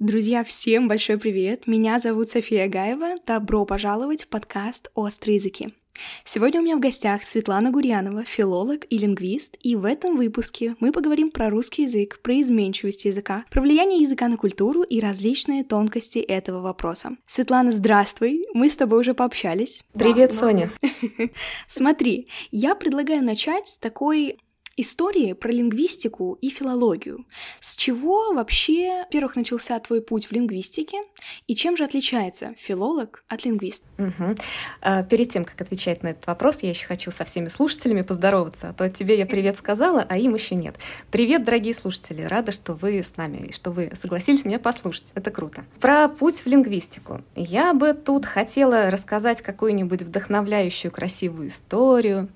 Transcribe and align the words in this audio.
Друзья, 0.00 0.44
всем 0.44 0.88
большой 0.88 1.18
привет! 1.18 1.66
Меня 1.66 1.98
зовут 1.98 2.30
София 2.30 2.68
Гаева. 2.68 3.16
Добро 3.26 3.66
пожаловать 3.66 4.24
в 4.24 4.28
подкаст 4.28 4.90
«Острые 4.94 5.34
языки». 5.34 5.74
Сегодня 6.24 6.60
у 6.60 6.64
меня 6.64 6.76
в 6.78 6.80
гостях 6.80 7.22
Светлана 7.22 7.70
Гурьянова, 7.70 8.24
филолог 8.24 8.86
и 8.88 8.96
лингвист, 8.96 9.58
и 9.60 9.76
в 9.76 9.84
этом 9.84 10.16
выпуске 10.16 10.74
мы 10.80 10.90
поговорим 10.90 11.30
про 11.30 11.50
русский 11.50 11.82
язык, 11.82 12.20
про 12.22 12.40
изменчивость 12.40 13.04
языка, 13.04 13.44
про 13.50 13.60
влияние 13.60 14.00
языка 14.00 14.28
на 14.28 14.38
культуру 14.38 14.84
и 14.84 15.00
различные 15.00 15.64
тонкости 15.64 16.18
этого 16.18 16.62
вопроса. 16.62 17.18
Светлана, 17.26 17.70
здравствуй, 17.70 18.46
мы 18.54 18.70
с 18.70 18.76
тобой 18.76 19.00
уже 19.00 19.12
пообщались. 19.12 19.84
Привет, 19.92 20.30
да, 20.30 20.36
Соня. 20.36 20.70
Смотри, 21.68 22.28
я 22.50 22.74
предлагаю 22.74 23.22
начать 23.22 23.68
с 23.68 23.76
такой 23.76 24.38
истории 24.82 25.32
про 25.32 25.50
лингвистику 25.50 26.38
и 26.40 26.50
филологию. 26.50 27.26
С 27.60 27.76
чего 27.76 28.32
вообще, 28.32 29.02
во-первых, 29.04 29.36
начался 29.36 29.78
твой 29.80 30.02
путь 30.02 30.26
в 30.26 30.32
лингвистике, 30.32 30.98
и 31.46 31.54
чем 31.54 31.76
же 31.76 31.84
отличается 31.84 32.54
филолог 32.58 33.24
от 33.28 33.44
лингвиста? 33.44 33.86
Угу. 33.98 35.06
Перед 35.08 35.30
тем, 35.30 35.44
как 35.44 35.60
отвечать 35.60 36.02
на 36.02 36.08
этот 36.08 36.26
вопрос, 36.26 36.62
я 36.62 36.70
еще 36.70 36.86
хочу 36.86 37.10
со 37.10 37.24
всеми 37.24 37.48
слушателями 37.48 38.02
поздороваться, 38.02 38.70
а 38.70 38.72
то 38.72 38.88
тебе 38.90 39.18
я 39.18 39.26
привет 39.26 39.58
сказала, 39.58 40.04
а 40.08 40.16
им 40.16 40.34
еще 40.34 40.54
нет. 40.54 40.76
Привет, 41.10 41.44
дорогие 41.44 41.74
слушатели, 41.74 42.22
рада, 42.22 42.52
что 42.52 42.74
вы 42.74 43.02
с 43.02 43.16
нами, 43.16 43.48
и 43.48 43.52
что 43.52 43.70
вы 43.70 43.92
согласились 43.94 44.44
меня 44.44 44.58
послушать, 44.58 45.12
это 45.14 45.30
круто. 45.30 45.64
Про 45.80 46.08
путь 46.08 46.36
в 46.36 46.46
лингвистику. 46.46 47.22
Я 47.34 47.74
бы 47.74 47.92
тут 47.92 48.26
хотела 48.26 48.90
рассказать 48.90 49.42
какую-нибудь 49.42 50.02
вдохновляющую, 50.02 50.90
красивую 50.90 51.48
историю, 51.48 52.28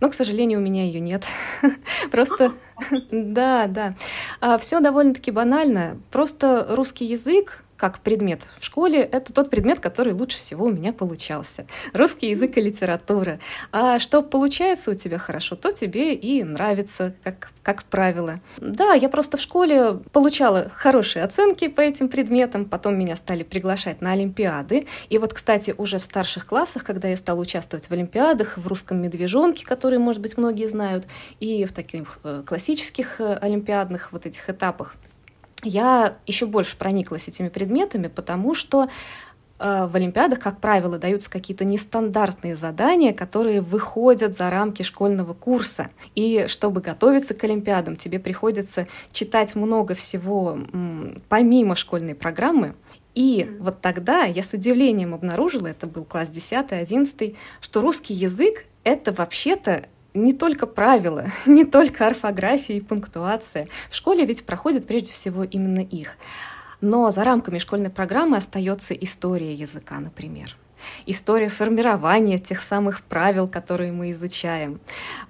но, 0.00 0.10
к 0.10 0.14
сожалению, 0.14 0.58
у 0.58 0.62
меня 0.62 0.84
ее 0.84 1.00
нет. 1.00 1.24
Просто, 2.10 2.52
да, 3.10 3.66
да. 3.66 3.94
А, 4.40 4.58
Все 4.58 4.80
довольно-таки 4.80 5.30
банально. 5.30 6.00
Просто 6.10 6.66
русский 6.68 7.06
язык 7.06 7.63
как 7.76 8.00
предмет 8.00 8.46
в 8.58 8.64
школе, 8.64 9.00
это 9.00 9.32
тот 9.32 9.50
предмет, 9.50 9.80
который 9.80 10.12
лучше 10.12 10.38
всего 10.38 10.66
у 10.66 10.70
меня 10.70 10.92
получался. 10.92 11.66
Русский 11.92 12.30
язык 12.30 12.56
и 12.56 12.60
литература. 12.60 13.40
А 13.72 13.98
что 13.98 14.22
получается 14.22 14.90
у 14.92 14.94
тебя 14.94 15.18
хорошо, 15.18 15.56
то 15.56 15.72
тебе 15.72 16.14
и 16.14 16.42
нравится, 16.42 17.14
как, 17.22 17.50
как 17.62 17.84
правило. 17.84 18.40
Да, 18.58 18.94
я 18.94 19.08
просто 19.08 19.36
в 19.36 19.40
школе 19.40 19.94
получала 20.12 20.68
хорошие 20.68 21.24
оценки 21.24 21.68
по 21.68 21.80
этим 21.80 22.08
предметам, 22.08 22.64
потом 22.64 22.98
меня 22.98 23.16
стали 23.16 23.42
приглашать 23.42 24.00
на 24.00 24.12
олимпиады. 24.12 24.86
И 25.08 25.18
вот, 25.18 25.32
кстати, 25.32 25.74
уже 25.76 25.98
в 25.98 26.04
старших 26.04 26.46
классах, 26.46 26.84
когда 26.84 27.08
я 27.08 27.16
стала 27.16 27.40
участвовать 27.40 27.88
в 27.88 27.92
олимпиадах, 27.92 28.58
в 28.58 28.66
русском 28.66 29.02
медвежонке, 29.02 29.66
который, 29.66 29.98
может 29.98 30.22
быть, 30.22 30.36
многие 30.36 30.66
знают, 30.66 31.06
и 31.40 31.64
в 31.64 31.72
таких 31.72 32.18
э, 32.24 32.42
классических 32.46 33.20
э, 33.20 33.34
олимпиадных 33.34 34.12
вот 34.12 34.26
этих 34.26 34.48
этапах, 34.48 34.96
я 35.64 36.16
еще 36.26 36.46
больше 36.46 36.76
прониклась 36.76 37.28
этими 37.28 37.48
предметами, 37.48 38.08
потому 38.08 38.54
что 38.54 38.88
э, 39.58 39.86
в 39.86 39.96
Олимпиадах, 39.96 40.40
как 40.40 40.60
правило, 40.60 40.98
даются 40.98 41.30
какие-то 41.30 41.64
нестандартные 41.64 42.56
задания, 42.56 43.12
которые 43.12 43.60
выходят 43.60 44.36
за 44.36 44.50
рамки 44.50 44.82
школьного 44.82 45.34
курса. 45.34 45.90
И 46.14 46.46
чтобы 46.48 46.80
готовиться 46.80 47.34
к 47.34 47.44
Олимпиадам, 47.44 47.96
тебе 47.96 48.18
приходится 48.18 48.86
читать 49.12 49.54
много 49.54 49.94
всего 49.94 50.58
помимо 51.28 51.76
школьной 51.76 52.14
программы. 52.14 52.74
И 53.14 53.48
вот 53.60 53.80
тогда 53.80 54.24
я 54.24 54.42
с 54.42 54.52
удивлением 54.52 55.14
обнаружила, 55.14 55.68
это 55.68 55.86
был 55.86 56.04
класс 56.04 56.30
10-11, 56.30 57.36
что 57.60 57.80
русский 57.80 58.12
язык— 58.12 58.66
это 58.84 59.12
вообще-то 59.12 59.86
не 60.14 60.32
только 60.32 60.66
правила, 60.66 61.26
не 61.46 61.64
только 61.64 62.06
орфография 62.06 62.76
и 62.76 62.80
пунктуация. 62.80 63.68
В 63.90 63.94
школе 63.94 64.24
ведь 64.24 64.46
проходят 64.46 64.86
прежде 64.86 65.12
всего 65.12 65.44
именно 65.44 65.80
их. 65.80 66.16
Но 66.80 67.10
за 67.10 67.24
рамками 67.24 67.58
школьной 67.58 67.90
программы 67.90 68.36
остается 68.36 68.94
история 68.94 69.54
языка, 69.54 69.98
например 69.98 70.56
история 71.06 71.48
формирования 71.48 72.38
тех 72.38 72.60
самых 72.60 73.02
правил, 73.02 73.48
которые 73.48 73.92
мы 73.92 74.10
изучаем, 74.10 74.80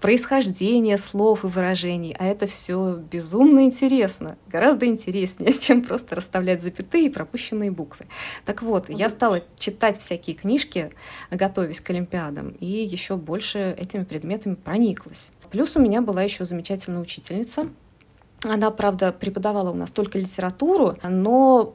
происхождение 0.00 0.98
слов 0.98 1.44
и 1.44 1.48
выражений. 1.48 2.14
А 2.18 2.24
это 2.24 2.46
все 2.46 2.96
безумно 2.96 3.64
интересно, 3.64 4.36
гораздо 4.48 4.86
интереснее, 4.86 5.52
чем 5.58 5.82
просто 5.82 6.14
расставлять 6.14 6.62
запятые 6.62 7.06
и 7.06 7.10
пропущенные 7.10 7.70
буквы. 7.70 8.06
Так 8.44 8.62
вот, 8.62 8.88
я 8.88 9.08
стала 9.08 9.42
читать 9.58 9.98
всякие 9.98 10.36
книжки, 10.36 10.92
готовясь 11.30 11.80
к 11.80 11.90
Олимпиадам, 11.90 12.50
и 12.60 12.66
еще 12.66 13.16
больше 13.16 13.74
этими 13.78 14.04
предметами 14.04 14.54
прониклась. 14.54 15.32
Плюс 15.50 15.76
у 15.76 15.80
меня 15.80 16.02
была 16.02 16.22
еще 16.22 16.44
замечательная 16.44 17.00
учительница, 17.00 17.68
она, 18.44 18.70
правда, 18.70 19.12
преподавала 19.12 19.70
у 19.70 19.74
нас 19.74 19.90
только 19.90 20.18
литературу, 20.18 20.96
но 21.02 21.74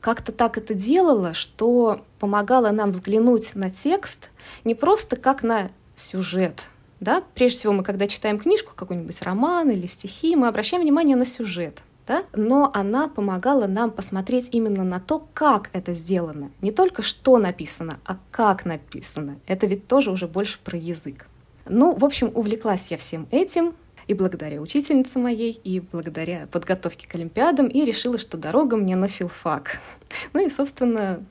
как-то 0.00 0.32
так 0.32 0.58
это 0.58 0.74
делала, 0.74 1.34
что 1.34 2.04
помогала 2.18 2.70
нам 2.70 2.92
взглянуть 2.92 3.54
на 3.54 3.70
текст 3.70 4.30
не 4.64 4.74
просто 4.74 5.16
как 5.16 5.42
на 5.42 5.70
сюжет. 5.96 6.68
Да? 7.00 7.22
Прежде 7.34 7.58
всего, 7.58 7.72
мы 7.72 7.82
когда 7.82 8.06
читаем 8.06 8.38
книжку, 8.38 8.72
какой-нибудь 8.74 9.20
роман 9.22 9.70
или 9.70 9.86
стихи, 9.86 10.36
мы 10.36 10.48
обращаем 10.48 10.82
внимание 10.82 11.16
на 11.16 11.26
сюжет. 11.26 11.82
Да? 12.06 12.24
Но 12.34 12.70
она 12.74 13.08
помогала 13.08 13.66
нам 13.66 13.90
посмотреть 13.90 14.48
именно 14.52 14.84
на 14.84 15.00
то, 15.00 15.26
как 15.32 15.70
это 15.72 15.94
сделано. 15.94 16.50
Не 16.60 16.72
только 16.72 17.02
что 17.02 17.38
написано, 17.38 18.00
а 18.04 18.18
как 18.30 18.64
написано. 18.64 19.38
Это 19.46 19.66
ведь 19.66 19.86
тоже 19.86 20.10
уже 20.10 20.26
больше 20.26 20.58
про 20.62 20.76
язык. 20.76 21.26
Ну, 21.66 21.94
в 21.94 22.04
общем, 22.04 22.32
увлеклась 22.34 22.86
я 22.90 22.96
всем 22.96 23.28
этим, 23.30 23.74
и 24.10 24.14
благодаря 24.14 24.60
учительнице 24.60 25.20
моей, 25.20 25.52
и 25.52 25.78
благодаря 25.78 26.48
подготовке 26.50 27.06
к 27.06 27.14
Олимпиадам, 27.14 27.68
и 27.68 27.84
решила, 27.84 28.18
что 28.18 28.36
дорога 28.36 28.76
мне 28.76 28.96
на 28.96 29.06
филфак. 29.06 29.78
Ну 30.32 30.44
и, 30.44 30.50
собственно, 30.50 31.24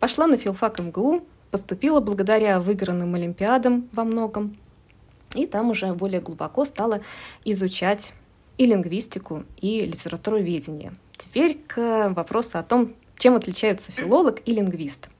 пошла 0.00 0.26
на 0.26 0.38
филфак 0.38 0.78
МГУ, 0.78 1.26
поступила 1.50 2.00
благодаря 2.00 2.58
выигранным 2.58 3.14
Олимпиадам 3.14 3.86
во 3.92 4.04
многом, 4.04 4.56
и 5.34 5.46
там 5.46 5.70
уже 5.70 5.92
более 5.92 6.22
глубоко 6.22 6.64
стала 6.64 7.02
изучать 7.44 8.14
и 8.56 8.64
лингвистику, 8.64 9.44
и 9.60 9.82
литературоведение. 9.82 10.94
Теперь 11.18 11.58
к 11.66 12.08
вопросу 12.16 12.56
о 12.56 12.62
том, 12.62 12.94
чем 13.18 13.34
отличаются 13.34 13.92
филолог 13.92 14.40
и 14.46 14.52
лингвист. 14.52 15.10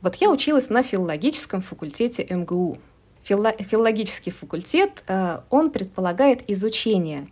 Вот 0.00 0.16
я 0.16 0.28
училась 0.28 0.70
на 0.70 0.82
филологическом 0.82 1.62
факультете 1.62 2.26
МГУ 2.28 2.78
филологический 3.24 4.32
факультет, 4.32 5.02
э, 5.06 5.40
он 5.50 5.70
предполагает 5.70 6.48
изучение 6.48 7.28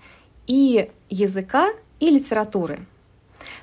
и 0.46 0.90
языка, 1.08 1.70
и 1.98 2.10
литературы. 2.10 2.80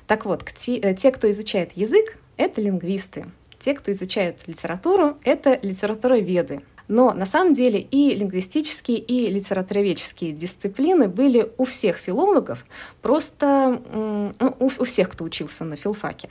Так 0.06 0.24
вот, 0.24 0.42
э, 0.42 0.94
те, 0.94 1.10
кто 1.10 1.30
изучает 1.30 1.72
язык, 1.74 2.18
это 2.36 2.60
лингвисты. 2.60 3.26
Те, 3.58 3.74
кто 3.74 3.90
изучают 3.90 4.46
литературу, 4.46 5.18
это 5.24 5.58
литературоведы. 5.62 6.62
Но 6.88 7.12
на 7.12 7.26
самом 7.26 7.54
деле 7.54 7.80
и 7.80 8.14
лингвистические, 8.14 8.98
и 8.98 9.30
литературоведческие 9.30 10.32
дисциплины 10.32 11.08
были 11.08 11.52
у 11.58 11.66
всех 11.66 11.96
филологов, 11.96 12.64
просто 13.02 13.80
ну, 13.92 14.56
у, 14.58 14.84
всех, 14.84 15.10
кто 15.10 15.24
учился 15.24 15.64
на 15.64 15.76
филфаке. 15.76 16.30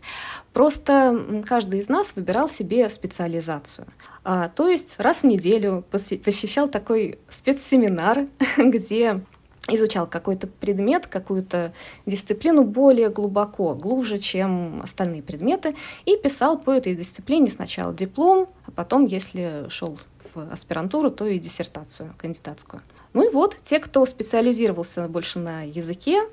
Просто 0.54 1.44
каждый 1.48 1.80
из 1.80 1.90
нас 1.90 2.14
выбирал 2.16 2.50
себе 2.50 2.90
специализацию. 2.90 3.88
А, 4.24 4.50
то 4.50 4.68
есть 4.68 4.96
раз 4.98 5.22
в 5.22 5.26
неделю 5.26 5.86
посещал 5.92 6.68
такой 6.68 7.20
спецсеминар, 7.30 8.28
где 8.58 9.22
изучал 9.70 10.08
какой-то 10.08 10.48
предмет, 10.48 11.08
какую-то 11.08 11.74
дисциплину 12.06 12.64
более 12.64 13.10
глубоко, 13.10 13.76
глубже, 13.76 14.18
чем 14.18 14.82
остальные 14.82 15.24
предметы, 15.24 15.76
и 16.06 16.18
писал 16.18 16.58
по 16.58 16.72
этой 16.72 16.96
дисциплине 16.96 17.52
сначала 17.52 17.94
диплом, 17.94 18.48
а 18.66 18.72
потом, 18.72 19.06
если 19.06 19.66
шел 19.70 20.00
аспирантуру, 20.40 21.12
то 21.12 21.26
и 21.28 21.40
диссертацию 21.40 22.14
кандидатскую. 22.18 22.82
Ну 23.14 23.30
и 23.30 23.34
вот, 23.34 23.58
те, 23.64 23.80
кто 23.80 24.06
специализировался 24.06 25.08
больше 25.08 25.40
на 25.40 25.64
языке, 25.64 26.24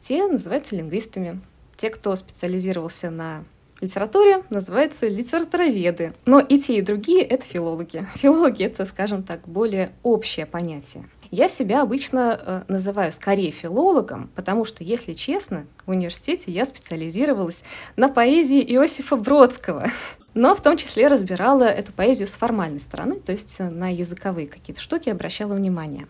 те 0.00 0.26
называются 0.26 0.76
лингвистами. 0.76 1.40
Те, 1.76 1.90
кто 1.90 2.14
специализировался 2.16 3.10
на 3.10 3.44
литературе, 3.80 4.44
называются 4.50 5.08
литературоведы. 5.08 6.12
Но 6.26 6.40
и 6.40 6.58
те, 6.58 6.78
и 6.78 6.82
другие— 6.82 7.22
это 7.24 7.44
филологи. 7.44 8.06
Филологи— 8.16 8.62
это, 8.64 8.86
скажем 8.86 9.22
так, 9.22 9.48
более 9.48 9.92
общее 10.02 10.46
понятие. 10.46 11.08
Я 11.30 11.48
себя 11.48 11.82
обычно 11.82 12.40
э, 12.40 12.62
называю 12.68 13.12
скорее 13.12 13.50
филологом, 13.52 14.30
потому 14.34 14.64
что, 14.64 14.82
если 14.82 15.12
честно, 15.14 15.66
в 15.86 15.90
университете 15.90 16.50
я 16.50 16.64
специализировалась 16.64 17.62
на 17.96 18.08
поэзии 18.08 18.60
Иосифа 18.62 19.16
Бродского 19.16 19.86
но 20.34 20.54
в 20.54 20.60
том 20.60 20.76
числе 20.76 21.08
разбирала 21.08 21.64
эту 21.64 21.92
поэзию 21.92 22.28
с 22.28 22.34
формальной 22.34 22.80
стороны, 22.80 23.16
то 23.16 23.32
есть 23.32 23.58
на 23.58 23.92
языковые 23.92 24.46
какие-то 24.46 24.80
штуки 24.80 25.10
обращала 25.10 25.54
внимание. 25.54 26.06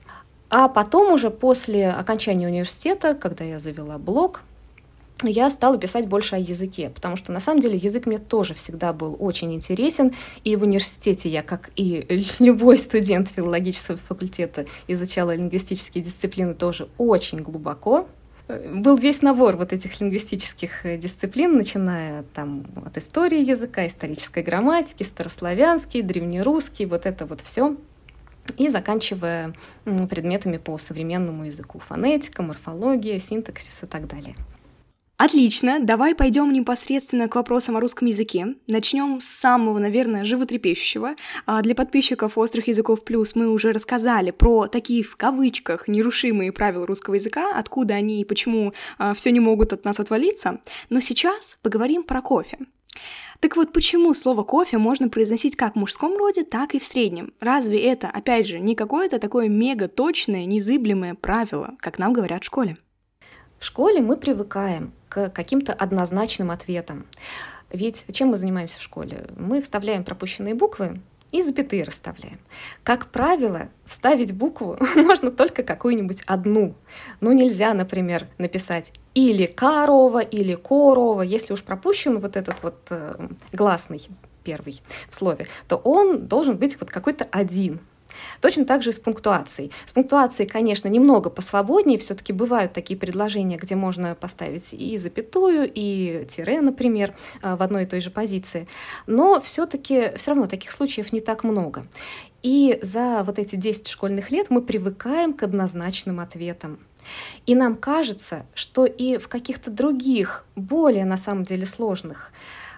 А 0.51 0.69
потом 0.69 1.13
уже 1.13 1.31
после 1.31 1.91
окончания 1.91 2.47
университета, 2.47 3.15
когда 3.15 3.45
я 3.45 3.59
завела 3.59 3.99
блог, 3.99 4.43
я 5.29 5.51
стала 5.51 5.79
писать 5.79 6.07
больше 6.07 6.37
о 6.37 6.39
языке, 6.39 6.91
потому 6.91 7.17
что 7.17 7.33
на 7.33 7.41
самом 7.41 7.61
деле 7.61 7.77
язык 7.77 8.07
мне 8.07 8.19
тоже 8.19 8.55
всегда 8.55 8.93
был 8.93 9.17
очень 9.19 9.53
интересен, 9.55 10.15
и 10.45 10.57
в 10.57 10.63
университете 10.63 11.29
я, 11.29 11.43
как 11.43 11.71
и 11.77 12.27
любой 12.39 12.79
студент 12.79 13.31
филологического 13.31 13.99
факультета, 13.99 14.67
изучала 14.89 15.35
лингвистические 15.35 16.05
дисциплины 16.05 16.55
тоже 16.55 16.89
очень 16.99 17.39
глубоко, 17.39 18.09
был 18.49 18.97
весь 18.97 19.23
набор 19.23 19.57
вот 19.57 19.73
этих 19.73 20.01
лингвистических 20.01 20.87
э, 20.87 20.97
дисциплин, 20.97 21.57
начиная 21.57 22.25
там 22.35 22.65
от 22.85 22.97
истории 22.97 23.43
языка, 23.43 23.87
исторической 23.87 24.43
грамматики, 24.43 25.03
старославянский, 25.03 26.03
древнерусский, 26.03 26.87
вот 26.87 27.07
это 27.07 27.27
вот 27.27 27.41
все 27.41 27.77
и 28.57 28.69
заканчивая 28.69 29.55
предметами 29.85 30.57
по 30.57 30.77
современному 30.79 31.45
языку, 31.45 31.79
фонетика, 31.79 32.43
морфология, 32.43 33.19
синтаксис 33.19 33.85
и 33.85 33.87
так 33.87 34.09
далее. 34.09 34.35
Отлично, 35.23 35.81
давай 35.81 36.15
пойдем 36.15 36.51
непосредственно 36.51 37.29
к 37.29 37.35
вопросам 37.35 37.77
о 37.77 37.81
русском 37.81 38.09
языке. 38.09 38.55
Начнем 38.67 39.21
с 39.21 39.27
самого, 39.27 39.79
наверное, 39.79 40.25
животрепещущего. 40.25 41.15
А 41.45 41.61
для 41.61 41.75
подписчиков 41.75 42.39
«Острых 42.39 42.69
языков 42.69 43.05
плюс» 43.05 43.35
мы 43.35 43.49
уже 43.49 43.73
рассказали 43.73 44.31
про 44.31 44.67
такие, 44.67 45.03
в 45.03 45.17
кавычках, 45.17 45.89
нерушимые 45.89 46.53
правила 46.53 46.87
русского 46.87 47.17
языка, 47.17 47.55
откуда 47.55 47.97
они 47.97 48.23
и 48.23 48.25
почему 48.25 48.73
а, 48.97 49.13
все 49.13 49.31
не 49.31 49.41
могут 49.41 49.75
от 49.75 49.85
нас 49.85 50.01
отвалиться. 50.01 50.63
Но 50.89 51.01
сейчас 51.01 51.59
поговорим 51.61 52.03
про 52.03 52.23
кофе. 52.23 52.57
Так 53.41 53.59
вот, 53.59 53.75
почему 53.75 54.15
слово 54.15 54.43
«кофе» 54.43 54.79
можно 54.79 55.11
произносить 55.11 55.55
как 55.55 55.75
в 55.75 55.79
мужском 55.79 56.17
роде, 56.17 56.45
так 56.45 56.75
и 56.75 56.79
в 56.79 56.85
среднем? 56.85 57.35
Разве 57.41 57.79
это, 57.83 58.09
опять 58.09 58.47
же, 58.47 58.59
не 58.59 58.75
какое-то 58.75 59.19
такое 59.19 59.51
мега 59.51 59.87
точное, 59.89 60.47
незыблемое 60.47 61.15
правило, 61.15 61.77
как 61.81 61.99
нам 61.99 62.15
говорят 62.15 62.43
в 62.43 62.47
школе? 62.47 62.79
В 63.61 63.65
школе 63.67 64.01
мы 64.01 64.17
привыкаем 64.17 64.95
к 65.11 65.29
каким-то 65.29 65.75
однозначным 65.75 66.51
ответам. 66.51 67.05
Ведь 67.71 68.07
чем 68.11 68.29
мы 68.29 68.39
занимаемся 68.39 68.79
в 68.79 68.83
школе? 68.83 69.27
Мы 69.37 69.61
вставляем 69.61 70.03
пропущенные 70.03 70.55
буквы 70.55 70.99
и 71.31 71.43
запятые 71.43 71.85
расставляем. 71.85 72.39
Как 72.85 73.09
правило, 73.09 73.69
вставить 73.85 74.33
букву 74.33 74.79
можно 74.97 75.31
только 75.31 75.63
какую-нибудь 75.63 76.23
одну. 76.27 76.75
Ну, 77.21 77.33
нельзя, 77.33 77.75
например, 77.75 78.29
написать 78.39 78.95
или 79.13 79.45
корова, 79.45 80.21
или 80.21 80.55
корова. 80.55 81.21
Если 81.21 81.53
уж 81.53 81.63
пропущен 81.63 82.19
вот 82.19 82.39
этот 82.39 82.63
вот 82.63 82.79
э, 82.89 83.29
гласный 83.53 84.09
первый 84.43 84.81
в 85.11 85.15
слове, 85.15 85.49
то 85.69 85.77
он 85.77 86.29
должен 86.29 86.57
быть 86.57 86.81
вот 86.81 86.89
какой-то 86.89 87.27
один. 87.31 87.81
Точно 88.41 88.65
так 88.65 88.83
же 88.83 88.91
и 88.91 88.93
с 88.93 88.99
пунктуацией. 88.99 89.71
С 89.87 89.93
пунктуацией, 89.93 90.49
конечно, 90.49 90.89
немного 90.89 91.31
посвободнее, 91.31 91.99
все-таки 91.99 92.33
бывают 92.33 92.73
такие 92.73 92.99
предложения, 92.99 93.57
где 93.57 93.75
можно 93.75 94.15
поставить 94.15 94.73
и 94.73 94.97
запятую, 94.99 95.71
и 95.73 96.27
тире, 96.27 96.61
например, 96.61 97.15
а, 97.43 97.57
в 97.57 97.63
одной 97.63 97.85
и 97.85 97.87
той 97.87 98.01
же 98.01 98.11
позиции. 98.11 98.67
Но 99.07 99.41
все-таки 99.41 100.13
все 100.17 100.33
равно 100.33 100.47
таких 100.47 100.73
случаев 100.73 101.13
не 101.13 101.21
так 101.21 101.45
много. 101.45 101.87
И 102.43 102.79
за 102.83 103.23
вот 103.25 103.39
эти 103.39 103.57
10 103.57 103.89
школьных 103.89 104.31
лет 104.31 104.49
мы 104.49 104.63
привыкаем 104.63 105.35
к 105.35 105.43
однозначным 105.43 106.21
ответам. 106.21 106.79
И 107.47 107.55
нам 107.55 107.77
кажется, 107.77 108.47
что 108.55 108.85
и 108.87 109.19
в 109.19 109.29
каких-то 109.29 109.71
других, 109.71 110.45
более 110.57 111.05
на 111.05 111.17
самом 111.17 111.45
деле 111.45 111.67
сложных 111.67 112.33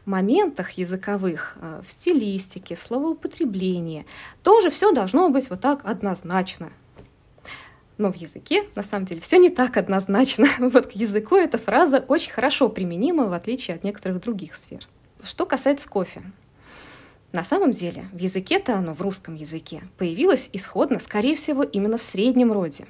моментах 0.05 0.73
языковых, 0.73 1.57
э, 1.61 1.83
в 1.87 1.93
стилистике, 1.93 2.75
в 2.75 2.83
словоупотреблении, 2.83 4.07
тоже 4.43 4.71
все 4.71 4.93
должно 4.93 5.29
быть 5.29 5.51
вот 5.51 5.61
так 5.61 5.85
однозначно. 5.85 6.71
Но 7.99 8.13
в 8.13 8.17
языке, 8.17 8.65
на 8.75 8.83
самом 8.83 9.07
деле, 9.07 9.21
все 9.21 9.37
не 9.37 9.51
так 9.51 9.77
однозначно. 9.77 10.47
Вот 10.59 10.87
к 10.87 10.93
языку 10.93 11.37
эта 11.37 11.59
фраза 11.59 12.05
очень 12.09 12.33
хорошо 12.33 12.69
применима, 12.69 13.27
в 13.27 13.33
отличие 13.33 13.77
от 13.77 13.85
некоторых 13.85 14.21
других 14.21 14.57
сфер. 14.57 14.89
Что 15.23 15.47
касается 15.47 15.89
кофе. 15.89 16.23
На 17.33 17.45
самом 17.45 17.71
деле, 17.71 18.07
в 18.13 18.19
языке-то 18.19 18.77
оно, 18.77 18.95
в 18.95 19.01
русском 19.01 19.35
языке, 19.35 19.83
появилось 19.97 20.51
исходно, 20.53 20.99
скорее 20.99 21.35
всего, 21.35 21.63
именно 21.63 21.97
в 21.97 22.03
среднем 22.03 22.53
роде. 22.53 22.87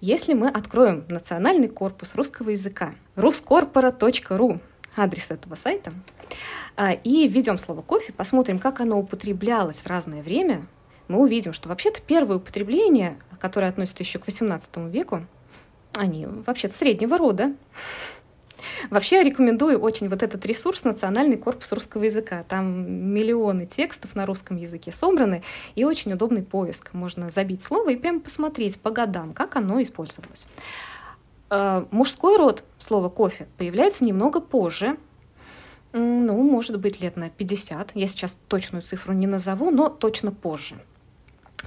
Если 0.00 0.32
мы 0.32 0.48
откроем 0.48 1.04
национальный 1.08 1.68
корпус 1.68 2.14
русского 2.14 2.50
языка 2.50 2.94
ruskорпора.ру, 3.16 4.60
адрес 4.98 5.30
этого 5.30 5.54
сайта, 5.54 5.92
а, 6.76 6.92
и 6.92 7.28
введем 7.28 7.58
слово 7.58 7.82
кофе, 7.82 8.12
посмотрим, 8.12 8.58
как 8.58 8.80
оно 8.80 8.98
употреблялось 8.98 9.80
в 9.80 9.86
разное 9.86 10.22
время, 10.22 10.66
мы 11.08 11.20
увидим, 11.20 11.52
что 11.52 11.68
вообще-то 11.68 12.00
первое 12.02 12.36
употребление, 12.36 13.18
которое 13.40 13.68
относится 13.68 14.02
еще 14.02 14.18
к 14.18 14.28
XVIII 14.28 14.90
веку, 14.90 15.26
они 15.94 16.26
вообще-то 16.26 16.74
среднего 16.74 17.18
рода. 17.18 17.54
Вообще 18.90 19.22
рекомендую 19.22 19.78
очень 19.78 20.08
вот 20.08 20.22
этот 20.22 20.44
ресурс 20.44 20.84
«Национальный 20.84 21.36
корпус 21.36 21.72
русского 21.72 22.04
языка». 22.04 22.44
Там 22.48 23.12
миллионы 23.12 23.66
текстов 23.66 24.14
на 24.16 24.26
русском 24.26 24.56
языке 24.56 24.92
собраны, 24.92 25.42
и 25.74 25.84
очень 25.84 26.12
удобный 26.12 26.42
поиск. 26.42 26.92
Можно 26.92 27.30
забить 27.30 27.62
слово 27.62 27.90
и 27.90 27.96
прямо 27.96 28.20
посмотреть 28.20 28.80
по 28.80 28.90
годам, 28.90 29.32
как 29.32 29.56
оно 29.56 29.80
использовалось. 29.80 30.46
Э, 31.50 31.84
мужской 31.90 32.36
род 32.36 32.64
слова 32.78 33.08
кофе 33.08 33.48
появляется 33.56 34.04
немного 34.04 34.40
позже, 34.40 34.96
ну, 35.92 36.42
может 36.42 36.78
быть, 36.78 37.00
лет 37.00 37.16
на 37.16 37.30
50. 37.30 37.92
Я 37.94 38.06
сейчас 38.06 38.36
точную 38.48 38.82
цифру 38.82 39.14
не 39.14 39.26
назову, 39.26 39.70
но 39.70 39.88
точно 39.88 40.32
позже. 40.32 40.76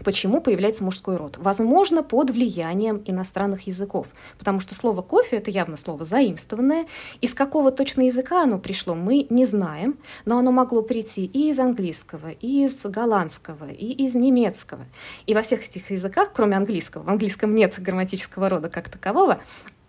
Почему 0.04 0.42
появляется 0.42 0.84
мужской 0.84 1.18
род? 1.18 1.38
Возможно, 1.38 2.02
под 2.02 2.32
влиянием 2.32 3.04
иностранных 3.06 3.68
языков, 3.68 4.08
потому 4.40 4.60
что 4.60 4.74
слово 4.74 5.02
«кофе»— 5.02 5.36
это 5.38 5.52
явно 5.52 5.78
слово 5.78 6.04
заимствованное. 6.04 6.88
Из 7.20 7.34
какого 7.34 7.72
точно 7.72 8.04
языка 8.04 8.44
оно 8.44 8.58
пришло, 8.58 8.96
мы 8.96 9.28
не 9.30 9.46
знаем, 9.46 9.98
но 10.26 10.40
оно 10.40 10.52
могло 10.52 10.82
прийти 10.82 11.26
и 11.26 11.50
из 11.52 11.60
английского, 11.60 12.30
и 12.32 12.66
из 12.66 12.84
голландского, 12.84 13.70
и 13.70 13.92
из 14.06 14.16
немецкого. 14.16 14.86
И 15.28 15.36
во 15.36 15.42
всех 15.44 15.66
этих 15.66 15.92
языках, 15.92 16.32
кроме 16.34 16.56
английского, 16.56 17.04
в 17.04 17.10
английском 17.10 17.54
нет 17.54 17.76
грамматического 17.78 18.50
рода 18.50 18.70
как 18.70 18.90
такового, 18.90 19.42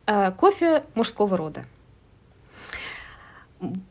кофе 0.07 0.85
мужского 0.95 1.37
рода 1.37 1.65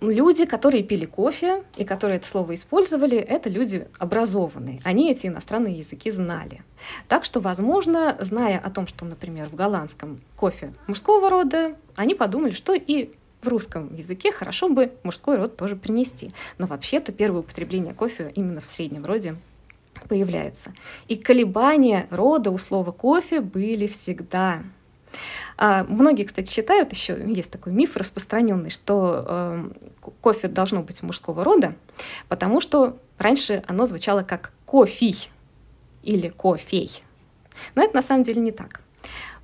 люди, 0.01 0.45
которые 0.45 0.83
пили 0.83 1.05
кофе 1.05 1.63
и 1.77 1.83
которые 1.83 2.17
это 2.17 2.27
слово 2.27 2.55
использовали, 2.55 3.17
это 3.17 3.49
люди 3.49 3.87
образованные. 3.97 4.81
Они 4.83 5.11
эти 5.11 5.27
иностранные 5.27 5.77
языки 5.77 6.11
знали. 6.11 6.61
Так 7.07 7.25
что, 7.25 7.39
возможно, 7.39 8.17
зная 8.19 8.59
о 8.59 8.69
том, 8.69 8.87
что, 8.87 9.05
например, 9.05 9.49
в 9.49 9.55
голландском 9.55 10.19
кофе 10.35 10.73
мужского 10.87 11.29
рода, 11.29 11.75
они 11.95 12.15
подумали, 12.15 12.51
что 12.51 12.73
и 12.73 13.11
в 13.41 13.47
русском 13.47 13.93
языке 13.93 14.31
хорошо 14.31 14.69
бы 14.69 14.93
мужской 15.03 15.37
род 15.37 15.57
тоже 15.57 15.75
принести. 15.75 16.31
Но 16.57 16.67
вообще-то 16.67 17.11
первое 17.11 17.41
употребление 17.41 17.93
кофе 17.93 18.31
именно 18.35 18.61
в 18.61 18.69
среднем 18.69 19.05
роде 19.05 19.35
появляются. 20.07 20.73
И 21.07 21.15
колебания 21.15 22.07
рода 22.11 22.51
у 22.51 22.57
слова 22.57 22.91
кофе 22.91 23.41
были 23.41 23.87
всегда. 23.87 24.63
А 25.57 25.83
многие, 25.83 26.23
кстати, 26.23 26.51
считают, 26.51 26.91
еще 26.91 27.21
есть 27.25 27.51
такой 27.51 27.73
миф 27.73 27.97
распространенный, 27.97 28.69
что 28.69 29.25
э, 29.27 29.69
кофе 30.21 30.47
должно 30.47 30.81
быть 30.83 31.03
мужского 31.03 31.43
рода, 31.43 31.75
потому 32.27 32.61
что 32.61 32.97
раньше 33.17 33.63
оно 33.67 33.85
звучало 33.85 34.23
как 34.23 34.53
кофей 34.65 35.29
или 36.03 36.29
кофей. 36.29 37.03
Но 37.75 37.83
это 37.83 37.95
на 37.95 38.01
самом 38.01 38.23
деле 38.23 38.41
не 38.41 38.51
так. 38.51 38.81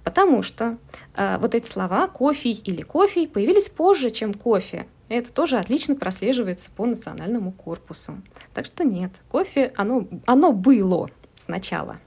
Потому 0.04 0.42
что 0.42 0.78
э, 1.16 1.38
вот 1.40 1.54
эти 1.54 1.68
слова 1.68 2.08
кофей 2.08 2.54
или 2.54 2.82
кофей 2.82 3.28
появились 3.28 3.70
позже, 3.70 4.10
чем 4.10 4.34
кофе. 4.34 4.88
Это 5.10 5.32
тоже 5.32 5.58
отлично 5.58 5.96
прослеживается 5.96 6.70
по 6.72 6.86
национальному 6.86 7.52
корпусу. 7.52 8.22
Так 8.54 8.66
что 8.66 8.84
нет, 8.84 9.12
кофе, 9.30 9.74
оно, 9.76 10.08
оно 10.26 10.52
было 10.52 11.10
сначала. 11.38 11.98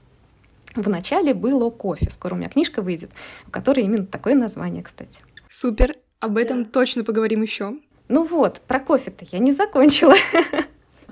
В 0.75 0.89
начале 0.89 1.33
было 1.33 1.69
кофе. 1.69 2.09
Скоро 2.09 2.35
у 2.35 2.37
меня 2.37 2.49
книжка 2.49 2.81
выйдет, 2.81 3.11
у 3.47 3.51
которой 3.51 3.83
именно 3.85 4.05
такое 4.05 4.35
название, 4.35 4.83
кстати. 4.83 5.21
Супер. 5.49 5.95
Об 6.19 6.37
этом 6.37 6.65
да. 6.65 6.69
точно 6.69 7.03
поговорим 7.03 7.41
еще. 7.41 7.73
Ну 8.07 8.25
вот, 8.25 8.61
про 8.61 8.79
кофе-то 8.79 9.25
я 9.31 9.39
не 9.39 9.51
закончила. 9.51 10.15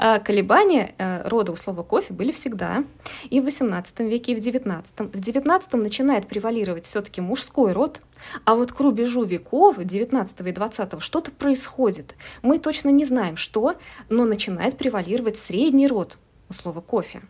А 0.01 0.19
колебания 0.19 0.95
э, 0.97 1.27
рода 1.27 1.51
у 1.51 1.57
слова 1.57 1.83
кофе 1.83 2.13
были 2.13 2.31
всегда. 2.31 2.85
И 3.29 3.41
в 3.41 3.47
XVIII 3.47 4.07
веке, 4.07 4.31
и 4.31 4.35
в 4.35 4.39
XIX. 4.39 4.85
В 4.97 5.19
XIX 5.19 5.75
начинает 5.75 6.25
превалировать 6.25 6.85
все-таки 6.85 7.19
мужской 7.19 7.73
род, 7.73 7.99
а 8.45 8.55
вот 8.55 8.71
к 8.71 8.79
рубежу 8.79 9.25
веков, 9.25 9.77
XIX 9.77 10.25
и 10.37 10.53
XX, 10.53 11.01
что-то 11.01 11.31
происходит. 11.31 12.15
Мы 12.41 12.59
точно 12.59 12.89
не 12.89 13.03
знаем, 13.03 13.35
что, 13.35 13.75
но 14.07 14.23
начинает 14.23 14.77
превалировать 14.77 15.37
средний 15.37 15.87
род, 15.87 16.17
у 16.49 16.53
слова 16.53 16.81
кофе. 16.81 17.21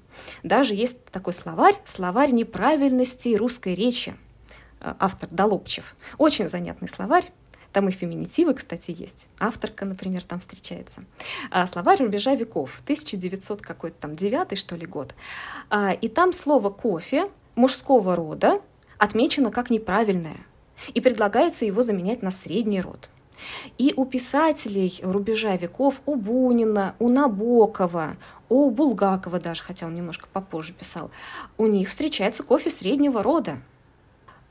Даже 0.44 0.74
есть 0.74 1.06
такой 1.06 1.34
словарь, 1.34 1.76
словарь 1.86 2.32
неправильностей 2.32 3.36
русской 3.36 3.76
речи, 3.76 4.16
э, 4.82 4.94
автор 5.00 5.30
Долобчев. 5.32 5.96
Очень 6.18 6.48
занятный 6.48 6.90
словарь, 6.90 7.32
там 7.72 7.88
и 7.88 7.92
феминитивы, 7.92 8.56
кстати, 8.56 8.96
есть. 8.98 9.28
Авторка, 9.40 9.86
например, 9.86 10.24
там 10.24 10.40
встречается. 10.40 11.04
А, 11.52 11.68
словарь 11.68 12.02
рубежа 12.02 12.34
веков, 12.34 12.80
1900 12.84 13.62
какой-то 13.62 13.98
там 14.00 14.16
девятый, 14.16 14.58
что 14.58 14.76
ли, 14.76 14.88
год. 14.88 15.14
А, 15.70 15.92
и 15.92 16.08
там 16.08 16.34
слово 16.34 16.70
«кофе» 16.72 17.30
мужского 17.56 18.16
рода 18.16 18.62
отмечено 18.98 19.52
как 19.52 19.70
неправильное. 19.70 20.38
И 20.94 21.02
предлагается 21.02 21.66
его 21.66 21.82
заменять 21.84 22.24
на 22.24 22.32
средний 22.32 22.82
род. 22.82 23.10
И 23.78 23.94
у 23.96 24.06
писателей 24.06 25.00
рубежа 25.04 25.56
веков, 25.56 26.02
у 26.06 26.16
Бунина, 26.16 26.96
у 27.00 27.10
Набокова, 27.10 28.18
у 28.50 28.70
Булгакова 28.70 29.40
даже, 29.40 29.64
хотя 29.64 29.86
он 29.86 29.94
немножко 29.94 30.28
попозже 30.32 30.74
писал, 30.74 31.12
у 31.58 31.68
них 31.68 31.90
встречается 31.90 32.44
кофе 32.44 32.70
среднего 32.70 33.24
рода. 33.24 33.58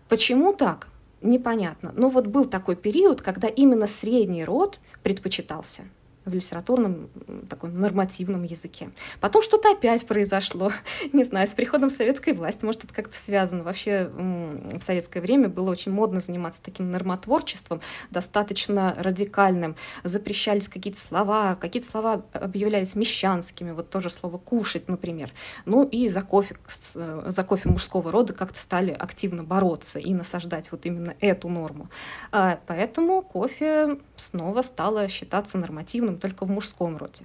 Почему 0.08 0.52
так? 0.52 0.88
непонятно. 1.20 1.92
Но 1.96 2.10
вот 2.10 2.28
был 2.28 2.44
такой 2.44 2.76
период, 2.76 3.22
когда 3.22 3.48
именно 3.48 3.88
средний 3.88 4.44
род 4.44 4.78
предпочитался– 5.02 5.82
в 6.24 6.34
литературном 6.34 7.08
таком 7.48 7.78
нормативном 7.78 8.42
языке. 8.42 8.90
Потом 9.20 9.42
что-то 9.42 9.72
опять 9.72 10.06
произошло, 10.06 10.70
не 11.12 11.24
знаю, 11.24 11.46
с 11.46 11.52
приходом 11.52 11.90
советской 11.90 12.34
власти, 12.34 12.64
может, 12.64 12.84
это 12.84 12.94
как-то 12.94 13.18
связано. 13.18 13.64
Вообще 13.64 14.10
в 14.14 14.80
советское 14.80 15.20
время 15.20 15.48
было 15.48 15.70
очень 15.70 15.92
модно 15.92 16.20
заниматься 16.20 16.62
таким 16.62 16.90
нормотворчеством, 16.90 17.80
достаточно 18.10 18.94
радикальным. 18.98 19.76
Запрещались 20.04 20.68
какие-то 20.68 21.00
слова, 21.00 21.54
какие-то 21.56 21.88
слова 21.88 22.24
объявлялись 22.32 22.94
мещанскими, 22.94 23.70
вот 23.70 23.90
тоже 23.90 24.10
слово 24.10 24.38
«кушать», 24.38 24.88
например. 24.88 25.32
Ну 25.64 25.84
и 25.84 26.08
за 26.08 26.22
кофе, 26.22 26.56
за 26.94 27.44
кофе 27.44 27.68
мужского 27.68 28.12
рода 28.12 28.32
как-то 28.32 28.60
стали 28.60 28.90
активно 28.90 29.44
бороться 29.44 29.98
и 29.98 30.12
насаждать 30.14 30.70
вот 30.72 30.84
именно 30.86 31.14
эту 31.20 31.48
норму. 31.48 31.88
А, 32.32 32.60
поэтому 32.66 33.22
кофе 33.22 33.98
снова 34.16 34.62
стало 34.62 35.08
считаться 35.08 35.58
нормативным 35.58 36.17
только 36.18 36.44
в 36.44 36.50
мужском 36.50 36.96
роде. 36.96 37.24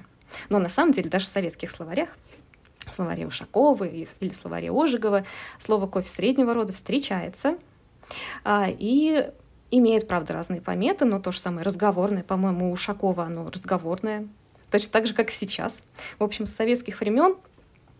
Но 0.49 0.59
на 0.59 0.69
самом 0.69 0.93
деле 0.93 1.09
даже 1.09 1.25
в 1.25 1.29
советских 1.29 1.71
словарях, 1.71 2.17
в 2.85 2.93
словаре 2.93 3.27
Ушакова 3.27 3.85
или 3.85 4.29
в 4.29 4.35
словаре 4.35 4.71
Ожегова, 4.71 5.25
слово 5.59 5.87
«кофе» 5.87 6.09
среднего 6.09 6.53
рода 6.53 6.73
встречается 6.73 7.57
а, 8.43 8.67
и 8.69 9.31
имеет, 9.71 10.07
правда, 10.07 10.33
разные 10.33 10.61
пометы, 10.61 11.05
но 11.05 11.19
то 11.19 11.31
же 11.31 11.39
самое 11.39 11.63
разговорное, 11.63 12.23
по-моему, 12.23 12.69
у 12.69 12.73
Ушакова 12.73 13.23
оно 13.23 13.49
разговорное, 13.49 14.27
точно 14.69 14.91
так 14.91 15.07
же, 15.07 15.13
как 15.13 15.29
и 15.29 15.33
сейчас. 15.33 15.85
В 16.19 16.23
общем, 16.23 16.45
с 16.45 16.53
советских 16.53 16.99
времен 16.99 17.35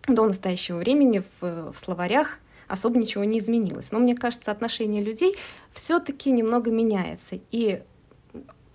до 0.07 0.25
настоящего 0.25 0.77
времени 0.77 1.23
в, 1.39 1.71
в 1.71 1.79
словарях 1.79 2.39
особо 2.67 2.97
ничего 2.97 3.23
не 3.23 3.39
изменилось. 3.39 3.91
Но 3.91 3.99
мне 3.99 4.15
кажется, 4.15 4.51
отношение 4.51 5.03
людей 5.03 5.35
все-таки 5.73 6.31
немного 6.31 6.71
меняется. 6.71 7.39
И 7.51 7.81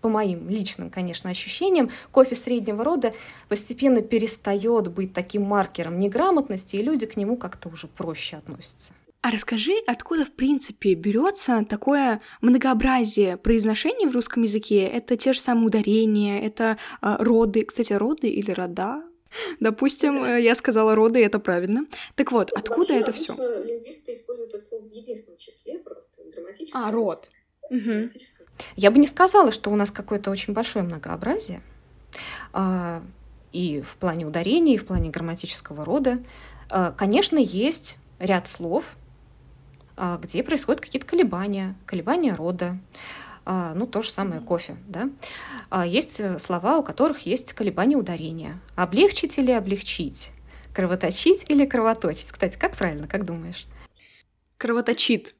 по 0.00 0.08
моим 0.08 0.48
личным, 0.48 0.90
конечно, 0.90 1.30
ощущениям, 1.30 1.90
кофе 2.10 2.34
среднего 2.34 2.84
рода 2.84 3.14
постепенно 3.48 4.02
перестает 4.02 4.88
быть 4.88 5.12
таким 5.12 5.42
маркером 5.42 5.98
неграмотности, 5.98 6.76
и 6.76 6.82
люди 6.82 7.06
к 7.06 7.16
нему 7.16 7.36
как-то 7.36 7.68
уже 7.68 7.86
проще 7.86 8.36
относятся. 8.36 8.92
А 9.20 9.32
расскажи, 9.32 9.72
откуда, 9.86 10.24
в 10.24 10.30
принципе, 10.30 10.94
берется 10.94 11.66
такое 11.68 12.20
многообразие 12.40 13.36
произношений 13.36 14.06
в 14.06 14.14
русском 14.14 14.44
языке? 14.44 14.84
Это 14.84 15.16
те 15.16 15.32
же 15.32 15.40
самые 15.40 15.66
ударения, 15.66 16.40
это 16.40 16.78
э, 17.02 17.16
роды. 17.18 17.64
Кстати, 17.64 17.92
роды 17.92 18.28
или 18.28 18.52
рода? 18.52 19.02
Допустим, 19.60 20.24
э, 20.24 20.40
я 20.40 20.54
сказала 20.54 20.94
роды, 20.94 21.20
и 21.20 21.24
это 21.24 21.40
правильно. 21.40 21.86
Так 22.14 22.30
вот, 22.30 22.52
откуда 22.52 22.92
Вообще, 22.92 23.00
это 23.00 23.12
все? 23.12 23.34
Лингвисты 23.64 24.12
используют 24.12 24.54
это 24.54 24.64
слово 24.64 24.84
в 24.84 24.92
единственном 24.92 25.38
числе, 25.38 25.78
просто 25.78 26.22
грамматически. 26.32 26.76
А, 26.76 26.90
род. 26.90 27.28
Угу. 27.70 28.08
Я 28.76 28.90
бы 28.90 28.98
не 28.98 29.06
сказала, 29.06 29.52
что 29.52 29.70
у 29.70 29.76
нас 29.76 29.90
какое-то 29.90 30.30
очень 30.30 30.54
большое 30.54 30.84
многообразие. 30.84 31.60
А, 32.52 33.02
и 33.52 33.82
в 33.82 33.96
плане 33.96 34.26
ударений, 34.26 34.74
и 34.74 34.78
в 34.78 34.86
плане 34.86 35.10
грамматического 35.10 35.84
рода. 35.84 36.22
А, 36.70 36.92
конечно, 36.92 37.38
есть 37.38 37.98
ряд 38.18 38.48
слов, 38.48 38.96
а, 39.96 40.18
где 40.18 40.42
происходят 40.42 40.80
какие-то 40.80 41.06
колебания, 41.06 41.76
колебания 41.86 42.34
рода. 42.34 42.78
Ну, 43.46 43.86
то 43.86 44.02
же 44.02 44.10
самое 44.10 44.42
кофе, 44.42 44.76
да. 44.86 45.08
Есть 45.86 46.20
слова, 46.38 46.76
у 46.76 46.82
которых 46.82 47.20
есть 47.20 47.54
колебания 47.54 47.96
ударения. 47.96 48.60
Облегчить 48.76 49.38
или 49.38 49.52
облегчить? 49.52 50.32
Кровоточить 50.74 51.46
или 51.48 51.64
кровоточить? 51.64 52.30
Кстати, 52.30 52.58
как 52.58 52.76
правильно, 52.76 53.08
как 53.08 53.24
думаешь? 53.24 53.66
Кровоточит. 54.58 55.34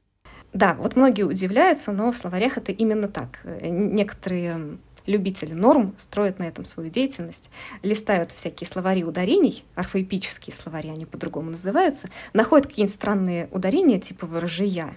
Да, 0.53 0.73
вот 0.73 0.95
многие 0.95 1.23
удивляются, 1.23 1.91
но 1.91 2.11
в 2.11 2.17
словарях 2.17 2.57
это 2.57 2.71
именно 2.71 3.07
так. 3.07 3.39
Некоторые 3.61 4.77
любители 5.05 5.53
норм 5.53 5.95
строят 5.97 6.39
на 6.39 6.43
этом 6.43 6.65
свою 6.65 6.89
деятельность, 6.89 7.49
листают 7.83 8.31
всякие 8.31 8.67
словари 8.67 9.03
ударений, 9.03 9.63
орфоэпические 9.75 10.55
словари, 10.55 10.89
они 10.89 11.05
по-другому 11.05 11.51
называются, 11.51 12.09
находят 12.33 12.67
какие-нибудь 12.67 12.95
странные 12.95 13.49
ударения, 13.51 13.99
типа 13.99 14.27
выражия, 14.27 14.93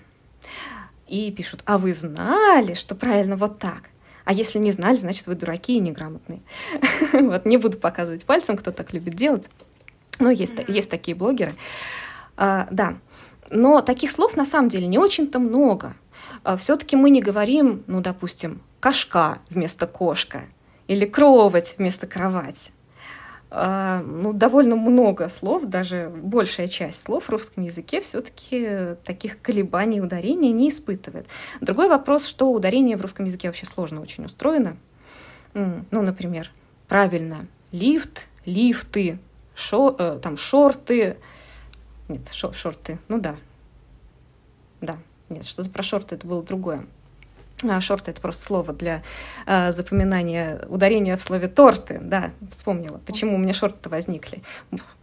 и 1.09 1.31
пишут, 1.31 1.61
а 1.67 1.79
вы 1.79 1.95
знали, 1.95 2.75
что 2.75 2.95
правильно 2.95 3.37
вот 3.37 3.59
так? 3.59 3.91
А 4.25 4.33
если 4.33 4.59
не 4.59 4.71
знали, 4.71 4.97
значит, 4.97 5.27
вы 5.27 5.35
дураки 5.35 5.77
и 5.77 5.81
неграмотные. 5.81 6.41
Вот 7.13 7.45
не 7.45 7.57
буду 7.57 7.77
показывать 7.77 8.25
пальцем, 8.25 8.57
кто 8.57 8.71
так 8.71 8.93
любит 8.93 9.15
делать. 9.15 9.51
Но 10.19 10.31
есть, 10.31 10.55
есть 10.69 10.89
такие 10.89 11.17
блогеры. 11.17 11.55
А, 12.37 12.69
да. 12.71 12.99
Но 13.53 13.83
таких 13.83 14.11
слов 14.11 14.37
на 14.37 14.47
самом 14.47 14.71
деле 14.71 14.87
не 14.87 14.99
очень-то 14.99 15.39
много. 15.39 15.95
А 16.43 16.57
Все-таки 16.57 16.97
мы 16.97 17.11
не 17.11 17.21
говорим, 17.21 17.85
ну, 17.87 18.01
допустим, 18.01 18.63
кошка 18.81 19.39
вместо 19.51 19.87
кошка 19.87 20.45
или 20.89 21.05
кровать 21.05 21.75
вместо 21.77 22.07
кровать. 22.07 22.73
А, 23.51 24.03
ну, 24.03 24.33
довольно 24.33 24.75
много 24.77 25.29
слов, 25.29 25.65
даже 25.67 26.11
большая 26.11 26.67
часть 26.67 27.03
слов 27.03 27.25
в 27.25 27.31
русском 27.31 27.63
языке 27.63 28.01
все-таки 28.01 28.97
таких 29.05 29.43
колебаний 29.43 30.01
ударения 30.01 30.51
не 30.53 30.71
испытывает. 30.71 31.27
Другой 31.61 31.91
вопрос, 31.91 32.27
что 32.27 32.51
ударение 32.51 32.97
в 32.97 33.03
русском 33.03 33.27
языке 33.27 33.49
вообще 33.49 33.67
сложно 33.67 34.01
очень 34.01 34.25
устроено. 34.25 34.79
Ну, 35.53 35.85
например, 35.91 36.51
правильно, 36.89 37.45
лифт, 37.71 38.27
лифты, 38.47 39.19
шо, 39.55 39.95
э, 39.99 40.19
там 40.23 40.39
шорты, 40.39 41.19
нет, 42.13 42.29
шор 42.33 42.55
шорты. 42.55 42.99
Ну 43.09 43.19
да. 43.19 43.37
Да. 44.81 44.99
Нет, 45.29 45.45
что-то 45.45 45.71
про 45.71 45.83
шорты 45.83 46.17
это 46.17 46.27
было 46.27 46.43
другое. 46.43 46.87
А, 47.69 47.81
шорты 47.81 48.11
это 48.11 48.21
просто 48.21 48.43
слово 48.43 48.73
для 48.73 49.03
а, 49.47 49.71
запоминания 49.71 50.65
ударения 50.69 51.17
в 51.17 51.23
слове 51.23 51.49
торты. 51.49 52.01
Да, 52.03 52.31
вспомнила, 52.51 53.01
почему 53.07 53.37
у 53.37 53.39
меня 53.39 53.55
шорты 53.55 53.89
возникли. 53.89 54.43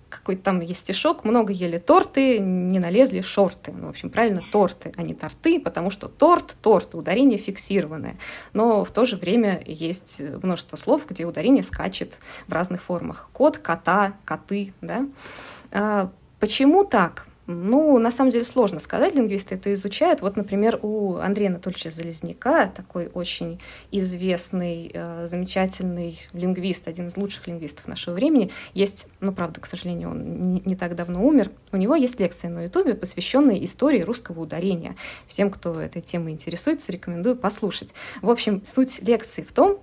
Какой-то 0.10 0.42
там 0.42 0.60
есть 0.60 0.80
стишок, 0.80 1.24
много 1.24 1.54
ели 1.54 1.78
торты, 1.78 2.40
не 2.40 2.80
налезли 2.80 3.22
шорты. 3.22 3.72
Ну, 3.72 3.88
в 3.88 3.90
общем, 3.90 4.10
правильно, 4.10 4.44
торты, 4.52 4.92
а 4.98 5.04
не 5.04 5.14
торты, 5.14 5.60
потому 5.60 5.92
что 5.92 6.08
торт, 6.08 6.56
торт, 6.62 6.96
ударение 6.96 7.38
фиксированное. 7.38 8.18
Но 8.54 8.84
в 8.84 8.92
то 8.92 9.06
же 9.06 9.18
время 9.18 9.62
есть 9.66 10.20
множество 10.42 10.78
слов, 10.78 11.04
где 11.08 11.26
ударение 11.26 11.64
скачет 11.64 12.18
в 12.48 12.54
разных 12.54 12.84
формах. 12.84 13.30
Кот, 13.34 13.60
кота, 13.60 14.14
коты, 14.26 14.74
да. 14.82 16.10
Почему 16.40 16.86
так? 16.86 17.28
Ну, 17.52 17.98
на 17.98 18.12
самом 18.12 18.30
деле 18.30 18.44
сложно 18.44 18.80
сказать, 18.80 19.16
лингвисты 19.16 19.56
это 19.56 19.74
изучают. 19.74 20.22
Вот, 20.22 20.36
например, 20.36 20.78
у 20.84 21.16
Андрея 21.16 21.50
Анатольевича 21.50 21.90
Залезняка, 21.90 22.68
такой 22.68 23.10
очень 23.12 23.60
известный, 23.90 24.92
э, 24.94 25.26
замечательный 25.26 26.20
лингвист, 26.32 26.88
один 26.88 27.08
из 27.08 27.18
лучших 27.18 27.48
лингвистов 27.48 27.88
нашего 27.88 28.14
времени, 28.14 28.52
есть, 28.76 29.08
ну, 29.20 29.34
правда, 29.34 29.62
к 29.62 29.66
сожалению, 29.66 30.12
он 30.12 30.62
не 30.64 30.76
так 30.76 30.96
давно 30.96 31.26
умер, 31.26 31.50
у 31.72 31.78
него 31.78 31.96
есть 31.96 32.20
лекция 32.20 32.52
на 32.52 32.66
Ютубе, 32.66 32.94
посвященная 32.94 33.58
истории 33.66 34.02
русского 34.04 34.42
ударения. 34.42 34.96
Всем, 35.26 35.50
кто 35.50 35.82
этой 35.82 36.04
темой 36.04 36.34
интересуется, 36.34 36.92
рекомендую 36.92 37.36
послушать. 37.36 37.96
В 38.22 38.30
общем, 38.30 38.62
суть 38.64 39.02
лекции 39.02 39.42
в 39.42 39.52
том, 39.52 39.80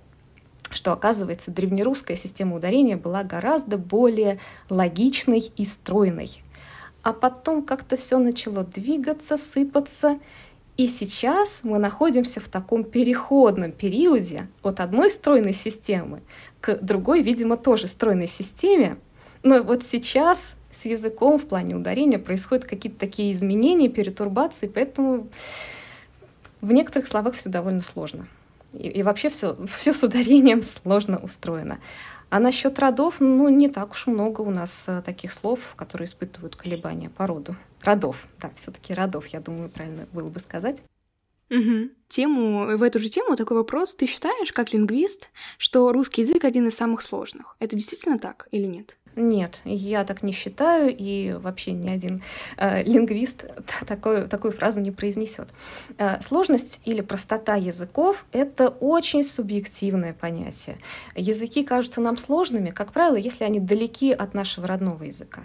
что, 0.71 0.93
оказывается, 0.93 1.51
древнерусская 1.51 2.15
система 2.15 2.55
ударения 2.55 2.95
была 2.95 3.23
гораздо 3.23 3.77
более 3.77 4.39
логичной 4.69 5.51
и 5.55 5.65
стройной 5.65 6.41
а 7.07 7.13
потом 7.13 7.63
как-то 7.63 7.95
все 7.95 8.17
начало 8.17 8.65
двигаться, 8.65 9.37
сыпаться. 9.37 10.19
И 10.75 10.89
сейчас 10.89 11.61
мы 11.63 11.77
находимся 11.77 12.41
в 12.41 12.49
таком 12.49 12.83
переходном 12.83 13.71
периоде 13.71 14.49
от 14.61 14.81
одной 14.81 15.09
стройной 15.09 15.53
системы 15.53 16.19
к 16.59 16.75
другой, 16.81 17.21
видимо, 17.21 17.55
тоже 17.55 17.87
стройной 17.87 18.27
системе. 18.27 18.97
Но 19.41 19.63
вот 19.63 19.85
сейчас 19.85 20.57
с 20.69 20.83
языком 20.83 21.39
в 21.39 21.45
плане 21.47 21.77
ударения 21.77 22.19
происходят 22.19 22.65
какие-то 22.65 22.99
такие 22.99 23.31
изменения, 23.31 23.87
перетурбации, 23.87 24.67
поэтому 24.67 25.29
в 26.59 26.73
некоторых 26.73 27.07
словах 27.07 27.35
все 27.35 27.47
довольно 27.47 27.83
сложно. 27.83 28.27
И, 28.73 28.89
и 28.89 29.01
вообще 29.01 29.29
все, 29.29 29.55
все 29.77 29.93
с 29.93 30.03
ударением 30.03 30.61
сложно 30.61 31.19
устроено. 31.19 31.79
А 32.29 32.39
насчет 32.39 32.77
родов, 32.79 33.19
ну, 33.19 33.47
не 33.47 33.69
так 33.69 33.93
уж 33.93 34.07
много 34.07 34.41
у 34.41 34.49
нас 34.49 34.85
э, 34.87 35.01
таких 35.01 35.31
слов, 35.31 35.59
которые 35.75 36.07
испытывают 36.07 36.57
колебания 36.57 37.09
по 37.09 37.25
роду. 37.25 37.55
Родов, 37.81 38.27
да, 38.41 38.51
все-таки 38.55 38.93
родов, 38.93 39.27
я 39.27 39.39
думаю, 39.39 39.69
правильно 39.69 40.07
было 40.11 40.27
бы 40.27 40.39
сказать. 40.41 40.81
Угу. 41.49 41.89
Тему, 42.09 42.77
в 42.77 42.83
эту 42.83 42.99
же 42.99 43.09
тему 43.09 43.37
такой 43.37 43.55
вопрос. 43.55 43.93
Ты 43.95 44.07
считаешь, 44.07 44.51
как 44.51 44.73
лингвист, 44.73 45.29
что 45.57 45.91
русский 45.93 46.21
язык 46.21 46.43
один 46.43 46.67
из 46.67 46.75
самых 46.75 47.01
сложных? 47.01 47.55
Это 47.59 47.77
действительно 47.77 48.19
так 48.19 48.49
или 48.51 48.65
нет? 48.65 48.97
Нет, 49.17 49.61
я 49.65 50.03
так 50.03 50.21
не 50.21 50.31
считаю, 50.31 50.95
и 50.95 51.33
вообще 51.33 51.71
ни 51.71 51.89
один 51.89 52.21
э, 52.57 52.83
лингвист 52.83 53.45
такую, 53.87 54.29
такую 54.29 54.53
фразу 54.53 54.79
не 54.79 54.91
произнесет. 54.91 55.49
Э, 55.97 56.21
сложность 56.21 56.81
или 56.85 57.01
простота 57.01 57.55
языков— 57.55 58.27
это 58.31 58.69
очень 58.69 59.23
субъективное 59.23 60.13
понятие. 60.13 60.77
Языки 61.15 61.63
кажутся 61.63 61.99
нам 61.99 62.15
сложными, 62.15 62.69
как 62.69 62.93
правило, 62.93 63.15
если 63.15 63.43
они 63.43 63.59
далеки 63.59 64.11
от 64.11 64.35
нашего 64.35 64.67
родного 64.67 65.03
языка. 65.03 65.41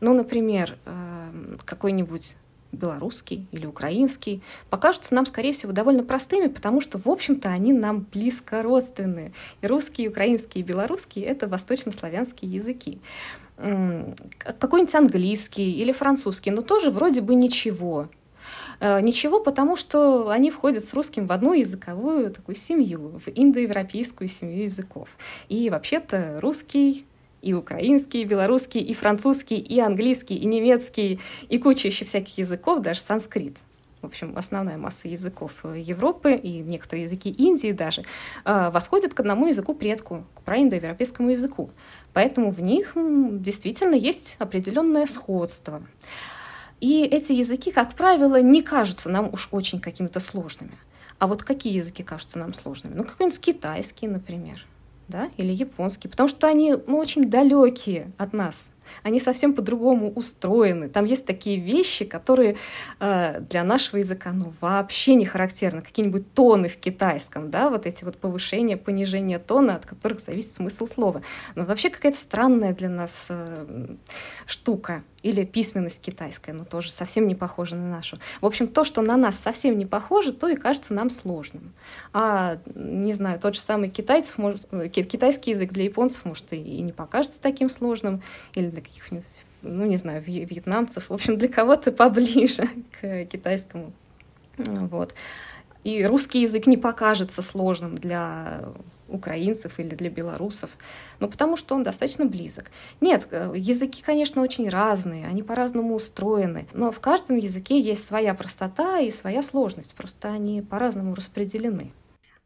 Ну, 0.00 0.14
например, 0.14 0.78
э, 0.86 1.56
какой-нибудь 1.66 2.36
белорусский 2.72 3.46
или 3.52 3.66
украинский, 3.66 4.42
покажутся 4.70 5.14
нам, 5.14 5.26
скорее 5.26 5.52
всего, 5.52 5.72
довольно 5.72 6.02
простыми, 6.02 6.48
потому 6.48 6.80
что, 6.80 6.98
в 6.98 7.06
общем-то, 7.06 7.50
они 7.50 7.72
нам 7.72 8.06
близко 8.12 8.62
родственные. 8.62 9.32
И 9.60 9.66
русский, 9.66 10.04
и 10.04 10.08
украинский, 10.08 10.60
и 10.60 10.64
белорусский— 10.64 11.22
это 11.22 11.46
восточнославянские 11.46 12.52
языки. 12.52 13.00
Какой-нибудь 13.56 14.94
английский 14.94 15.72
или 15.72 15.92
французский, 15.92 16.50
но 16.50 16.62
тоже 16.62 16.90
вроде 16.90 17.20
бы 17.20 17.34
ничего. 17.34 18.08
Э, 18.80 19.00
ничего, 19.00 19.38
потому 19.40 19.76
что 19.76 20.30
они 20.30 20.50
входят 20.50 20.84
с 20.84 20.92
русским 20.92 21.26
в 21.26 21.32
одну 21.32 21.52
языковую 21.52 22.32
такую 22.32 22.56
семью, 22.56 23.20
в 23.24 23.28
индоевропейскую 23.28 24.28
семью 24.28 24.64
языков. 24.64 25.08
И 25.48 25.70
вообще-то 25.70 26.38
русский 26.40 27.06
и 27.42 27.52
украинский, 27.52 28.22
и 28.22 28.24
белорусский, 28.24 28.80
и 28.80 28.94
французский, 28.94 29.56
и 29.56 29.80
английский, 29.80 30.36
и 30.36 30.46
немецкий, 30.46 31.20
и 31.48 31.58
куча 31.58 31.88
еще 31.88 32.04
всяких 32.04 32.38
языков, 32.38 32.80
даже 32.80 33.00
санскрит. 33.00 33.56
В 34.00 34.06
общем, 34.06 34.32
основная 34.36 34.78
масса 34.78 35.06
языков 35.06 35.52
Европы 35.64 36.34
и 36.34 36.58
некоторые 36.58 37.04
языки 37.04 37.30
Индии 37.30 37.70
даже 37.70 38.02
э, 38.44 38.70
восходят 38.70 39.14
к 39.14 39.20
одному 39.20 39.46
языку 39.46 39.74
предку, 39.74 40.24
к 40.34 40.42
праиндоевропейскому 40.42 41.30
языку. 41.30 41.70
Поэтому 42.12 42.50
в 42.50 42.60
них 42.60 42.94
действительно 42.96 43.94
есть 43.94 44.34
определенное 44.40 45.06
сходство. 45.06 45.82
И 46.80 47.04
эти 47.04 47.30
языки, 47.30 47.70
как 47.70 47.94
правило, 47.94 48.42
не 48.42 48.62
кажутся 48.62 49.08
нам 49.08 49.32
уж 49.32 49.48
очень 49.52 49.80
какими-то 49.80 50.18
сложными. 50.18 50.72
А 51.20 51.28
вот 51.28 51.44
какие 51.44 51.72
языки 51.72 52.02
кажутся 52.02 52.40
нам 52.40 52.54
сложными? 52.54 52.94
Ну, 52.94 53.04
какой-нибудь 53.04 53.38
китайский, 53.38 54.08
например, 54.08 54.66
да, 55.08 55.30
или 55.36 55.52
японский, 55.52 56.08
потому 56.08 56.28
что 56.28 56.46
они 56.46 56.74
ну, 56.86 56.98
очень 56.98 57.28
далекие 57.30 58.12
от 58.18 58.32
нас 58.32 58.72
они 59.02 59.20
совсем 59.20 59.54
по-другому 59.54 60.10
устроены. 60.12 60.88
Там 60.88 61.04
есть 61.04 61.26
такие 61.26 61.58
вещи, 61.58 62.04
которые 62.04 62.56
э, 63.00 63.40
для 63.40 63.64
нашего 63.64 63.98
языка 63.98 64.32
ну, 64.32 64.52
вообще 64.60 65.14
не 65.14 65.24
характерны. 65.24 65.82
Какие-нибудь 65.82 66.32
тоны 66.34 66.68
в 66.68 66.76
китайском, 66.76 67.50
да, 67.50 67.70
вот 67.70 67.86
эти 67.86 68.04
вот 68.04 68.16
повышения, 68.16 68.76
понижения 68.76 69.38
тона, 69.38 69.76
от 69.76 69.86
которых 69.86 70.20
зависит 70.20 70.54
смысл 70.54 70.86
слова. 70.86 71.22
Но 71.54 71.64
вообще 71.64 71.90
какая-то 71.90 72.18
странная 72.18 72.74
для 72.74 72.88
нас 72.88 73.26
э, 73.28 73.96
штука. 74.46 75.02
Или 75.22 75.44
письменность 75.44 76.00
китайская, 76.00 76.52
но 76.52 76.64
тоже 76.64 76.90
совсем 76.90 77.28
не 77.28 77.36
похожа 77.36 77.76
на 77.76 77.88
нашу. 77.88 78.18
В 78.40 78.46
общем, 78.46 78.66
то, 78.66 78.82
что 78.82 79.02
на 79.02 79.16
нас 79.16 79.38
совсем 79.38 79.78
не 79.78 79.86
похоже, 79.86 80.32
то 80.32 80.48
и 80.48 80.56
кажется 80.56 80.94
нам 80.94 81.10
сложным. 81.10 81.72
А, 82.12 82.58
не 82.74 83.12
знаю, 83.12 83.38
тот 83.38 83.54
же 83.54 83.60
самый 83.60 83.88
китайцев, 83.88 84.36
может, 84.36 84.66
э, 84.72 84.88
китайский 84.88 85.52
язык 85.52 85.70
для 85.70 85.84
японцев, 85.84 86.24
может, 86.24 86.52
и 86.52 86.82
не 86.82 86.92
покажется 86.92 87.40
таким 87.40 87.70
сложным, 87.70 88.22
или 88.54 88.68
для 88.68 88.81
каких-нибудь, 88.82 89.44
ну, 89.62 89.84
не 89.86 89.96
знаю, 89.96 90.22
вьетнамцев, 90.22 91.10
в 91.10 91.12
общем, 91.12 91.38
для 91.38 91.48
кого-то 91.48 91.92
поближе 91.92 92.68
к 93.00 93.24
китайскому. 93.26 93.92
Вот. 94.58 95.14
И 95.84 96.04
русский 96.04 96.42
язык 96.42 96.66
не 96.66 96.76
покажется 96.76 97.42
сложным 97.42 97.96
для 97.96 98.62
украинцев 99.08 99.78
или 99.78 99.94
для 99.94 100.10
белорусов, 100.10 100.70
ну, 101.20 101.28
потому 101.28 101.56
что 101.56 101.74
он 101.74 101.82
достаточно 101.82 102.24
близок. 102.24 102.70
Нет, 103.00 103.28
э, 103.30 103.52
языки, 103.54 104.02
конечно, 104.02 104.42
очень 104.42 104.68
разные, 104.68 105.26
они 105.26 105.42
по-разному 105.42 105.94
устроены, 105.94 106.66
но 106.72 106.90
в 106.90 107.00
каждом 107.00 107.36
языке 107.36 107.78
есть 107.78 108.04
своя 108.04 108.34
простота 108.34 109.00
и 109.00 109.10
своя 109.10 109.42
сложность, 109.42 109.94
просто 109.94 110.28
они 110.28 110.62
по-разному 110.62 111.14
распределены. 111.14 111.92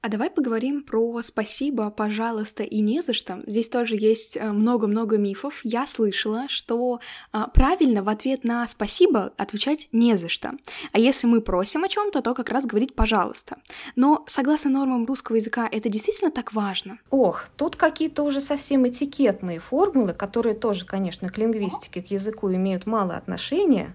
А 0.06 0.08
давай 0.08 0.30
поговорим 0.30 0.84
про 0.84 1.20
спасибо, 1.22 1.90
пожалуйста 1.90 2.62
и 2.62 2.78
не 2.78 3.02
за 3.02 3.12
что. 3.12 3.40
Здесь 3.44 3.68
тоже 3.68 3.96
есть 3.96 4.36
э, 4.36 4.52
много-много 4.52 5.18
мифов. 5.18 5.58
Я 5.64 5.84
слышала, 5.88 6.44
что 6.46 7.00
а, 7.32 7.48
правильно 7.48 8.04
в 8.04 8.08
ответ 8.08 8.44
на 8.44 8.68
спасибо 8.68 9.32
отвечать 9.36 9.88
не 9.90 10.16
за 10.16 10.28
что. 10.28 10.52
А 10.92 11.00
если 11.00 11.26
мы 11.26 11.40
просим 11.40 11.82
о 11.82 11.88
чем-то, 11.88 12.22
то 12.22 12.34
как 12.34 12.50
раз 12.50 12.66
говорить 12.66 12.94
пожалуйста. 12.94 13.56
Но 13.96 14.24
согласно 14.28 14.70
нормам 14.70 15.06
русского 15.06 15.34
языка, 15.34 15.68
это 15.68 15.88
действительно 15.88 16.30
так 16.30 16.52
важно? 16.52 17.00
Ох, 17.10 17.48
тут 17.56 17.74
какие-то 17.74 18.22
уже 18.22 18.40
совсем 18.40 18.86
этикетные 18.86 19.58
формулы, 19.58 20.12
которые 20.12 20.54
тоже, 20.54 20.86
конечно, 20.86 21.30
к 21.30 21.36
лингвистике, 21.36 22.00
к 22.00 22.12
языку 22.12 22.48
имеют 22.52 22.86
мало 22.86 23.16
отношения. 23.16 23.92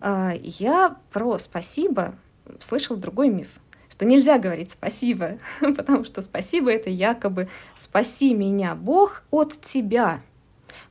А, 0.00 0.34
я 0.40 0.98
про 1.10 1.36
спасибо 1.40 2.14
слышал 2.60 2.94
другой 2.94 3.28
миф 3.28 3.58
что 3.96 4.04
нельзя 4.04 4.38
говорить 4.38 4.72
спасибо, 4.72 5.38
потому 5.60 6.04
что 6.04 6.20
спасибо 6.20 6.70
это 6.70 6.90
якобы 6.90 7.48
спаси 7.74 8.34
меня, 8.34 8.74
Бог, 8.74 9.22
от 9.30 9.58
тебя. 9.60 10.20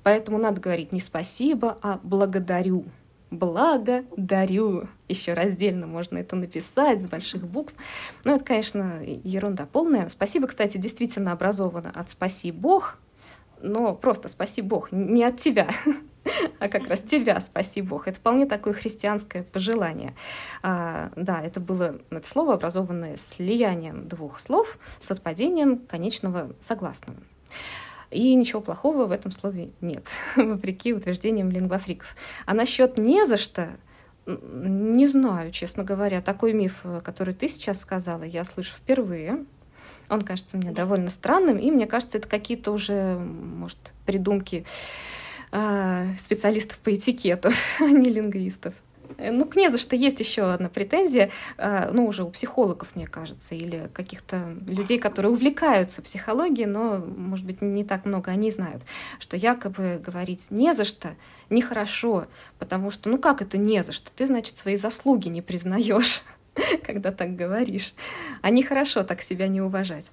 Поэтому 0.01 0.39
надо 0.39 0.59
говорить 0.59 0.91
не 0.91 0.99
спасибо, 0.99 1.77
а 1.81 1.99
благодарю. 2.01 2.85
Благодарю. 3.29 4.87
Еще 5.07 5.33
раздельно 5.33 5.85
можно 5.85 6.17
это 6.17 6.35
написать 6.35 7.03
с 7.03 7.07
больших 7.07 7.45
букв. 7.45 7.73
Но 8.23 8.35
это, 8.35 8.43
конечно, 8.43 9.01
ерунда 9.03 9.67
полная. 9.71 10.09
Спасибо, 10.09 10.47
кстати, 10.47 10.77
действительно 10.77 11.31
образовано 11.31 11.91
от 11.93 12.09
«спаси 12.09 12.51
Бог», 12.51 12.97
но 13.61 13.93
просто 13.93 14.29
«спаси 14.29 14.61
Бог» 14.61 14.91
не 14.91 15.23
от 15.23 15.39
тебя. 15.39 15.67
а 16.59 16.67
как 16.67 16.87
раз 16.87 17.01
тебя, 17.01 17.39
спаси 17.39 17.81
Бог. 17.81 18.07
Это 18.07 18.19
вполне 18.19 18.45
такое 18.45 18.73
христианское 18.73 19.43
пожелание. 19.43 20.15
А, 20.63 21.11
да, 21.15 21.41
это 21.41 21.59
было 21.59 21.99
это 22.09 22.27
слово, 22.27 22.55
образованное 22.55 23.17
слиянием 23.17 24.07
двух 24.07 24.39
слов 24.39 24.77
с 24.99 25.11
отпадением 25.11 25.79
конечного 25.79 26.53
согласного. 26.59 27.19
И 28.11 28.33
ничего 28.35 28.61
плохого 28.61 29.05
в 29.05 29.11
этом 29.11 29.31
слове 29.31 29.71
нет, 29.81 30.07
вопреки 30.35 30.93
утверждениям 30.93 31.51
лингвофриков. 31.51 32.15
А 32.45 32.53
насчет 32.53 32.97
«не 32.97 33.25
за 33.25 33.37
что» 33.37 33.69
не 34.27 35.05
знаю, 35.05 35.51
честно 35.51 35.83
говоря. 35.83 36.19
Такой 36.19 36.53
миф, 36.53 36.83
который 37.03 37.35
ты 37.35 37.47
сейчас 37.47 37.79
сказала, 37.79 38.23
я 38.23 38.43
слышу 38.43 38.71
впервые. 38.75 39.45
Он 40.09 40.21
кажется 40.21 40.57
мне 40.57 40.71
довольно 40.71 41.11
странным, 41.11 41.59
и 41.59 41.69
мне 41.69 41.85
кажется, 41.85 42.17
это 42.17 42.27
какие-то 42.27 42.71
уже, 42.71 43.17
может, 43.17 43.93
придумки 44.05 44.65
специалистов 46.19 46.77
по 46.79 46.93
этикету, 46.93 47.49
а 47.79 47.83
не 47.83 48.09
лингвистов. 48.09 48.73
Э, 49.17 49.31
ну, 49.31 49.45
к 49.45 49.55
не 49.55 49.69
за 49.69 49.77
что 49.77 49.95
есть 49.95 50.19
еще 50.19 50.51
одна 50.51 50.69
претензия, 50.69 51.29
а, 51.57 51.91
ну, 51.91 52.05
уже 52.05 52.23
у 52.23 52.29
психологов, 52.29 52.95
мне 52.95 53.07
кажется, 53.07 53.55
или 53.55 53.89
каких-то 53.93 54.55
людей, 54.67 54.99
которые 54.99 55.31
увлекаются 55.31 56.01
психологией, 56.01 56.67
но, 56.67 56.97
может 56.97 57.45
быть, 57.45 57.61
не 57.61 57.83
так 57.83 58.05
много 58.05 58.31
они 58.31 58.51
знают, 58.51 58.83
что 59.19 59.37
якобы 59.37 60.01
говорить 60.03 60.47
не 60.49 60.73
за 60.73 60.85
что 60.85 61.15
нехорошо, 61.49 62.27
потому 62.59 62.91
что, 62.91 63.09
ну, 63.09 63.17
как 63.17 63.41
это 63.41 63.57
не 63.57 63.83
за 63.83 63.91
что? 63.91 64.09
Ты, 64.15 64.25
значит, 64.25 64.57
свои 64.57 64.75
заслуги 64.75 65.29
не 65.29 65.41
признаешь, 65.41 66.23
когда 66.83 67.11
так 67.11 67.35
говоришь. 67.35 67.93
А 68.41 68.49
нехорошо 68.49 69.03
так 69.03 69.21
себя 69.21 69.47
не 69.47 69.61
уважать. 69.61 70.11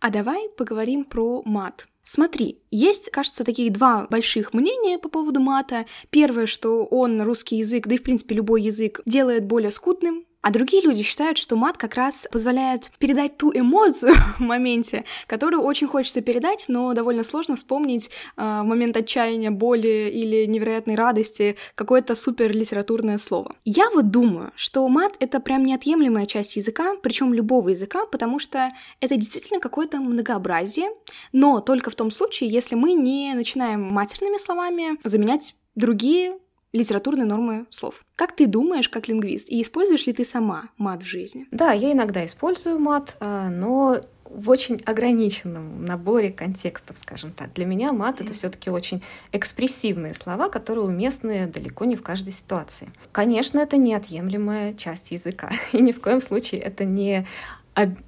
А 0.00 0.10
давай 0.10 0.48
поговорим 0.56 1.04
про 1.04 1.42
мат. 1.44 1.86
Смотри, 2.04 2.60
есть, 2.70 3.10
кажется, 3.10 3.44
таких 3.44 3.72
два 3.72 4.06
больших 4.10 4.52
мнения 4.52 4.98
по 4.98 5.08
поводу 5.08 5.40
мата. 5.40 5.86
Первое, 6.10 6.46
что 6.46 6.84
он 6.84 7.22
русский 7.22 7.56
язык, 7.56 7.86
да 7.86 7.94
и 7.94 7.98
в 7.98 8.02
принципе 8.02 8.34
любой 8.34 8.62
язык, 8.62 9.00
делает 9.06 9.46
более 9.46 9.70
скудным, 9.70 10.26
а 10.42 10.50
другие 10.50 10.82
люди 10.82 11.02
считают, 11.02 11.38
что 11.38 11.56
мат 11.56 11.78
как 11.78 11.94
раз 11.94 12.26
позволяет 12.30 12.90
передать 12.98 13.38
ту 13.38 13.52
эмоцию 13.54 14.14
в 14.38 14.40
моменте, 14.40 15.04
которую 15.26 15.62
очень 15.62 15.86
хочется 15.86 16.20
передать, 16.20 16.64
но 16.68 16.92
довольно 16.92 17.24
сложно 17.24 17.56
вспомнить 17.56 18.10
э, 18.36 18.62
момент 18.62 18.96
отчаяния, 18.96 19.50
боли 19.50 20.10
или 20.12 20.44
невероятной 20.46 20.96
радости 20.96 21.56
какое-то 21.74 22.14
супер 22.14 22.54
литературное 22.54 23.18
слово. 23.18 23.54
Я 23.64 23.88
вот 23.90 24.10
думаю, 24.10 24.52
что 24.56 24.86
мат— 24.88 25.14
это 25.20 25.40
прям 25.40 25.64
неотъемлемая 25.64 26.26
часть 26.26 26.56
языка, 26.56 26.96
причем 27.02 27.32
любого 27.32 27.70
языка, 27.70 28.04
потому 28.06 28.38
что 28.38 28.72
это 29.00 29.16
действительно 29.16 29.60
какое-то 29.60 29.98
многообразие, 29.98 30.88
но 31.32 31.60
только 31.60 31.90
в 31.90 31.94
том 31.94 32.10
случае, 32.10 32.50
если 32.50 32.74
мы 32.74 32.94
не 32.94 33.32
начинаем 33.34 33.82
матерными 33.82 34.38
словами 34.38 34.98
заменять 35.04 35.54
другие 35.74 36.38
литературные 36.72 37.26
нормы 37.26 37.66
слов. 37.70 38.04
Как 38.16 38.34
ты 38.34 38.46
думаешь, 38.46 38.88
как 38.88 39.08
лингвист, 39.08 39.50
и 39.50 39.62
используешь 39.62 40.06
ли 40.06 40.12
ты 40.12 40.24
сама 40.24 40.70
мат 40.78 41.02
в 41.02 41.06
жизни? 41.06 41.46
Да, 41.50 41.72
я 41.72 41.92
иногда 41.92 42.24
использую 42.24 42.78
мат, 42.78 43.16
а, 43.20 43.48
но 43.48 44.00
в 44.32 44.48
очень 44.48 44.80
ограниченном 44.86 45.84
наборе 45.84 46.32
контекстов, 46.32 46.96
скажем 46.96 47.32
так. 47.32 47.52
Для 47.52 47.66
меня 47.66 47.92
мат 47.92 48.20
это 48.20 48.32
все-таки 48.32 48.70
очень 48.70 49.02
экспрессивные 49.30 50.14
слова, 50.14 50.48
которые 50.48 50.86
уместны 50.86 51.46
далеко 51.46 51.84
не 51.84 51.96
в 51.96 52.02
каждой 52.02 52.32
ситуации. 52.32 52.88
Конечно, 53.12 53.58
это 53.58 53.76
неотъемлемая 53.76 54.74
часть 54.74 55.10
языка, 55.10 55.50
и 55.72 55.80
ни 55.80 55.92
в 55.92 56.00
коем 56.00 56.20
случае 56.20 56.62
это 56.62 56.84
не 56.84 57.26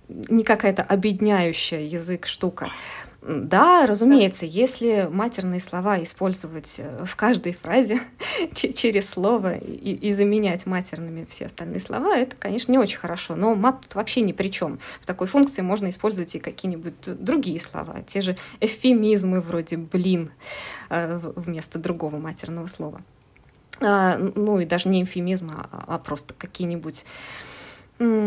не 0.08 0.44
какая-то 0.44 0.82
объединяющая 0.82 1.80
язык 1.80 2.26
штука. 2.26 2.70
Да, 3.26 3.86
разумеется, 3.86 4.44
если 4.44 5.08
матерные 5.10 5.58
слова 5.58 6.02
использовать 6.02 6.74
э, 6.76 7.04
в 7.06 7.16
каждой 7.16 7.54
фразе 7.54 7.98
через 8.54 9.08
слово 9.08 9.56
и, 9.56 9.94
и 9.94 10.12
заменять 10.12 10.66
матерными 10.66 11.26
все 11.26 11.46
остальные 11.46 11.80
слова, 11.80 12.14
это, 12.14 12.36
конечно, 12.36 12.70
не 12.70 12.76
очень 12.76 12.98
хорошо. 12.98 13.34
Но 13.34 13.54
мат 13.54 13.80
тут 13.80 13.94
вообще 13.94 14.20
ни 14.20 14.32
при 14.32 14.48
чем. 14.48 14.78
В 15.00 15.06
такой 15.06 15.26
функции 15.26 15.62
можно 15.62 15.88
использовать 15.88 16.34
и 16.34 16.38
какие-нибудь 16.38 16.92
другие 17.06 17.58
слова, 17.60 18.02
те 18.06 18.20
же 18.20 18.36
эвфемизмы 18.60 19.40
вроде 19.40 19.78
«блин» 19.78 20.30
э, 20.90 21.18
вместо 21.34 21.78
другого 21.78 22.18
матерного 22.18 22.66
слова. 22.66 23.00
а, 23.80 24.18
ну 24.18 24.60
и 24.60 24.66
даже 24.66 24.90
не 24.90 25.02
эвфемизм, 25.02 25.50
а, 25.50 25.84
а 25.86 25.98
просто 25.98 26.34
какие-нибудь 26.34 27.06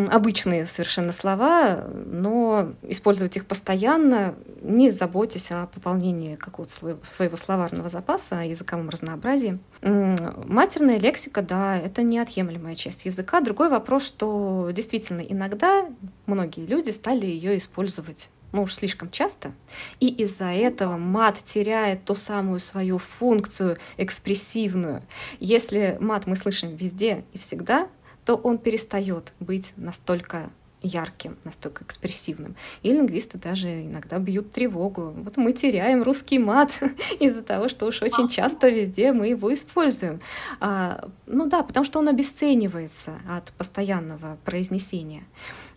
обычные 0.09 0.65
совершенно 0.65 1.11
слова, 1.11 1.87
но 2.05 2.73
использовать 2.83 3.35
их 3.37 3.45
постоянно, 3.45 4.35
не 4.61 4.89
заботясь 4.89 5.51
о 5.51 5.67
пополнении 5.67 6.35
какого-то 6.35 6.73
своего 6.73 7.37
словарного 7.37 7.89
запаса, 7.89 8.39
о 8.39 8.43
языковом 8.43 8.89
разнообразии. 8.89 9.59
Матерная 9.81 10.99
лексика, 10.99 11.41
да, 11.41 11.77
это 11.77 12.03
неотъемлемая 12.03 12.75
часть 12.75 13.05
языка. 13.05 13.41
Другой 13.41 13.69
вопрос, 13.69 14.05
что 14.05 14.69
действительно 14.71 15.21
иногда 15.21 15.85
многие 16.25 16.65
люди 16.65 16.89
стали 16.91 17.25
ее 17.25 17.57
использовать 17.57 18.29
ну 18.53 18.63
уж 18.63 18.75
слишком 18.75 19.11
часто, 19.11 19.51
и 19.99 20.07
из-за 20.07 20.45
этого 20.45 20.97
мат 20.97 21.43
теряет 21.43 22.05
ту 22.05 22.15
самую 22.15 22.59
свою 22.59 22.97
функцию 22.97 23.77
экспрессивную. 23.97 25.03
Если 25.39 25.97
мат 25.99 26.27
мы 26.27 26.35
слышим 26.35 26.75
везде 26.75 27.25
и 27.33 27.37
всегда, 27.37 27.87
то 28.27 28.35
он 28.35 28.57
перестает 28.57 29.31
быть 29.39 29.71
настолько 29.77 30.49
ярким, 30.81 31.37
настолько 31.45 31.85
экспрессивным. 31.85 32.57
И 32.83 32.91
лингвисты 32.91 33.37
даже 33.37 33.83
иногда 33.83 34.19
бьют 34.19 34.51
тревогу. 34.51 35.13
Вот 35.15 35.37
мы 35.37 35.53
теряем 35.53 36.03
русский 36.03 36.37
мат 36.37 36.77
из-за 37.21 37.41
того, 37.41 37.69
что 37.69 37.85
уж 37.85 38.01
очень 38.01 38.27
часто 38.27 38.67
везде 38.67 39.13
мы 39.13 39.27
его 39.27 39.53
используем. 39.53 40.19
А, 40.59 41.07
ну 41.25 41.45
да, 41.45 41.63
потому 41.63 41.85
что 41.85 41.99
он 41.99 42.09
обесценивается 42.09 43.13
от 43.29 43.53
постоянного 43.53 44.37
произнесения, 44.43 45.23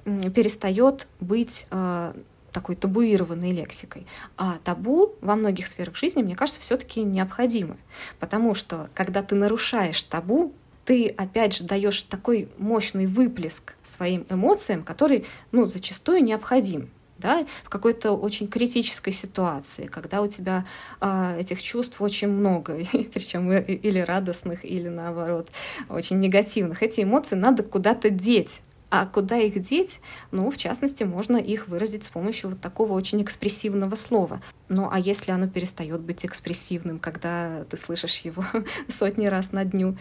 перестает 0.04 1.06
быть 1.20 1.68
а, 1.70 2.16
такой 2.50 2.74
табуированной 2.74 3.52
лексикой. 3.52 4.08
А 4.36 4.58
табу 4.64 5.14
во 5.20 5.36
многих 5.36 5.68
сферах 5.68 5.94
жизни, 5.94 6.24
мне 6.24 6.34
кажется, 6.34 6.60
все-таки 6.60 7.04
необходимы. 7.04 7.76
Потому 8.18 8.56
что 8.56 8.90
когда 8.92 9.22
ты 9.22 9.36
нарушаешь 9.36 10.02
табу, 10.02 10.52
ты, 10.90 11.06
опять 11.06 11.54
же, 11.54 11.62
даешь 11.62 12.02
такой 12.02 12.48
мощный 12.58 13.06
выплеск 13.06 13.76
своим 13.84 14.26
эмоциям, 14.28 14.82
который, 14.82 15.24
ну, 15.52 15.66
зачастую 15.66 16.24
необходим 16.24 16.90
да, 17.16 17.46
в 17.62 17.68
какой-то 17.68 18.10
очень 18.10 18.48
критической 18.48 19.12
ситуации, 19.12 19.86
когда 19.86 20.20
у 20.20 20.26
тебя 20.26 20.66
э, 21.00 21.36
этих 21.38 21.62
чувств 21.62 22.00
очень 22.00 22.26
много, 22.26 22.74
причем 23.14 23.52
или 23.52 24.00
радостных, 24.00 24.64
или 24.64 24.88
наоборот 24.88 25.48
очень 25.88 26.18
негативных. 26.18 26.82
Эти 26.82 27.02
эмоции 27.02 27.36
надо 27.36 27.62
куда-то 27.62 28.10
деть, 28.10 28.60
а 28.90 29.06
куда 29.06 29.36
их 29.36 29.60
деть? 29.60 30.00
Ну, 30.32 30.50
в 30.50 30.56
частности, 30.56 31.04
можно 31.04 31.36
их 31.36 31.68
выразить 31.68 32.04
с 32.04 32.08
помощью 32.08 32.50
вот 32.50 32.60
такого 32.60 32.92
очень 32.92 33.22
экспрессивного 33.22 33.94
слова. 33.94 34.42
Ну, 34.68 34.88
а 34.90 34.98
если 34.98 35.30
оно 35.30 35.48
перестает 35.48 36.00
быть 36.00 36.26
экспрессивным, 36.26 36.98
когда 36.98 37.64
ты 37.70 37.76
слышишь 37.76 38.18
его 38.18 38.44
сотни 38.88 39.26
раз 39.26 39.52
на 39.52 39.64
дню, 39.64 39.96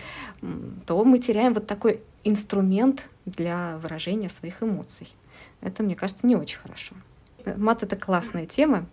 то 0.88 1.04
мы 1.06 1.20
теряем 1.20 1.54
вот 1.54 1.68
такой 1.68 2.02
инструмент 2.24 3.10
для 3.26 3.78
выражения 3.78 4.30
своих 4.30 4.64
эмоций. 4.64 5.14
Это, 5.62 5.84
мне 5.84 5.96
кажется, 5.96 6.26
не 6.26 6.36
очень 6.36 6.58
хорошо. 6.58 6.96
Мат— 7.58 7.84
это 7.84 7.96
классная 7.96 8.46
тема, 8.46 8.86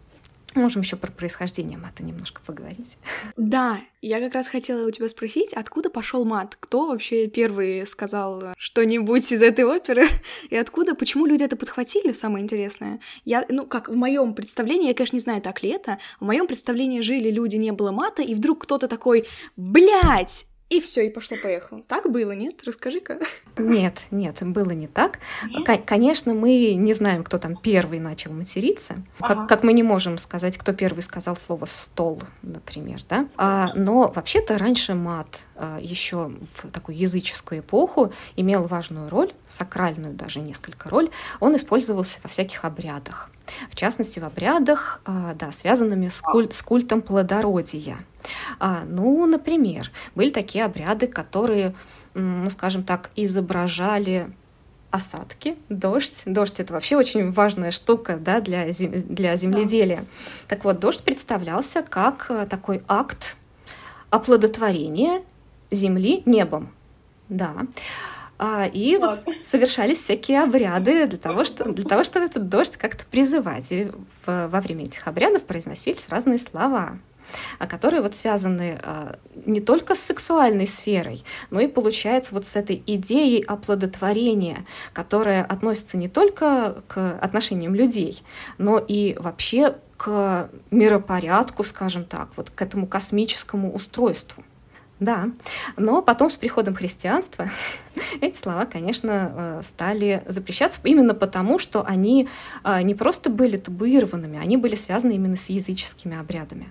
Можем 0.56 0.80
еще 0.80 0.96
про 0.96 1.12
происхождение 1.12 1.76
мата 1.76 2.02
немножко 2.02 2.40
поговорить. 2.40 2.96
Да, 3.36 3.78
я 4.00 4.20
как 4.20 4.34
раз 4.34 4.48
хотела 4.48 4.86
у 4.86 4.90
тебя 4.90 5.06
спросить, 5.08 5.52
откуда 5.52 5.90
пошел 5.90 6.24
мат? 6.24 6.56
Кто 6.58 6.86
вообще 6.86 7.26
первый 7.26 7.86
сказал 7.86 8.54
что-нибудь 8.56 9.30
из 9.30 9.42
этой 9.42 9.66
оперы? 9.66 10.08
И 10.48 10.56
откуда, 10.56 10.94
почему 10.94 11.26
люди 11.26 11.42
это 11.42 11.56
подхватили, 11.56 12.12
самое 12.12 12.42
интересное? 12.42 13.00
Я, 13.26 13.44
ну, 13.50 13.66
как 13.66 13.90
в 13.90 13.94
моем 13.94 14.32
представлении, 14.32 14.88
я, 14.88 14.94
конечно, 14.94 15.16
не 15.16 15.20
знаю, 15.20 15.42
так 15.42 15.62
ли 15.62 15.68
это, 15.68 15.98
в 16.20 16.24
моем 16.24 16.46
представлении 16.46 17.00
жили 17.02 17.30
люди, 17.30 17.56
не 17.56 17.72
было 17.72 17.92
мата, 17.92 18.22
и 18.22 18.34
вдруг 18.34 18.62
кто-то 18.62 18.88
такой, 18.88 19.26
блядь, 19.56 20.46
и 20.68 20.80
все, 20.80 21.06
и 21.06 21.10
пошло-поехало. 21.10 21.82
Так 21.86 22.10
было, 22.10 22.32
нет? 22.32 22.62
Расскажи-ка. 22.64 23.18
Нет, 23.56 23.98
нет, 24.10 24.36
было 24.40 24.72
не 24.72 24.88
так. 24.88 25.20
К- 25.64 25.78
конечно, 25.78 26.34
мы 26.34 26.74
не 26.74 26.92
знаем, 26.92 27.22
кто 27.22 27.38
там 27.38 27.56
первый 27.56 28.00
начал 28.00 28.32
материться. 28.32 28.96
Ага. 29.20 29.34
Как, 29.34 29.48
как 29.48 29.62
мы 29.62 29.72
не 29.72 29.82
можем 29.82 30.18
сказать, 30.18 30.58
кто 30.58 30.72
первый 30.72 31.02
сказал 31.02 31.36
слово 31.36 31.66
стол, 31.66 32.20
например, 32.42 33.00
да. 33.08 33.28
А, 33.36 33.70
но 33.74 34.12
вообще-то 34.14 34.58
раньше 34.58 34.94
мат 34.94 35.44
а, 35.54 35.78
еще 35.80 36.32
в 36.54 36.68
такую 36.70 36.98
языческую 36.98 37.60
эпоху 37.60 38.12
имел 38.34 38.64
важную 38.64 39.08
роль, 39.08 39.32
сакральную 39.48 40.14
даже 40.14 40.40
несколько 40.40 40.90
роль. 40.90 41.10
Он 41.40 41.54
использовался 41.56 42.18
во 42.24 42.28
всяких 42.28 42.64
обрядах. 42.64 43.30
В 43.70 43.76
частности, 43.76 44.18
в 44.18 44.24
обрядах, 44.24 45.00
а, 45.04 45.32
да, 45.34 45.52
связанными 45.52 46.08
с, 46.08 46.20
куль- 46.20 46.52
с 46.52 46.60
культом 46.62 47.00
плодородия. 47.00 47.98
А, 48.58 48.84
ну, 48.84 49.26
например, 49.26 49.90
были 50.14 50.30
такие 50.30 50.64
обряды, 50.64 51.06
которые, 51.06 51.74
ну, 52.14 52.48
скажем 52.50 52.82
так, 52.82 53.10
изображали 53.16 54.30
осадки, 54.90 55.56
дождь. 55.68 56.22
Дождь— 56.26 56.54
это 56.60 56.72
вообще 56.72 56.96
очень 56.96 57.30
важная 57.32 57.70
штука 57.70 58.16
да, 58.16 58.40
для, 58.40 58.70
зем... 58.72 58.92
для 58.92 59.36
земледелия. 59.36 59.98
Да. 59.98 60.04
Так 60.48 60.64
вот, 60.64 60.78
дождь 60.78 61.02
представлялся 61.02 61.82
как 61.82 62.26
э, 62.30 62.46
такой 62.46 62.82
акт 62.88 63.36
оплодотворения 64.10 65.22
земли 65.70 66.22
небом. 66.24 66.72
Да. 67.28 67.54
А, 68.38 68.66
и 68.66 68.96
вот 68.96 69.24
совершались 69.42 70.00
всякие 70.00 70.42
обряды 70.42 71.06
для 71.06 71.18
того, 71.18 71.44
что, 71.44 71.72
для 71.72 71.84
того, 71.84 72.04
чтобы 72.04 72.26
этот 72.26 72.48
дождь 72.48 72.76
как-то 72.76 73.04
призывать. 73.06 73.72
И 73.72 73.90
в, 74.24 74.48
во 74.48 74.60
время 74.60 74.84
этих 74.84 75.06
обрядов 75.08 75.42
произносились 75.44 76.06
разные 76.08 76.38
слова. 76.38 76.98
А 77.58 77.66
которые 77.66 78.02
вот 78.02 78.14
связаны 78.14 78.78
а, 78.82 79.16
не 79.44 79.60
только 79.60 79.94
с 79.94 80.00
сексуальной 80.00 80.66
сферой, 80.66 81.24
но 81.50 81.60
и, 81.60 81.66
получается, 81.66 82.34
вот 82.34 82.46
с 82.46 82.56
этой 82.56 82.82
идеей 82.86 83.42
оплодотворения, 83.42 84.66
которая 84.92 85.44
относится 85.44 85.96
не 85.96 86.08
только 86.08 86.82
к 86.88 87.18
отношениям 87.20 87.74
людей, 87.74 88.22
но 88.58 88.78
и 88.78 89.16
вообще 89.18 89.76
к 89.96 90.50
миропорядку, 90.70 91.64
скажем 91.64 92.04
так, 92.04 92.28
вот 92.36 92.50
к 92.50 92.60
этому 92.60 92.86
космическому 92.86 93.74
устройству. 93.74 94.44
Да, 94.98 95.28
но 95.76 96.00
потом 96.00 96.30
с 96.30 96.36
приходом 96.36 96.74
христианства 96.74 97.50
эти 98.22 98.36
слова, 98.38 98.64
конечно, 98.64 99.32
э, 99.34 99.60
стали 99.62 100.22
запрещаться 100.26 100.80
именно 100.84 101.14
потому, 101.14 101.58
что 101.58 101.84
они 101.84 102.28
не 102.64 102.94
просто 102.94 103.28
были 103.28 103.58
табуированными, 103.58 104.38
они 104.38 104.56
были 104.56 104.74
связаны 104.74 105.12
именно 105.12 105.36
с 105.36 105.50
языческими 105.50 106.18
обрядами. 106.18 106.68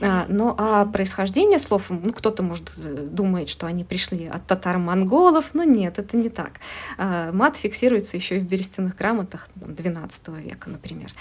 А, 0.00 0.26
но 0.28 0.54
а 0.58 0.84
происхождение 0.86 1.58
слов, 1.58 1.84
ну, 1.88 2.12
кто-то, 2.12 2.42
может, 2.42 2.72
э, 2.76 3.08
думает, 3.10 3.48
что 3.48 3.66
они 3.66 3.84
пришли 3.84 4.26
от 4.26 4.46
татар-монголов, 4.46 5.50
но 5.52 5.64
нет, 5.64 5.98
это 5.98 6.16
не 6.16 6.28
так. 6.28 6.60
А, 6.98 7.32
мат 7.32 7.56
фиксируется 7.56 8.16
еще 8.16 8.36
и 8.36 8.40
в 8.40 8.44
берестяных 8.44 8.96
грамотах 8.96 9.48
XII 9.56 10.40
века, 10.42 10.70
например. 10.70 11.12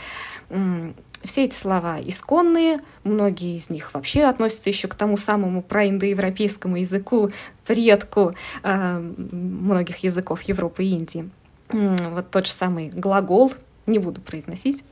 Все 1.23 1.45
эти 1.45 1.55
слова 1.55 1.99
исконные, 1.99 2.79
многие 3.03 3.57
из 3.57 3.69
них 3.69 3.93
вообще 3.93 4.23
относятся 4.23 4.69
еще 4.69 4.87
к 4.87 4.95
тому 4.95 5.17
самому 5.17 5.61
проиндоевропейскому 5.61 6.77
языку, 6.77 7.29
предку 7.65 8.33
э, 8.63 8.99
многих 8.99 9.97
языков 9.97 10.41
Европы 10.43 10.85
и 10.85 10.91
Индии. 10.91 11.29
Вот 11.71 12.31
тот 12.31 12.47
же 12.47 12.51
самый 12.51 12.89
глагол, 12.89 13.53
не 13.85 13.99
буду 13.99 14.21
произносить, 14.21 14.83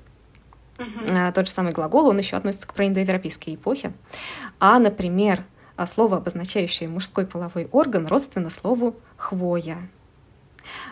Uh-huh. 0.77 1.31
Тот 1.33 1.47
же 1.47 1.51
самый 1.51 1.71
глагол, 1.71 2.07
он 2.07 2.17
еще 2.17 2.35
относится 2.35 2.67
к 2.67 2.73
проиндоевропейской 2.73 3.55
эпохе. 3.55 3.93
А, 4.59 4.79
например, 4.79 5.43
а, 5.75 5.85
слово, 5.87 6.17
обозначающее 6.17 6.89
мужской 6.89 7.25
половой 7.25 7.67
орган, 7.71 8.07
родственно 8.07 8.49
слову 8.49 8.95
хвоя. 9.15 9.77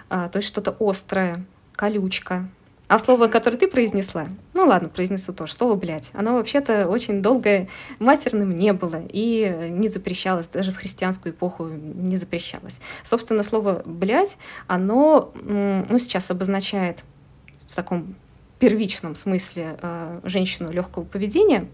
А, 0.09 0.29
то 0.29 0.37
есть 0.37 0.47
что-то 0.47 0.75
острое, 0.79 1.45
колючка. 1.73 2.47
А 2.87 2.99
слово, 2.99 3.27
которое 3.27 3.57
ты 3.57 3.67
произнесла, 3.67 4.27
ну 4.53 4.67
ладно, 4.67 4.89
произнесу 4.89 5.33
тоже, 5.33 5.53
слово 5.53 5.73
«блядь», 5.73 6.11
оно 6.13 6.33
вообще-то 6.33 6.87
очень 6.87 7.23
долго 7.23 7.67
матерным 7.97 8.55
не 8.55 8.73
было 8.73 9.01
и 9.09 9.69
не 9.71 9.89
запрещалось, 9.89 10.47
даже 10.47 10.71
в 10.71 10.77
христианскую 10.77 11.33
эпоху 11.33 11.65
не 11.65 12.17
запрещалось. 12.17 12.79
Собственно, 13.01 13.41
слово 13.41 13.81
«блядь», 13.85 14.37
оно 14.67 15.33
ну, 15.43 15.97
сейчас 15.97 16.29
обозначает 16.29 17.03
в 17.67 17.75
таком 17.75 18.15
первичном 18.59 19.15
смысле 19.15 19.77
э, 19.81 20.19
женщину 20.23 20.71
легкого 20.71 21.03
поведения, 21.03 21.67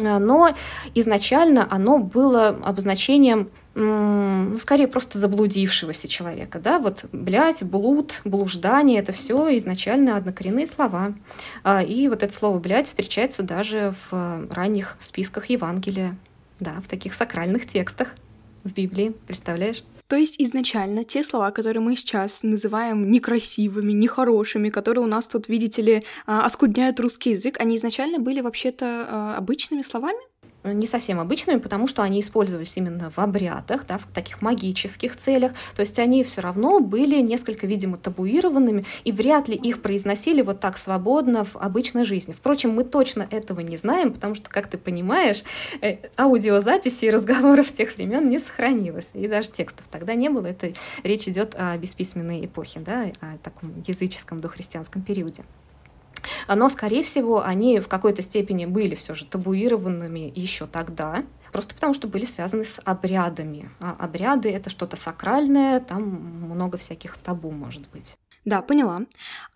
э, 0.00 0.18
но 0.18 0.54
изначально 0.94 1.66
оно 1.70 1.98
было 1.98 2.48
обозначением 2.48 3.50
ну, 3.78 4.56
скорее 4.56 4.88
просто 4.88 5.18
заблудившегося 5.18 6.08
человека, 6.08 6.58
да, 6.58 6.78
вот 6.78 7.04
блять, 7.12 7.62
блуд, 7.62 8.22
блуждание, 8.24 9.00
это 9.00 9.12
все 9.12 9.54
изначально 9.58 10.16
однокоренные 10.16 10.66
слова. 10.66 11.12
А, 11.62 11.82
и 11.82 12.08
вот 12.08 12.22
это 12.22 12.32
слово 12.32 12.58
блять 12.58 12.88
встречается 12.88 13.42
даже 13.42 13.94
в 14.10 14.46
ранних 14.50 14.96
списках 14.98 15.50
Евангелия, 15.50 16.16
да, 16.58 16.72
в 16.82 16.88
таких 16.88 17.12
сакральных 17.12 17.66
текстах 17.66 18.14
в 18.64 18.72
Библии, 18.72 19.14
представляешь? 19.26 19.84
То 20.08 20.16
есть 20.16 20.36
изначально 20.38 21.04
те 21.04 21.22
слова, 21.22 21.50
которые 21.50 21.82
мы 21.82 21.96
сейчас 21.96 22.42
называем 22.42 23.10
некрасивыми, 23.10 23.92
нехорошими, 23.92 24.70
которые 24.70 25.04
у 25.04 25.08
нас 25.08 25.26
тут, 25.26 25.48
видите 25.48 25.82
ли, 25.82 26.04
а, 26.26 26.44
оскудняют 26.44 27.00
русский 27.00 27.30
язык, 27.30 27.56
они 27.60 27.76
изначально 27.76 28.18
были 28.18 28.40
вообще-то 28.40 29.06
а, 29.08 29.36
обычными 29.36 29.82
словами? 29.82 30.20
Не 30.72 30.86
совсем 30.86 31.20
обычными, 31.20 31.58
потому 31.58 31.86
что 31.86 32.02
они 32.02 32.20
использовались 32.20 32.76
именно 32.76 33.10
в 33.10 33.18
обрядах, 33.18 33.86
да, 33.86 33.98
в 33.98 34.06
таких 34.06 34.42
магических 34.42 35.16
целях. 35.16 35.52
То 35.74 35.80
есть 35.80 35.98
они 35.98 36.24
все 36.24 36.40
равно 36.40 36.80
были 36.80 37.20
несколько, 37.20 37.66
видимо, 37.66 37.96
табуированными, 37.96 38.84
и 39.04 39.12
вряд 39.12 39.48
ли 39.48 39.56
их 39.56 39.82
произносили 39.82 40.42
вот 40.42 40.60
так 40.60 40.78
свободно 40.78 41.44
в 41.44 41.56
обычной 41.56 42.04
жизни. 42.04 42.32
Впрочем, 42.32 42.70
мы 42.70 42.84
точно 42.84 43.26
этого 43.30 43.60
не 43.60 43.76
знаем, 43.76 44.12
потому 44.12 44.34
что, 44.34 44.48
как 44.50 44.68
ты 44.68 44.78
понимаешь, 44.78 45.42
э, 45.80 45.96
аудиозаписи 46.18 47.06
и 47.06 47.10
разговоров 47.10 47.72
тех 47.72 47.96
времен 47.96 48.28
не 48.28 48.38
сохранилось, 48.38 49.10
и 49.14 49.28
даже 49.28 49.50
текстов 49.50 49.86
тогда 49.90 50.14
не 50.14 50.28
было. 50.28 50.46
Это 50.46 50.72
речь 51.02 51.28
идет 51.28 51.54
о 51.56 51.76
бесписьменной 51.76 52.46
эпохе, 52.46 52.80
да, 52.80 53.10
о 53.20 53.38
таком 53.42 53.82
языческом 53.86 54.40
дохристианском 54.40 55.02
периоде. 55.02 55.44
Но, 56.48 56.68
скорее 56.68 57.02
всего, 57.02 57.44
они 57.44 57.80
в 57.80 57.88
какой-то 57.88 58.22
степени 58.22 58.66
были 58.66 58.94
все 58.94 59.14
же 59.14 59.26
табуированными 59.26 60.32
еще 60.34 60.66
тогда, 60.66 61.24
просто 61.52 61.74
потому 61.74 61.94
что 61.94 62.08
были 62.08 62.24
связаны 62.24 62.64
с 62.64 62.80
обрядами. 62.84 63.70
А 63.80 63.96
обряды— 63.98 64.50
это 64.52 64.70
что-то 64.70 64.96
сакральное, 64.96 65.80
там 65.80 66.02
много 66.02 66.78
всяких 66.78 67.16
табу 67.18 67.50
может 67.50 67.88
быть. 67.90 68.16
Да, 68.46 68.62
поняла. 68.62 69.02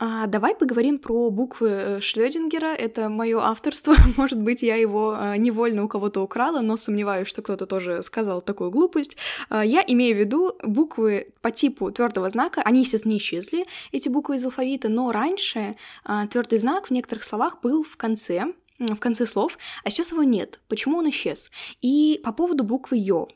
А, 0.01 0.27
давай 0.27 0.53
поговорим 0.57 0.99
про 0.99 1.31
буквы 1.31 1.69
э, 1.69 2.01
Шрёдингера. 2.01 2.75
Это 2.75 3.09
мое 3.09 3.39
авторство. 3.41 3.95
Может 4.17 4.41
быть, 4.41 4.63
я 4.63 4.75
его 4.75 5.15
а, 5.17 5.37
невольно 5.37 5.85
у 5.85 5.89
кого-то 5.89 6.21
украла, 6.21 6.61
но 6.61 6.77
сомневаюсь, 6.77 7.29
что 7.29 7.41
кто-то 7.41 7.67
тоже 7.67 8.03
сказал 8.03 8.41
такую 8.41 8.73
глупость. 8.73 9.17
А, 9.49 9.65
я 9.65 9.85
имею 9.87 10.17
в 10.17 10.19
виду 10.19 10.57
буквы 10.65 11.29
по 11.41 11.53
типу 11.53 11.93
твердого 11.93 12.29
знака. 12.31 12.63
Они, 12.63 12.81
естественно, 12.81 13.13
не 13.13 13.19
исчезли, 13.19 13.65
эти 13.93 14.09
буквы 14.09 14.37
из 14.37 14.45
алфавита, 14.45 14.89
но 14.89 15.13
раньше 15.13 15.73
а, 16.03 16.27
твердый 16.27 16.59
знак 16.59 16.89
в 16.89 16.91
некоторых 16.91 17.23
словах 17.23 17.61
был 17.63 17.85
в 17.85 17.97
конце, 17.97 18.47
в 18.81 18.97
конце 18.97 19.25
слов, 19.25 19.57
а 19.85 19.91
сейчас 19.91 20.11
его 20.11 20.25
нет. 20.25 20.59
Почему 20.67 20.99
он 20.99 21.11
исчез? 21.11 21.53
И 21.81 22.21
по 22.25 22.33
поводу 22.33 22.65
буквы 22.65 22.97
Ё. 22.97 23.29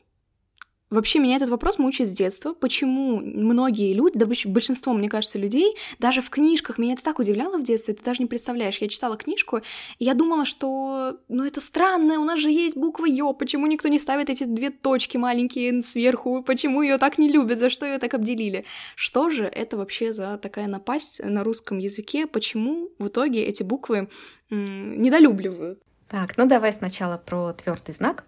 Вообще 0.94 1.18
меня 1.18 1.37
этот 1.37 1.48
вопрос 1.48 1.78
мучает 1.78 2.09
с 2.09 2.12
детства. 2.12 2.54
Почему 2.54 3.16
многие 3.16 3.92
люди, 3.92 4.16
да 4.16 4.26
большинство, 4.26 4.92
мне 4.92 5.09
кажется, 5.09 5.40
людей, 5.40 5.74
даже 5.98 6.20
в 6.20 6.30
книжках, 6.30 6.78
меня 6.78 6.92
это 6.92 7.02
так 7.02 7.18
удивляло 7.18 7.59
в 7.59 7.64
детстве, 7.64 7.94
ты 7.94 8.04
даже 8.04 8.22
не 8.22 8.28
представляешь. 8.28 8.78
Я 8.78 8.87
читала 8.87 9.16
книжку, 9.16 9.59
и 9.98 10.04
я 10.04 10.14
думала, 10.14 10.44
что, 10.44 11.18
ну 11.28 11.44
это 11.44 11.61
странно, 11.61 12.20
у 12.20 12.24
нас 12.24 12.38
же 12.38 12.48
есть 12.48 12.76
буква 12.76 13.07
Ё, 13.07 13.33
почему 13.33 13.66
никто 13.66 13.88
не 13.88 13.98
ставит 13.98 14.30
эти 14.30 14.44
две 14.44 14.70
точки 14.70 15.16
маленькие 15.16 15.83
сверху, 15.83 16.44
почему 16.44 16.80
ее 16.80 16.98
так 16.98 17.18
не 17.18 17.28
любят, 17.28 17.59
за 17.59 17.70
что 17.70 17.87
ее 17.87 17.98
так 17.98 18.14
обделили. 18.14 18.64
Что 18.94 19.30
же 19.30 19.46
это 19.46 19.76
вообще 19.76 20.12
за 20.12 20.38
такая 20.38 20.68
напасть 20.68 21.20
на 21.24 21.42
русском 21.42 21.78
языке, 21.78 22.28
почему 22.28 22.90
в 23.00 23.09
итоге 23.09 23.44
эти 23.44 23.64
буквы 23.64 24.09
недолюбливают? 24.48 25.80
Так, 26.14 26.37
ну 26.37 26.46
давай 26.46 26.72
сначала 26.72 27.18
про 27.18 27.53
твердый 27.55 27.92
знак. 27.92 28.22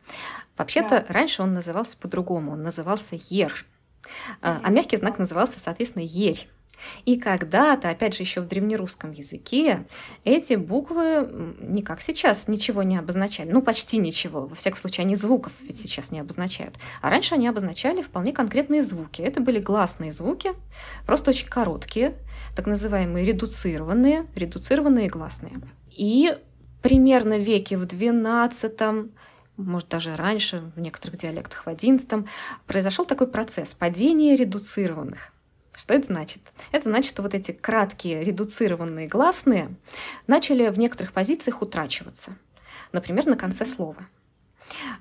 Вообще-то 0.58 1.04
да. 1.06 1.06
раньше 1.08 1.42
он 1.42 1.54
назывался 1.54 1.96
по-другому, 1.96 2.50
он 2.50 2.64
назывался 2.64 3.16
ер, 3.28 3.64
а, 4.42 4.58
а 4.60 4.70
мягкий 4.70 4.96
знак 4.96 5.20
назывался, 5.20 5.60
соответственно, 5.60 6.02
ерь. 6.02 6.48
И 7.04 7.16
когда-то, 7.16 7.88
опять 7.88 8.16
же, 8.16 8.24
еще 8.24 8.40
в 8.40 8.48
древнерусском 8.48 9.12
языке, 9.12 9.86
эти 10.24 10.54
буквы 10.54 11.56
не 11.60 11.82
как 11.82 12.00
сейчас 12.00 12.48
ничего 12.48 12.82
не 12.82 12.96
обозначали, 12.96 13.52
ну 13.52 13.62
почти 13.62 13.98
ничего, 13.98 14.46
во 14.46 14.56
всяком 14.56 14.80
случае, 14.80 15.04
они 15.04 15.14
звуков 15.14 15.52
ведь 15.60 15.78
сейчас 15.78 16.10
не 16.10 16.18
обозначают. 16.18 16.74
А 17.02 17.08
раньше 17.08 17.36
они 17.36 17.46
обозначали 17.46 18.02
вполне 18.02 18.32
конкретные 18.32 18.82
звуки. 18.82 19.22
Это 19.22 19.40
были 19.40 19.60
гласные 19.60 20.10
звуки, 20.10 20.54
просто 21.06 21.30
очень 21.30 21.48
короткие, 21.48 22.16
так 22.56 22.66
называемые 22.66 23.24
редуцированные, 23.24 24.26
редуцированные 24.34 25.08
гласные. 25.08 25.60
И 25.88 26.36
примерно 26.82 27.38
веке 27.38 27.76
в 27.76 27.82
XII, 27.82 29.10
может 29.56 29.88
даже 29.88 30.16
раньше, 30.16 30.72
в 30.76 30.80
некоторых 30.80 31.18
диалектах 31.18 31.64
в 31.64 31.68
XI, 31.68 32.28
произошел 32.66 33.04
такой 33.04 33.28
процесс 33.28 33.74
падения 33.74 34.36
редуцированных. 34.36 35.32
Что 35.74 35.94
это 35.94 36.06
значит? 36.06 36.40
Это 36.72 36.88
значит, 36.88 37.10
что 37.10 37.22
вот 37.22 37.34
эти 37.34 37.52
краткие 37.52 38.24
редуцированные 38.24 39.06
гласные 39.06 39.76
начали 40.26 40.68
в 40.68 40.78
некоторых 40.78 41.12
позициях 41.12 41.60
утрачиваться. 41.60 42.36
Например, 42.92 43.26
на 43.26 43.36
конце 43.36 43.66
слова. 43.66 44.06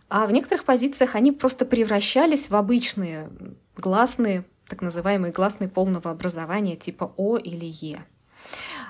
А 0.09 0.27
в 0.27 0.31
некоторых 0.31 0.65
позициях 0.65 1.15
они 1.15 1.31
просто 1.31 1.65
превращались 1.65 2.49
в 2.49 2.55
обычные 2.55 3.29
гласные, 3.77 4.45
так 4.67 4.81
называемые 4.81 5.31
гласные 5.31 5.69
полного 5.69 6.11
образования 6.11 6.75
типа 6.75 7.13
О 7.17 7.37
или 7.37 7.65
Е. 7.65 8.05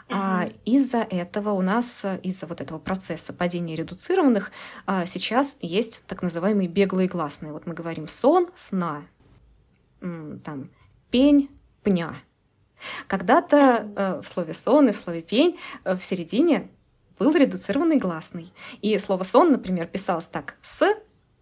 А 0.10 0.50
из-за 0.66 1.00
этого 1.00 1.52
у 1.52 1.62
нас, 1.62 2.06
из-за 2.22 2.46
вот 2.46 2.62
этого 2.62 2.78
процесса 2.78 3.34
падения 3.34 3.76
редуцированных, 3.76 4.52
а, 4.86 5.06
сейчас 5.06 5.58
есть 5.62 6.04
так 6.06 6.22
называемые 6.22 6.68
беглые 6.68 7.08
гласные. 7.08 7.52
Вот 7.52 7.66
мы 7.66 7.74
говорим 7.74 8.08
сон, 8.08 8.48
сна, 8.56 9.04
там, 10.00 10.70
пень, 11.10 11.50
пня. 11.84 12.16
Когда-то 13.08 13.92
э, 13.96 14.22
в 14.22 14.28
слове 14.28 14.54
сон 14.54 14.90
и 14.90 14.92
в 14.92 14.98
слове 14.98 15.22
пень 15.22 15.58
э, 15.86 15.96
в 15.96 16.04
середине 16.04 16.70
был 17.18 17.32
редуцированный 17.32 17.98
гласный. 17.98 18.54
И 18.82 18.98
слово 19.00 19.24
сон, 19.24 19.52
например, 19.52 19.88
писалось 19.88 20.28
так 20.28 20.58
с, 20.62 20.86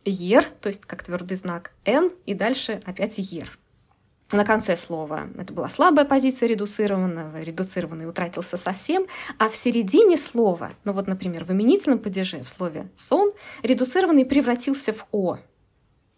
ер, 0.06 0.46
то 0.62 0.68
есть 0.68 0.86
как 0.86 1.04
твердый 1.04 1.36
знак, 1.36 1.74
н, 1.86 2.12
и 2.26 2.34
дальше 2.34 2.82
опять 2.86 3.18
ер 3.18 3.58
на 4.34 4.46
конце 4.46 4.76
слова 4.76 5.28
это 5.38 5.54
была 5.54 5.70
слабая 5.70 6.06
позиция 6.06 6.50
редуцированного, 6.50 7.40
редуцированный 7.40 8.08
утратился 8.08 8.58
совсем, 8.58 9.08
а 9.38 9.50
в 9.50 9.56
середине 9.56 10.18
слова, 10.18 10.72
ну 10.84 10.94
вот, 10.94 11.08
например, 11.08 11.46
в 11.46 11.52
именительном 11.52 12.00
падеже 12.00 12.44
в 12.44 12.50
слове 12.50 12.90
«сон», 12.96 13.32
редуцированный 13.64 14.26
превратился 14.26 14.94
в 14.94 15.06
«о», 15.12 15.38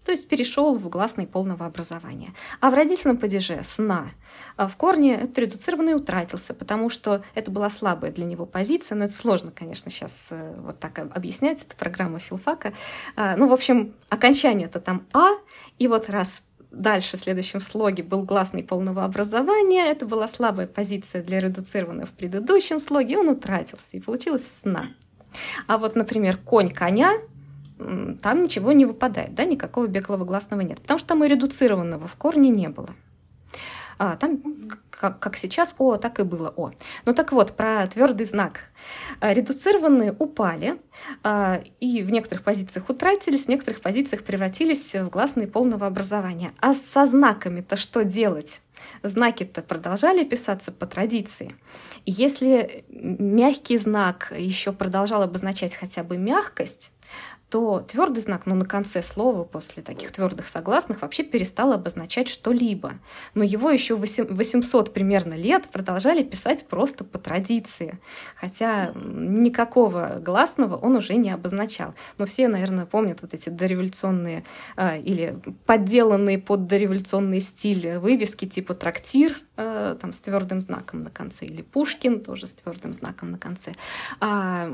то 0.06 0.12
есть 0.12 0.28
перешел 0.28 0.75
в 0.78 0.88
гласный 0.88 1.25
полного 1.25 1.65
образования. 1.65 2.34
А 2.62 2.69
в 2.69 2.75
родительном 2.75 3.17
падеже 3.17 3.62
«сна» 3.63 4.12
в 4.56 4.71
корне 4.78 5.15
этот 5.15 5.38
редуцированный 5.39 5.95
утратился, 5.95 6.54
потому 6.54 6.89
что 6.89 7.23
это 7.34 7.49
была 7.49 7.69
слабая 7.71 8.12
для 8.12 8.25
него 8.25 8.45
позиция, 8.45 8.95
но 8.95 9.06
это 9.06 9.15
сложно, 9.15 9.51
конечно, 9.51 9.89
сейчас 9.89 10.30
э, 10.32 10.56
вот 10.60 10.80
так 10.80 10.99
объяснять, 10.99 11.63
это 11.63 11.75
программа 11.75 12.19
филфака. 12.19 12.73
А, 13.15 13.36
ну, 13.36 13.47
в 13.47 13.54
общем, 13.54 13.95
окончание 14.10 14.67
это 14.67 14.80
там 14.80 15.08
«а», 15.12 15.32
и 15.80 15.88
вот 15.88 16.10
раз 16.10 16.43
дальше 16.76 17.18
в 17.18 17.22
следующем 17.22 17.62
слоге 17.62 18.04
был 18.04 18.24
гласный 18.24 18.64
полного 18.64 19.04
образования, 19.04 19.86
это 19.86 20.06
была 20.06 20.28
слабая 20.28 20.68
позиция 20.68 21.24
для 21.24 21.40
редуцированного 21.40 22.08
в 22.08 22.12
предыдущем 22.12 22.80
слоге, 22.80 23.18
он 23.18 23.30
утратился, 23.30 23.98
и 23.98 24.00
получилось 24.00 24.60
сна. 24.62 24.88
А 25.68 25.78
вот, 25.78 25.96
например, 25.96 26.38
конь 26.38 26.72
коня, 26.72 27.14
там 27.78 28.42
ничего 28.42 28.72
не 28.72 28.86
выпадает, 28.86 29.36
да, 29.36 29.46
никакого 29.46 29.88
беглого 29.88 30.26
гласного 30.26 30.62
нет, 30.62 30.80
потому 30.82 31.00
что 31.00 31.10
там 31.10 31.24
и 31.24 31.28
редуцированного 31.28 32.08
в 32.08 32.16
корне 32.16 32.50
не 32.50 32.70
было. 32.70 32.90
А, 33.97 34.15
там 34.15 34.69
как, 34.89 35.19
как 35.19 35.38
сейчас 35.38 35.75
О, 35.77 35.97
так 35.97 36.19
и 36.19 36.23
было 36.23 36.53
О. 36.55 36.71
Ну 37.05 37.13
так 37.13 37.31
вот, 37.31 37.53
про 37.53 37.86
твердый 37.88 38.25
знак. 38.25 38.62
А, 39.19 39.34
редуцированные 39.34 40.15
упали, 40.17 40.79
а, 41.23 41.62
и 41.79 42.01
в 42.01 42.12
некоторых 42.12 42.43
позициях 42.43 42.89
утратились, 42.89 43.45
в 43.45 43.49
некоторых 43.49 43.81
позициях 43.81 44.23
превратились 44.23 44.93
в 44.93 45.10
гласные 45.10 45.47
полного 45.47 45.88
образования. 45.88 46.51
А 46.60 46.73
со 46.73 47.05
знаками-то 47.05 47.75
что 47.75 48.03
делать? 48.03 48.62
Знаки-то 49.03 49.62
продолжали 49.62 50.23
писаться 50.23 50.71
по 50.71 50.86
традиции. 50.86 51.55
Если 52.05 52.86
мягкий 52.89 53.77
знак 53.77 54.34
еще 54.38 54.73
продолжал 54.73 55.23
обозначать 55.23 55.75
хотя 55.75 56.03
бы 56.03 56.17
мягкость, 56.17 56.91
то 57.56 57.80
твердый 57.80 58.22
знак, 58.22 58.48
ну, 58.48 58.54
на 58.54 58.65
конце 58.65 59.02
слова 59.02 59.46
после 59.46 59.82
таких 59.82 60.12
твердых 60.12 60.46
согласных 60.46 61.04
вообще 61.04 61.24
перестал 61.24 61.72
обозначать 61.72 62.28
что-либо. 62.28 62.96
Но 63.34 63.46
его 63.46 63.72
еще 63.72 63.96
800 63.96 64.94
примерно 64.94 65.36
лет 65.36 65.70
продолжали 65.70 66.22
писать 66.22 66.68
просто 66.68 67.06
по 67.06 67.18
традиции. 67.18 67.98
Хотя 68.36 68.91
никакого 68.94 70.18
гласного 70.20 70.76
он 70.76 70.98
уже 70.98 71.15
не 71.15 71.32
обозначал. 71.32 71.96
Но 72.18 72.26
все, 72.26 72.50
наверное, 72.50 72.86
помнят 72.86 73.22
вот 73.22 73.34
эти 73.34 73.48
дореволюционные 73.48 74.44
э, 74.76 75.00
или 75.00 75.39
подделанные 75.65 76.39
под 76.39 76.68
дореволюционный 76.68 77.39
стиль 77.39 78.00
вывески 78.00 78.46
типа 78.48 78.74
«трактир», 78.74 79.39
э, 79.56 79.75
там 79.93 80.12
с 80.13 80.19
твердым 80.19 80.60
знаком 80.60 81.04
на 81.04 81.12
конце, 81.12 81.45
или 81.45 81.62
Пушкин 81.62 82.21
тоже 82.21 82.48
с 82.48 82.54
твердым 82.54 82.93
знаком 82.93 83.30
на 83.30 83.38
конце. 83.38 83.74
А 84.19 84.74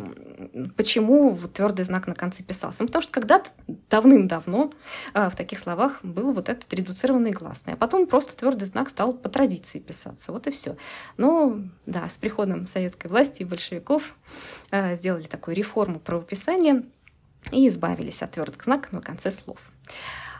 почему 0.77 1.31
вот 1.31 1.53
твердый 1.53 1.83
знак 1.83 2.07
на 2.07 2.15
конце 2.15 2.43
писался? 2.43 2.83
Ну, 2.83 2.87
потому 2.87 3.03
что 3.03 3.11
когда-то 3.11 3.49
давным-давно 3.89 4.71
а, 5.13 5.29
в 5.29 5.35
таких 5.35 5.59
словах 5.59 5.99
был 6.03 6.31
вот 6.31 6.47
этот 6.47 6.73
редуцированный 6.73 7.31
гласный, 7.31 7.73
а 7.73 7.77
потом 7.77 8.07
просто 8.07 8.37
твердый 8.37 8.67
знак 8.67 8.89
стал 8.89 9.13
по 9.13 9.27
традиции 9.27 9.79
писаться. 9.79 10.31
Вот 10.31 10.47
и 10.47 10.51
все. 10.51 10.77
Но 11.17 11.59
да, 11.85 12.07
с 12.07 12.15
приходом 12.15 12.67
советской 12.67 13.07
власти 13.07 13.41
и 13.41 13.45
большевиков 13.45 14.15
а, 14.69 14.95
сделали 14.95 15.23
такую 15.23 15.55
реформу 15.55 15.99
правописания 15.99 16.83
и 17.51 17.67
избавились 17.67 18.21
от 18.21 18.31
твердых 18.31 18.63
знаков 18.63 18.93
на 18.93 19.01
конце 19.01 19.31
слов. 19.31 19.59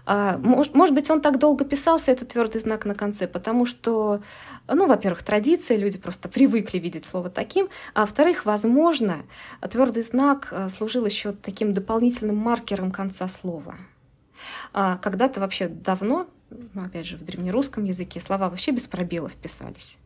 А, 0.05 0.37
может, 0.37 0.73
может 0.73 0.95
быть, 0.95 1.09
он 1.09 1.21
так 1.21 1.39
долго 1.39 1.65
писался, 1.65 2.11
этот 2.11 2.29
твердый 2.29 2.61
знак 2.61 2.85
на 2.85 2.95
конце, 2.95 3.27
потому 3.27 3.65
что, 3.65 4.21
ну, 4.67 4.87
во-первых, 4.87 5.23
традиция, 5.23 5.77
люди 5.77 5.97
просто 5.97 6.29
привыкли 6.29 6.79
видеть 6.79 7.05
слово 7.05 7.29
таким, 7.29 7.69
а 7.93 8.01
во-вторых, 8.01 8.45
возможно, 8.45 9.17
твердый 9.69 10.03
знак 10.03 10.49
а, 10.51 10.69
служил 10.69 11.05
еще 11.05 11.33
таким 11.33 11.73
дополнительным 11.73 12.37
маркером 12.37 12.91
конца 12.91 13.27
слова. 13.27 13.75
А 14.73 14.97
когда-то 14.97 15.39
вообще 15.39 15.67
давно, 15.67 16.27
ну, 16.49 16.83
опять 16.83 17.05
же, 17.05 17.17
в 17.17 17.23
древнерусском 17.23 17.83
языке 17.83 18.19
слова 18.21 18.49
вообще 18.49 18.71
без 18.71 18.87
пробелов 18.87 19.33
писались. 19.33 19.97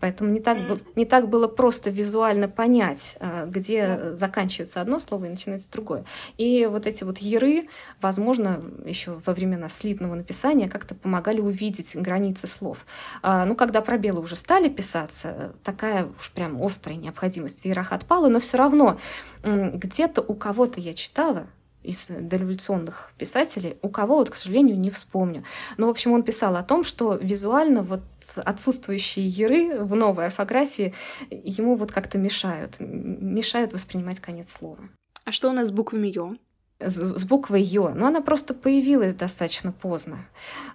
Поэтому 0.00 0.30
не 0.30 0.40
так, 0.40 0.58
не 0.94 1.04
так 1.04 1.28
было 1.28 1.48
просто 1.48 1.90
визуально 1.90 2.48
понять, 2.48 3.16
э, 3.20 3.46
где 3.48 4.12
заканчивается 4.12 4.80
одно 4.80 4.98
слово 4.98 5.26
и 5.26 5.28
начинается 5.28 5.70
другое. 5.70 6.04
И 6.36 6.66
вот 6.66 6.86
эти 6.86 7.04
вот 7.04 7.18
яры, 7.18 7.68
возможно, 8.00 8.62
еще 8.84 9.20
во 9.24 9.32
времена 9.32 9.68
слитного 9.68 10.14
написания 10.14 10.68
как-то 10.68 10.94
помогали 10.94 11.40
увидеть 11.40 11.96
границы 11.96 12.46
слов. 12.46 12.86
А, 13.22 13.44
ну, 13.44 13.54
когда 13.54 13.80
пробелы 13.80 14.20
уже 14.20 14.36
стали 14.36 14.68
писаться, 14.68 15.54
такая 15.64 16.06
уж 16.18 16.30
прям 16.30 16.62
острая 16.62 16.96
необходимость 16.96 17.62
в 17.62 17.64
ярах 17.64 17.92
отпала, 17.92 18.28
но 18.28 18.40
все 18.40 18.58
равно 18.58 18.98
где-то 19.42 20.22
у 20.22 20.34
кого-то 20.34 20.80
я 20.80 20.94
читала, 20.94 21.46
из 21.86 22.08
дореволюционных 22.08 23.12
писателей, 23.16 23.78
у 23.80 23.88
кого 23.88 24.16
вот, 24.16 24.30
к 24.30 24.34
сожалению, 24.34 24.78
не 24.78 24.90
вспомню. 24.90 25.44
Но, 25.76 25.86
в 25.86 25.90
общем, 25.90 26.12
он 26.12 26.24
писал 26.24 26.56
о 26.56 26.62
том, 26.62 26.82
что 26.84 27.14
визуально 27.14 27.82
вот 27.82 28.00
отсутствующие 28.42 29.26
яры 29.26 29.84
в 29.84 29.94
новой 29.94 30.26
орфографии 30.26 30.94
ему 31.30 31.76
вот 31.76 31.92
как-то 31.92 32.18
мешают, 32.18 32.76
мешают 32.78 33.72
воспринимать 33.72 34.20
конец 34.20 34.52
слова. 34.52 34.80
А 35.24 35.32
что 35.32 35.50
у 35.50 35.52
нас 35.52 35.68
с 35.68 35.72
буквами 35.72 36.08
«ё»? 36.08 36.36
с 36.78 37.24
буквой 37.24 37.62
«ё», 37.62 37.94
но 37.94 38.08
она 38.08 38.20
просто 38.20 38.52
появилась 38.52 39.14
достаточно 39.14 39.72
поздно, 39.72 40.26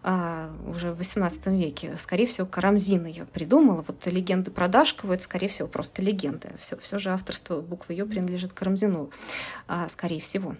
а, 0.01 0.49
уже 0.67 0.91
в 0.93 0.99
XVIII 0.99 1.55
веке. 1.55 1.95
Скорее 1.99 2.25
всего, 2.25 2.47
Карамзин 2.47 3.05
ее 3.05 3.25
придумал. 3.25 3.85
Вот 3.87 4.05
легенды 4.07 4.49
про 4.49 4.67
Дашкову— 4.67 5.13
это, 5.13 5.23
скорее 5.23 5.47
всего, 5.47 5.67
просто 5.67 6.01
легенды. 6.01 6.49
Все, 6.59 6.75
все 6.77 6.97
же 6.97 7.11
авторство 7.11 7.61
буквы 7.61 7.93
«ё» 7.93 8.07
принадлежит 8.07 8.53
Карамзину, 8.53 9.11
а, 9.67 9.87
скорее 9.89 10.21
всего. 10.21 10.55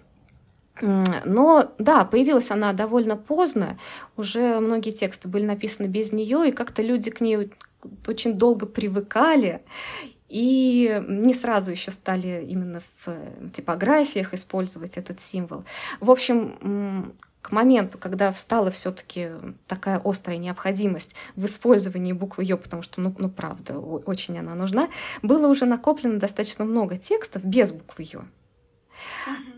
Но 0.80 1.72
да, 1.78 2.04
появилась 2.04 2.50
она 2.50 2.72
довольно 2.72 3.16
поздно, 3.16 3.78
уже 4.16 4.58
многие 4.60 4.90
тексты 4.90 5.28
были 5.28 5.44
написаны 5.44 5.86
без 5.86 6.12
нее, 6.12 6.48
и 6.48 6.52
как-то 6.52 6.82
люди 6.82 7.10
к 7.10 7.20
ней 7.20 7.52
очень 8.06 8.34
долго 8.38 8.64
привыкали, 8.66 9.62
и 10.28 11.02
не 11.08 11.34
сразу 11.34 11.72
еще 11.72 11.90
стали 11.90 12.46
именно 12.48 12.80
в 13.04 13.50
типографиях 13.50 14.32
использовать 14.32 14.96
этот 14.96 15.20
символ. 15.20 15.64
В 16.00 16.10
общем, 16.10 17.12
к 17.42 17.52
моменту, 17.52 17.98
когда 17.98 18.32
встала 18.32 18.70
все-таки 18.70 19.30
такая 19.66 20.00
острая 20.02 20.38
необходимость 20.38 21.16
в 21.36 21.44
использовании 21.44 22.12
буквы 22.12 22.44
Ё, 22.44 22.56
потому 22.56 22.82
что, 22.82 23.00
ну, 23.02 23.14
ну 23.18 23.28
правда, 23.28 23.78
очень 23.78 24.38
она 24.38 24.54
нужна, 24.54 24.88
было 25.20 25.48
уже 25.48 25.66
накоплено 25.66 26.18
достаточно 26.18 26.64
много 26.64 26.96
текстов 26.96 27.44
без 27.44 27.72
буквы 27.72 28.04
Ё. 28.10 28.22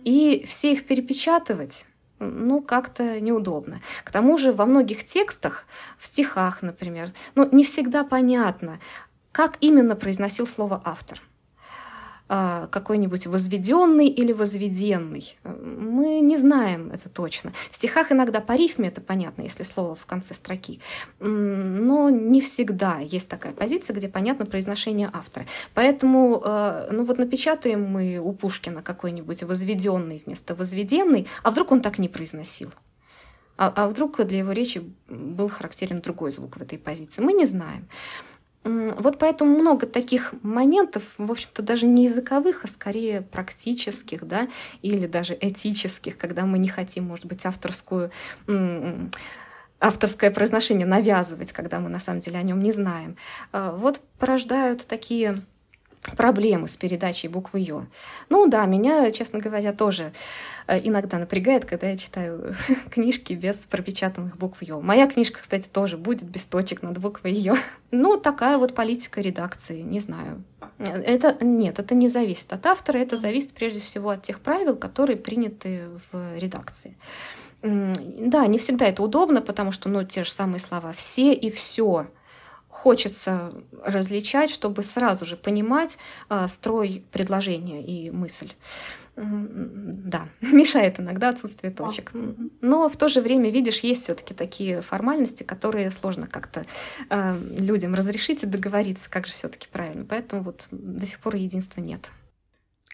И 0.04 0.44
все 0.46 0.72
их 0.72 0.86
перепечатывать 0.86 1.86
ну, 2.18 2.62
как-то 2.62 3.20
неудобно. 3.20 3.80
К 4.04 4.10
тому 4.10 4.38
же 4.38 4.52
во 4.52 4.66
многих 4.66 5.04
текстах, 5.04 5.66
в 5.98 6.06
стихах, 6.06 6.62
например, 6.62 7.12
ну, 7.34 7.48
не 7.50 7.64
всегда 7.64 8.04
понятно, 8.04 8.78
как 9.32 9.56
именно 9.60 9.96
произносил 9.96 10.46
слово 10.46 10.80
автор– 10.84 11.20
какой-нибудь 12.70 13.26
возведенный 13.26 14.08
или 14.08 14.32
возведенный. 14.32 15.36
Мы 15.44 16.20
не 16.20 16.36
знаем 16.36 16.90
это 16.90 17.08
точно. 17.08 17.52
В 17.70 17.74
стихах 17.74 18.12
иногда 18.12 18.40
по 18.40 18.52
рифме 18.52 18.88
это 18.88 19.00
понятно, 19.00 19.42
если 19.42 19.62
слово 19.62 19.94
в 19.94 20.06
конце 20.06 20.34
строки, 20.34 20.80
но 21.20 22.10
не 22.10 22.40
всегда 22.40 22.98
есть 22.98 23.28
такая 23.28 23.52
позиция, 23.52 23.94
где 23.94 24.08
понятно 24.08 24.46
произношение 24.46 25.10
автора. 25.12 25.46
Поэтому, 25.74 26.42
а, 26.44 26.88
ну 26.90 27.04
вот 27.04 27.18
напечатаем 27.18 27.82
мы 27.82 28.18
у 28.18 28.32
Пушкина 28.32 28.82
какой-нибудь 28.82 29.42
возведенный 29.42 30.22
вместо 30.24 30.54
возведенный, 30.54 31.26
а 31.42 31.50
вдруг 31.50 31.72
он 31.72 31.80
так 31.80 31.98
не 31.98 32.08
произносил? 32.08 32.70
А, 33.56 33.72
а 33.76 33.86
вдруг 33.86 34.24
для 34.26 34.38
его 34.38 34.52
речи 34.52 34.82
был 35.08 35.48
характерен 35.48 36.00
другой 36.00 36.30
звук 36.32 36.56
в 36.56 36.62
этой 36.62 36.78
позиции? 36.78 37.22
Мы 37.22 37.32
не 37.32 37.46
знаем. 37.46 37.88
Вот 38.64 39.18
поэтому 39.18 39.58
много 39.58 39.86
таких 39.86 40.32
моментов, 40.42 41.02
в 41.18 41.30
общем-то, 41.30 41.62
даже 41.62 41.86
не 41.86 42.04
языковых, 42.04 42.64
а 42.64 42.68
скорее 42.68 43.20
практических, 43.20 44.26
да, 44.26 44.48
или 44.80 45.06
даже 45.06 45.36
этических, 45.38 46.16
когда 46.16 46.46
мы 46.46 46.58
не 46.58 46.68
хотим, 46.68 47.04
может 47.04 47.26
быть, 47.26 47.44
авторскую 47.44 48.10
авторское 49.80 50.30
произношение 50.30 50.86
навязывать, 50.86 51.52
когда 51.52 51.78
мы 51.78 51.90
на 51.90 51.98
самом 51.98 52.20
деле 52.20 52.38
о 52.38 52.42
нем 52.42 52.62
не 52.62 52.72
знаем. 52.72 53.16
А, 53.52 53.72
вот 53.72 54.00
порождают 54.18 54.86
такие 54.86 55.42
проблемы 56.16 56.68
с 56.68 56.76
передачей 56.76 57.28
буквы 57.28 57.60
Ё. 57.60 57.84
Ну 58.28 58.46
да, 58.46 58.66
меня, 58.66 59.10
честно 59.10 59.38
говоря, 59.38 59.72
тоже 59.72 60.12
э, 60.66 60.78
иногда 60.82 61.18
напрягает, 61.18 61.64
когда 61.64 61.88
я 61.88 61.96
читаю 61.96 62.54
книжки 62.90 63.32
без 63.32 63.64
пропечатанных 63.66 64.36
букв 64.36 64.62
Ё. 64.62 64.80
Моя 64.80 65.06
книжка, 65.06 65.40
кстати, 65.40 65.68
тоже 65.68 65.96
будет 65.96 66.24
без 66.24 66.44
точек 66.44 66.82
над 66.82 66.98
буквой 66.98 67.32
Ё. 67.32 67.54
Ну, 67.96 68.16
такая 68.16 68.58
вот 68.58 68.74
политика 68.74 69.20
редакции, 69.20 69.80
не 69.80 70.00
знаю. 70.00 70.42
Это, 70.78 71.36
нет, 71.40 71.78
это 71.78 71.94
не 71.94 72.08
зависит 72.08 72.52
от 72.52 72.66
автора, 72.66 72.98
это 72.98 73.16
зависит 73.16 73.52
прежде 73.52 73.78
всего 73.78 74.10
от 74.10 74.22
тех 74.22 74.40
правил, 74.40 74.74
которые 74.74 75.16
приняты 75.16 75.84
в 76.10 76.36
редакции. 76.36 76.96
Да, 77.62 78.46
не 78.48 78.58
всегда 78.58 78.86
это 78.86 79.02
удобно, 79.02 79.40
потому 79.40 79.70
что, 79.70 79.88
ну, 79.88 80.02
те 80.02 80.24
же 80.24 80.30
самые 80.32 80.58
слова 80.58 80.92
«все» 80.92 81.32
и 81.32 81.50
«все», 81.50 82.08
хочется 82.74 83.52
различать, 83.84 84.50
чтобы 84.50 84.82
сразу 84.82 85.24
же 85.24 85.36
понимать 85.36 85.96
э, 86.28 86.48
строй 86.48 87.04
предложения 87.12 87.80
и 87.82 88.10
мысль. 88.10 88.50
Да, 89.16 90.28
мешает 90.40 90.98
иногда 90.98 91.28
отсутствие 91.28 91.72
точек. 91.72 92.10
Но 92.60 92.88
в 92.88 92.96
то 92.96 93.06
же 93.06 93.20
время, 93.20 93.50
видишь, 93.50 93.80
есть 93.80 94.02
все-таки 94.02 94.34
такие 94.34 94.80
формальности, 94.80 95.44
которые 95.44 95.90
сложно 95.92 96.26
как-то 96.26 96.66
э, 97.10 97.38
людям 97.58 97.94
разрешить 97.94 98.42
и 98.42 98.46
договориться, 98.46 99.08
как 99.08 99.28
же 99.28 99.32
все-таки 99.32 99.68
правильно. 99.70 100.04
Поэтому 100.04 100.42
вот 100.42 100.66
до 100.72 101.06
сих 101.06 101.20
пор 101.20 101.36
единства 101.36 101.80
нет. 101.80 102.10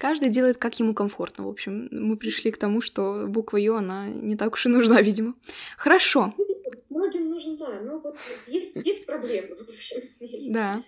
Каждый 0.00 0.30
делает, 0.30 0.56
как 0.56 0.80
ему 0.80 0.94
комфортно. 0.94 1.44
В 1.44 1.48
общем, 1.48 1.88
мы 1.92 2.16
пришли 2.16 2.50
к 2.50 2.56
тому, 2.56 2.80
что 2.80 3.26
буква 3.28 3.58
Ё, 3.58 3.76
она 3.76 4.08
не 4.08 4.34
так 4.34 4.54
уж 4.54 4.64
и 4.64 4.70
нужна, 4.70 5.02
видимо. 5.02 5.34
Хорошо 5.76 6.34
многим 6.88 7.30
нужна, 7.30 7.80
но 7.80 7.98
вот 7.98 8.16
есть, 8.46 8.76
есть 8.76 9.06
проблемы, 9.06 9.56
в 9.56 9.68
общем, 9.68 10.06
с 10.06 10.20
ней. 10.20 10.50
Да. 10.50 10.82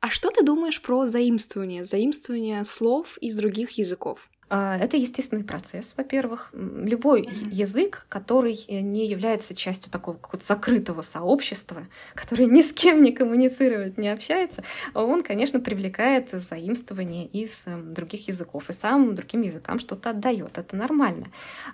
А 0.00 0.08
что 0.08 0.30
ты 0.30 0.44
думаешь 0.44 0.80
про 0.80 1.06
заимствование, 1.06 1.84
заимствование 1.84 2.64
слов 2.64 3.18
из 3.18 3.36
других 3.36 3.72
языков? 3.72 4.29
А, 4.52 4.76
это 4.76 4.96
естественный 4.96 5.44
процесс, 5.44 5.94
во-первых. 5.96 6.50
Любой 6.52 7.22
mm-hmm. 7.22 7.50
язык, 7.50 8.04
который 8.08 8.58
э, 8.66 8.80
не 8.80 9.06
является 9.06 9.54
частью 9.54 9.92
такого 9.92 10.16
какого-то 10.16 10.44
закрытого 10.44 11.02
сообщества, 11.02 11.86
который 12.16 12.46
ни 12.46 12.60
с 12.60 12.72
кем 12.72 13.00
не 13.00 13.12
коммуницирует, 13.12 13.96
не 13.96 14.08
общается, 14.08 14.64
он, 14.92 15.22
конечно, 15.22 15.60
привлекает 15.60 16.30
заимствование 16.32 17.26
из 17.26 17.64
эм, 17.68 17.94
других 17.94 18.26
языков 18.26 18.68
и 18.68 18.72
сам 18.72 19.14
другим 19.14 19.42
языкам 19.42 19.78
что-то 19.78 20.10
отдает. 20.10 20.58
Это 20.58 20.74
нормально. 20.74 21.28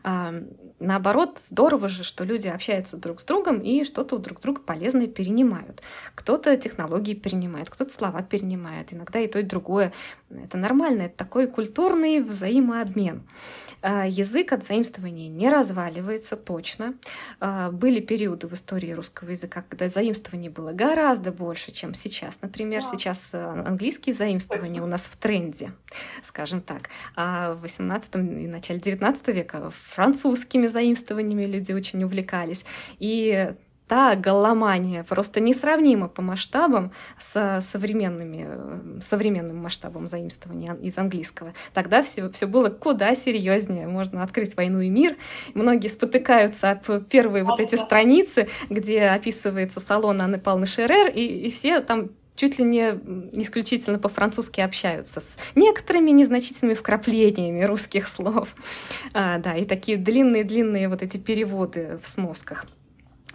А, 0.04 0.34
наоборот, 0.78 1.38
здорово 1.40 1.88
же, 1.88 2.04
что 2.04 2.24
люди 2.24 2.48
общаются 2.48 2.98
друг 2.98 3.22
с 3.22 3.24
другом 3.24 3.60
и 3.60 3.84
что-то 3.84 4.16
у 4.16 4.18
друг 4.18 4.42
друга 4.42 4.60
полезное 4.60 5.06
перенимают. 5.06 5.82
Кто-то 6.14 6.54
технологии 6.58 7.14
перенимает, 7.14 7.70
кто-то 7.70 7.90
слова 7.90 8.20
перенимает, 8.20 8.92
иногда 8.92 9.18
и 9.18 9.28
то, 9.28 9.38
и 9.38 9.42
другое. 9.42 9.94
Это 10.28 10.58
нормально, 10.58 11.02
это 11.02 11.16
такой 11.16 11.46
культурный 11.46 12.20
взаимодействие 12.20 12.65
взаимообмен. 12.66 13.22
А, 13.82 14.06
язык 14.06 14.52
от 14.52 14.64
заимствования 14.64 15.28
не 15.28 15.48
разваливается 15.48 16.36
точно. 16.36 16.94
А, 17.40 17.70
были 17.70 18.00
периоды 18.00 18.48
в 18.48 18.54
истории 18.54 18.90
русского 18.92 19.30
языка, 19.30 19.62
когда 19.68 19.88
заимствований 19.88 20.48
было 20.48 20.72
гораздо 20.72 21.30
больше, 21.30 21.72
чем 21.72 21.94
сейчас. 21.94 22.40
Например, 22.42 22.82
да. 22.82 22.88
сейчас 22.88 23.30
а, 23.32 23.64
английские 23.66 24.14
заимствования 24.14 24.82
у 24.82 24.86
нас 24.86 25.02
в 25.02 25.16
тренде, 25.16 25.70
скажем 26.22 26.62
так. 26.62 26.88
А 27.14 27.54
в 27.54 27.60
18 27.62 28.14
и 28.14 28.18
начале 28.18 28.80
19 28.80 29.28
века 29.28 29.70
французскими 29.70 30.66
заимствованиями 30.66 31.42
люди 31.42 31.72
очень 31.72 32.02
увлекались. 32.02 32.64
И 32.98 33.54
та 33.88 34.16
голомания 34.16 35.04
просто 35.04 35.40
несравнима 35.40 36.08
по 36.08 36.22
масштабам 36.22 36.92
с 37.18 37.60
современными, 37.60 39.00
современным 39.00 39.58
масштабом 39.58 40.06
заимствования 40.06 40.74
из 40.74 40.98
английского. 40.98 41.52
Тогда 41.72 42.02
все, 42.02 42.30
все 42.30 42.46
было 42.46 42.68
куда 42.68 43.14
серьезнее. 43.14 43.86
Можно 43.86 44.22
открыть 44.22 44.56
«Войну 44.56 44.80
и 44.80 44.88
мир». 44.88 45.16
Многие 45.54 45.88
спотыкаются 45.88 46.70
об 46.70 47.04
первые 47.04 47.44
вот 47.44 47.60
эти 47.60 47.76
страницы, 47.76 48.48
где 48.70 49.02
описывается 49.02 49.80
салон 49.80 50.20
Анны 50.20 50.38
Павловны 50.38 50.66
Шерер, 50.66 51.08
и, 51.08 51.46
и 51.46 51.50
все 51.50 51.80
там 51.80 52.10
чуть 52.34 52.58
ли 52.58 52.64
не 52.64 52.90
исключительно 53.40 53.98
по-французски 53.98 54.60
общаются 54.60 55.20
с 55.20 55.38
некоторыми 55.54 56.10
незначительными 56.10 56.74
вкраплениями 56.74 57.62
русских 57.64 58.08
слов. 58.08 58.54
А, 59.14 59.38
да, 59.38 59.54
и 59.54 59.64
такие 59.64 59.96
длинные-длинные 59.96 60.88
вот 60.88 61.02
эти 61.02 61.16
переводы 61.16 61.98
в 62.02 62.08
сносках. 62.08 62.66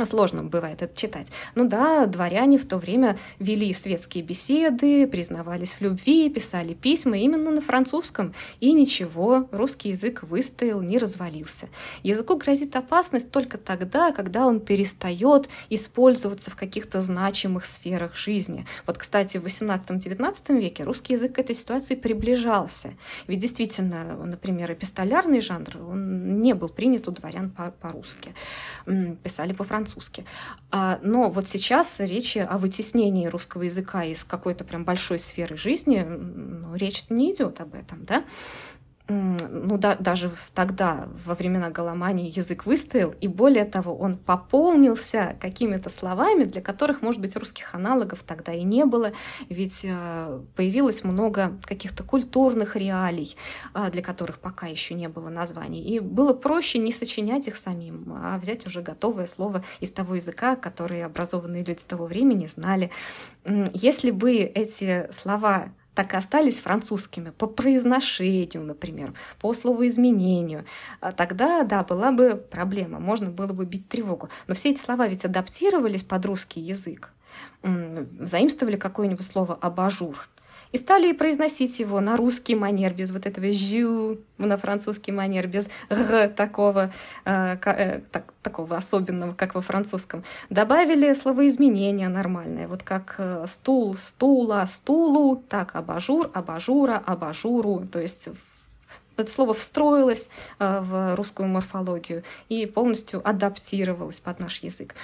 Сложно 0.06 0.44
бывает 0.44 0.82
это 0.82 0.96
читать. 0.96 1.32
Ну 1.54 1.68
да, 1.68 2.06
дворяне 2.06 2.58
в 2.58 2.66
то 2.66 2.78
время 2.78 3.20
вели 3.40 3.74
светские 3.74 4.24
беседы, 4.24 5.06
признавались 5.06 5.74
в 5.74 5.82
любви, 5.82 6.30
писали 6.30 6.74
письма 6.74 7.18
именно 7.18 7.52
на 7.52 7.62
французском. 7.62 8.34
И 8.62 8.72
ничего, 8.72 9.50
русский 9.52 9.90
язык 9.90 10.24
выстоял, 10.24 10.82
не 10.82 10.98
развалился. 10.98 11.68
Языку 12.04 12.38
грозит 12.38 12.76
опасность 12.76 13.32
только 13.32 13.58
тогда, 13.58 14.12
когда 14.12 14.48
он 14.48 14.62
перестает 14.62 15.50
использоваться 15.70 16.50
в 16.50 16.56
каких-то 16.56 17.02
значимых 17.02 17.66
сферах 17.66 18.16
жизни. 18.16 18.66
Вот, 18.88 18.98
кстати, 18.98 19.38
в 19.38 19.46
18-19 19.46 20.60
веке 20.60 20.84
русский 20.84 21.14
язык 21.14 21.36
к 21.36 21.40
этой 21.40 21.54
ситуации 21.54 21.96
приближался. 21.96 22.94
Ведь 23.28 23.40
действительно, 23.40 24.16
например, 24.26 24.72
эпистолярный 24.72 25.42
жанр, 25.42 25.78
он 25.90 26.42
не 26.42 26.54
был 26.54 26.70
принят 26.70 27.08
у 27.10 27.12
дворян 27.12 27.52
по-русски. 27.82 28.34
Писали 29.24 29.52
по-французски 29.54 29.91
по-французски. 29.92 30.26
А, 30.72 31.00
но 31.02 31.30
вот 31.30 31.48
сейчас 31.48 32.00
речь 32.00 32.38
о 32.38 32.58
вытеснении 32.58 33.28
русского 33.28 33.64
языка 33.64 34.04
из 34.04 34.24
какой-то 34.24 34.64
прям 34.64 34.86
большой 34.86 35.20
сферы 35.20 35.58
жизни, 35.58 36.00
ну, 36.02 36.76
речь 36.76 37.06
не 37.10 37.34
идет 37.34 37.62
об 37.62 37.76
этом, 37.76 38.06
да 38.06 38.24
ну 39.12 39.78
да, 39.78 39.96
даже 39.96 40.32
тогда, 40.54 41.08
во 41.26 41.36
времена 41.36 41.70
Голомании, 41.70 42.32
язык 42.36 42.66
выстоял, 42.66 43.14
и 43.20 43.28
более 43.28 43.66
того, 43.66 43.96
он 43.96 44.18
пополнился 44.18 45.36
какими-то 45.40 45.90
словами, 45.90 46.46
для 46.46 46.62
которых, 46.62 47.02
может 47.02 47.20
быть, 47.20 47.36
русских 47.36 47.76
аналогов 47.76 48.24
тогда 48.26 48.54
и 48.54 48.64
не 48.64 48.86
было, 48.86 49.12
ведь 49.50 49.82
э, 49.84 50.42
появилось 50.56 51.04
много 51.04 51.58
каких-то 51.66 52.04
культурных 52.04 52.76
реалий, 52.76 53.36
а, 53.74 53.90
для 53.90 54.02
которых 54.02 54.40
пока 54.40 54.68
еще 54.68 54.94
не 54.94 55.10
было 55.10 55.30
названий, 55.30 55.82
и 55.82 56.00
было 56.00 56.34
проще 56.34 56.80
не 56.80 56.92
сочинять 56.92 57.48
их 57.48 57.58
самим, 57.58 58.14
а 58.16 58.38
взять 58.38 58.66
уже 58.66 58.82
готовое 58.82 59.26
слово 59.26 59.64
из 59.80 59.92
того 59.92 60.16
языка, 60.16 60.56
который 60.56 61.04
образованные 61.04 61.64
люди 61.64 61.84
того 61.84 62.06
времени 62.06 62.48
знали. 62.48 62.92
Если 63.74 64.12
бы 64.12 64.38
эти 64.38 65.08
слова 65.12 65.72
так 65.94 66.14
и 66.14 66.18
остались 66.18 66.60
французскими. 66.60 67.32
По 67.32 67.48
произношению, 67.48 68.64
например, 68.64 69.14
по 69.40 69.54
словоизменению, 69.54 70.66
а 71.00 71.12
тогда, 71.12 71.64
да, 71.64 71.84
была 71.84 72.12
бы 72.12 72.36
проблема, 72.36 73.00
можно 73.00 73.30
было 73.30 73.54
бы 73.54 73.66
бить 73.66 73.90
тревогу. 73.90 74.30
Но 74.48 74.54
все 74.54 74.72
эти 74.72 74.80
слова 74.80 75.08
ведь 75.08 75.26
адаптировались 75.26 76.04
под 76.04 76.26
русский 76.26 76.62
язык, 76.62 77.12
заимствовали 77.64 78.78
какое-нибудь 78.78 79.26
слово 79.26 79.56
«абажур», 79.56 80.28
и 80.72 80.78
стали 80.78 81.12
произносить 81.14 81.80
его 81.80 82.00
на 82.00 82.18
русский 82.18 82.56
манер, 82.56 82.94
без 82.94 83.12
вот 83.12 83.26
этого 83.26 83.52
«жю», 83.52 84.20
на 84.38 84.58
французский 84.58 85.12
манер, 85.12 85.48
без 85.48 85.70
«р» 85.90 86.30
такого, 86.30 86.92
э, 87.26 87.58
э, 87.66 88.02
так, 88.12 88.34
такого 88.42 88.78
особенного, 88.78 89.34
как 89.34 89.56
во 89.56 89.62
французском. 89.62 90.24
Добавили 90.50 91.14
словоизменения 91.14 92.10
нормальные, 92.10 92.68
вот 92.68 92.84
как 92.84 93.16
э, 93.18 93.46
«стул», 93.48 93.96
«стула», 93.98 94.66
«стулу», 94.68 95.36
так 95.36 95.76
«абажур», 95.76 96.30
«абажура», 96.34 97.02
«абажуру», 97.06 97.86
то 97.92 98.00
есть 98.00 98.30
это 99.18 99.32
слово 99.32 99.54
встроилось 99.54 100.30
э, 100.60 100.80
в 100.80 101.16
русскую 101.16 101.48
морфологию 101.48 102.24
и 102.50 102.66
полностью 102.66 103.28
адаптировалось 103.28 104.20
под 104.20 104.40
наш 104.40 104.60
язык. 104.60 104.96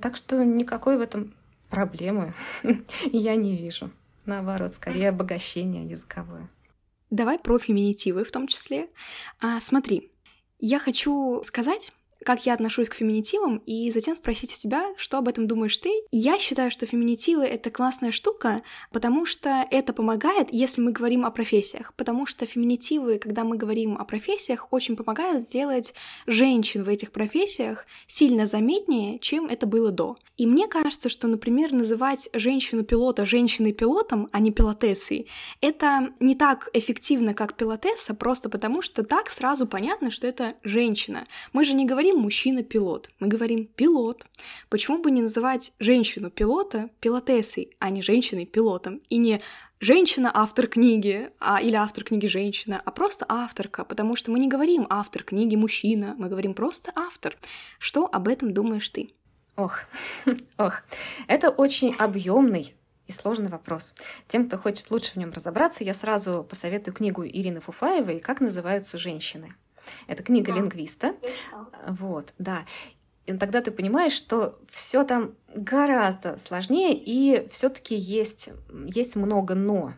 Так 0.00 0.16
что 0.16 0.44
никакой 0.44 0.96
в 0.96 1.00
этом 1.00 1.34
проблемы 1.68 2.32
я 3.12 3.36
не 3.36 3.56
вижу. 3.56 3.90
Наоборот, 4.26 4.74
скорее 4.74 5.08
обогащение 5.08 5.86
языковое. 5.86 6.50
Давай 7.10 7.38
про 7.38 7.58
феминитивы 7.58 8.24
в 8.24 8.32
том 8.32 8.48
числе. 8.48 8.88
А, 9.40 9.60
смотри, 9.60 10.10
я 10.58 10.78
хочу 10.78 11.42
сказать, 11.44 11.92
как 12.26 12.44
я 12.44 12.54
отношусь 12.54 12.88
к 12.88 12.94
феминитивам, 12.94 13.62
и 13.66 13.88
затем 13.92 14.16
спросить 14.16 14.52
у 14.52 14.56
тебя, 14.56 14.84
что 14.96 15.18
об 15.18 15.28
этом 15.28 15.46
думаешь 15.46 15.78
ты. 15.78 15.92
Я 16.10 16.40
считаю, 16.40 16.72
что 16.72 16.84
феминитивы— 16.84 17.44
это 17.44 17.70
классная 17.70 18.10
штука, 18.10 18.58
потому 18.90 19.24
что 19.24 19.64
это 19.70 19.92
помогает, 19.92 20.48
если 20.50 20.80
мы 20.80 20.90
говорим 20.90 21.24
о 21.24 21.30
профессиях, 21.30 21.94
потому 21.94 22.26
что 22.26 22.44
феминитивы, 22.44 23.18
когда 23.18 23.44
мы 23.44 23.56
говорим 23.56 23.96
о 23.96 24.04
профессиях, 24.04 24.72
очень 24.72 24.96
помогают 24.96 25.44
сделать 25.44 25.94
женщин 26.26 26.82
в 26.82 26.88
этих 26.88 27.12
профессиях 27.12 27.86
сильно 28.08 28.48
заметнее, 28.48 29.20
чем 29.20 29.46
это 29.46 29.66
было 29.66 29.92
до. 29.92 30.16
И 30.36 30.46
мне 30.46 30.66
кажется, 30.66 31.08
что, 31.08 31.28
например, 31.28 31.72
называть 31.72 32.28
женщину-пилота 32.32 33.24
женщиной-пилотом, 33.24 34.28
а 34.32 34.40
не 34.40 34.50
пилотессой, 34.50 35.28
это 35.60 36.12
не 36.18 36.34
так 36.34 36.70
эффективно, 36.72 37.34
как 37.34 37.54
пилотесса, 37.54 38.14
просто 38.14 38.48
потому 38.48 38.82
что 38.82 39.04
так 39.04 39.30
сразу 39.30 39.68
понятно, 39.68 40.10
что 40.10 40.26
это 40.26 40.54
женщина. 40.64 41.22
Мы 41.52 41.64
же 41.64 41.72
не 41.72 41.86
говорим 41.86 42.15
мужчина-пилот, 42.16 43.10
мы 43.20 43.28
говорим 43.28 43.66
пилот. 43.66 44.26
Почему 44.68 45.02
бы 45.02 45.10
не 45.10 45.22
называть 45.22 45.72
женщину-пилота 45.78 46.90
пилотессой, 47.00 47.76
а 47.78 47.90
не 47.90 48.02
женщиной-пилотом? 48.02 49.00
И 49.08 49.18
не 49.18 49.40
женщина 49.80 50.30
автор 50.34 50.66
книги, 50.66 51.30
а, 51.38 51.60
или 51.60 51.74
автор 51.74 52.04
книги 52.04 52.26
женщина, 52.26 52.80
а 52.84 52.90
просто 52.90 53.26
авторка, 53.28 53.84
потому 53.84 54.16
что 54.16 54.30
мы 54.30 54.38
не 54.38 54.48
говорим 54.48 54.86
автор 54.90 55.22
книги 55.22 55.56
мужчина, 55.56 56.14
мы 56.18 56.28
говорим 56.28 56.54
просто 56.54 56.92
автор. 56.94 57.36
Что 57.78 58.06
об 58.06 58.28
этом 58.28 58.52
думаешь 58.52 58.88
ты? 58.90 59.10
Ох, 59.56 59.80
ох, 60.58 60.82
это 61.28 61.50
очень 61.50 61.94
объемный 61.94 62.74
и 63.06 63.12
сложный 63.12 63.48
вопрос. 63.48 63.94
Тем, 64.28 64.46
кто 64.46 64.58
хочет 64.58 64.90
лучше 64.90 65.12
в 65.12 65.16
нем 65.16 65.32
разобраться, 65.32 65.84
я 65.84 65.94
сразу 65.94 66.44
посоветую 66.48 66.94
книгу 66.94 67.24
Ирины 67.24 67.60
Фуфаевой 67.60 68.20
«Как 68.20 68.40
называются 68.40 68.98
женщины». 68.98 69.54
Это 70.06 70.22
книга 70.22 70.52
да, 70.52 70.58
лингвиста. 70.58 71.14
Вот, 71.86 72.32
да. 72.38 72.60
И 73.26 73.32
тогда 73.32 73.60
ты 73.60 73.70
понимаешь, 73.70 74.12
что 74.12 74.58
все 74.70 75.02
там 75.04 75.34
гораздо 75.54 76.38
сложнее, 76.38 76.94
и 76.94 77.48
все-таки 77.50 77.96
есть, 77.96 78.50
есть 78.86 79.16
много 79.16 79.54
но 79.54 79.94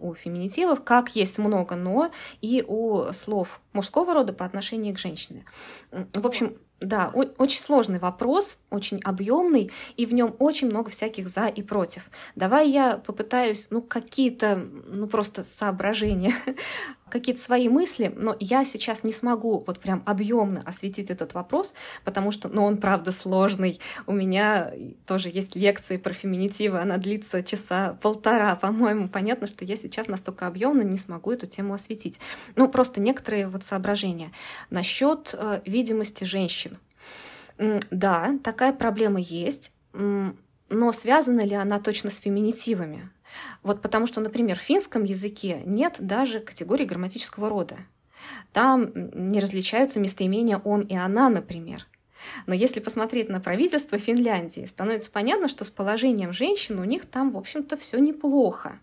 у 0.00 0.14
феминитивов, 0.14 0.82
как 0.82 1.14
есть 1.14 1.38
много 1.38 1.74
но 1.76 2.10
и 2.40 2.64
у 2.66 3.12
слов 3.12 3.60
мужского 3.72 4.14
рода 4.14 4.32
по 4.32 4.44
отношению 4.44 4.94
к 4.94 4.98
женщине. 4.98 5.44
В 5.90 6.26
общем, 6.26 6.56
да, 6.80 7.10
очень 7.12 7.58
сложный 7.58 7.98
вопрос, 7.98 8.60
очень 8.70 9.00
объемный, 9.02 9.70
и 9.96 10.06
в 10.06 10.14
нем 10.14 10.36
очень 10.38 10.68
много 10.68 10.90
всяких 10.90 11.28
за 11.28 11.48
и 11.48 11.62
против. 11.62 12.08
Давай 12.36 12.70
я 12.70 12.98
попытаюсь, 12.98 13.66
ну, 13.70 13.82
какие-то, 13.82 14.56
ну, 14.86 15.08
просто 15.08 15.42
соображения, 15.42 16.34
какие-то 17.10 17.40
свои 17.40 17.68
мысли, 17.68 18.12
но 18.14 18.36
я 18.40 18.64
сейчас 18.64 19.04
не 19.04 19.12
смогу 19.12 19.64
вот 19.66 19.80
прям 19.80 20.02
объемно 20.06 20.62
осветить 20.64 21.10
этот 21.10 21.34
вопрос, 21.34 21.74
потому 22.04 22.32
что, 22.32 22.48
ну, 22.48 22.64
он 22.64 22.78
правда 22.78 23.12
сложный. 23.12 23.80
У 24.06 24.12
меня 24.12 24.72
тоже 25.06 25.30
есть 25.32 25.56
лекции 25.56 25.96
про 25.96 26.12
феминитивы, 26.12 26.80
она 26.80 26.98
длится 26.98 27.42
часа 27.42 27.98
полтора, 28.00 28.56
по-моему. 28.56 29.08
Понятно, 29.08 29.46
что 29.46 29.64
я 29.64 29.76
сейчас 29.76 30.08
настолько 30.08 30.46
объемно 30.46 30.82
не 30.82 30.98
смогу 30.98 31.32
эту 31.32 31.46
тему 31.46 31.74
осветить. 31.74 32.20
Ну, 32.56 32.68
просто 32.68 33.00
некоторые 33.00 33.48
вот 33.48 33.64
соображения 33.64 34.32
насчет 34.70 35.34
э, 35.34 35.60
видимости 35.64 36.24
женщин 36.24 36.78
да, 37.90 38.38
такая 38.42 38.72
проблема 38.72 39.20
есть, 39.20 39.72
но 39.92 40.92
связана 40.92 41.44
ли 41.44 41.54
она 41.54 41.80
точно 41.80 42.10
с 42.10 42.18
феминитивами? 42.18 43.10
Вот 43.62 43.82
потому 43.82 44.06
что, 44.06 44.20
например, 44.20 44.58
в 44.58 44.62
финском 44.62 45.04
языке 45.04 45.62
нет 45.64 45.96
даже 45.98 46.40
категории 46.40 46.84
грамматического 46.84 47.48
рода. 47.48 47.76
Там 48.52 48.90
не 48.94 49.40
различаются 49.40 50.00
местоимения 50.00 50.58
«он» 50.58 50.82
и 50.82 50.96
«она», 50.96 51.28
например. 51.28 51.86
Но 52.46 52.54
если 52.54 52.80
посмотреть 52.80 53.28
на 53.28 53.40
правительство 53.40 53.98
Финляндии, 53.98 54.64
становится 54.64 55.10
понятно, 55.10 55.48
что 55.48 55.64
с 55.64 55.70
положением 55.70 56.32
женщин 56.32 56.78
у 56.78 56.84
них 56.84 57.06
там, 57.06 57.30
в 57.30 57.36
общем-то, 57.36 57.76
все 57.76 57.98
неплохо. 57.98 58.78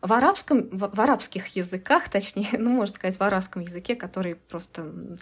В 0.00 0.14
арабском, 0.14 0.70
в, 0.70 0.94
в 0.94 1.00
арабских 1.00 1.48
языках, 1.48 2.08
точнее, 2.10 2.48
ну, 2.52 2.70
можно 2.70 2.94
сказать, 2.94 3.18
в 3.18 3.22
арабском 3.22 3.62
языке, 3.62 3.94
который 3.94 4.36
просто 4.36 5.18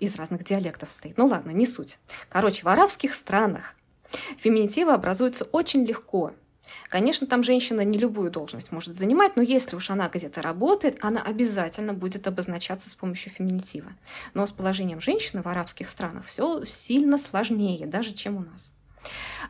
из 0.00 0.16
разных 0.16 0.44
диалектов 0.44 0.90
стоит. 0.90 1.16
Ну 1.16 1.26
ладно, 1.26 1.50
не 1.50 1.66
суть. 1.66 1.98
Короче, 2.28 2.62
в 2.62 2.68
арабских 2.68 3.14
странах 3.14 3.74
феминитивы 4.38 4.92
образуются 4.92 5.44
очень 5.44 5.84
легко. 5.84 6.32
Конечно, 6.88 7.26
там 7.26 7.42
женщина 7.42 7.82
не 7.82 7.98
любую 7.98 8.30
должность 8.30 8.72
может 8.72 8.96
занимать, 8.96 9.36
но 9.36 9.42
если 9.42 9.76
уж 9.76 9.90
она 9.90 10.08
где-то 10.08 10.42
работает, 10.42 10.98
она 11.00 11.22
обязательно 11.22 11.94
будет 11.94 12.26
обозначаться 12.26 12.88
с 12.88 12.94
помощью 12.94 13.32
феминитива. 13.32 13.92
Но 14.34 14.46
с 14.46 14.52
положением 14.52 15.00
женщины 15.00 15.42
в 15.42 15.48
арабских 15.48 15.88
странах 15.88 16.26
все 16.26 16.64
сильно 16.64 17.18
сложнее, 17.18 17.86
даже 17.86 18.14
чем 18.14 18.36
у 18.36 18.40
нас. 18.40 18.72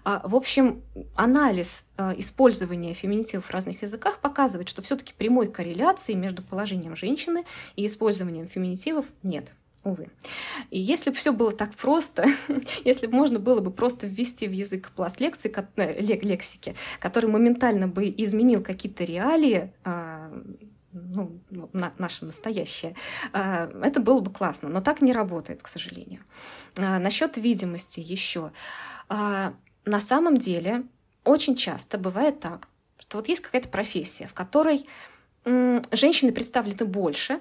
А, 0.05 0.27
в 0.27 0.35
общем, 0.35 0.83
анализ 1.15 1.87
а, 1.97 2.15
использования 2.17 2.93
феминитивов 2.95 3.47
в 3.47 3.51
разных 3.51 3.83
языках 3.83 4.19
показывает, 4.19 4.69
что 4.69 4.83
все-таки 4.83 5.15
прямой 5.17 5.49
корреляции 5.49 6.15
между 6.15 6.43
положением 6.43 6.97
женщины 6.97 7.45
и 7.77 7.87
использованием 7.87 8.47
феминитивов 8.47 9.07
нет. 9.23 9.53
Увы. 9.85 10.09
И 10.71 10.79
если 10.79 11.11
бы 11.11 11.17
все 11.17 11.33
было 11.33 11.53
так 11.53 11.75
просто, 11.75 12.27
если 12.85 13.07
бы 13.07 13.15
можно 13.15 13.39
было 13.39 13.61
бы 13.61 13.71
просто 13.71 14.07
ввести 14.07 14.47
в 14.47 14.53
язык 14.53 14.91
пласт 14.91 15.21
лекций, 15.21 15.53
э, 15.77 16.01
лексики, 16.01 16.75
который 17.01 17.31
моментально 17.31 17.89
бы 17.89 18.13
изменил 18.17 18.63
какие-то 18.63 19.05
реалии, 19.05 19.73
а, 19.85 20.31
ну, 20.93 21.41
на, 21.73 21.93
наше 21.99 22.25
настоящее, 22.25 22.97
а, 23.33 23.71
это 23.83 24.01
было 24.01 24.21
бы 24.21 24.33
классно, 24.33 24.69
но 24.69 24.81
так 24.81 25.01
не 25.01 25.13
работает, 25.13 25.63
к 25.63 25.69
сожалению. 25.69 26.23
А, 26.77 26.99
насчет 26.99 27.37
видимости 27.37 28.01
еще. 28.01 28.53
На 29.09 30.01
самом 30.01 30.37
деле 30.37 30.85
очень 31.25 31.57
часто 31.57 31.97
бывает 31.97 32.41
так, 32.41 32.69
что 32.99 33.19
вот 33.19 33.29
есть 33.29 33.41
какая-то 33.41 33.71
профессия, 33.71 34.27
в 34.27 34.35
которой 34.35 34.87
женщины 35.47 36.31
представлены 36.31 36.85
больше, 36.85 37.41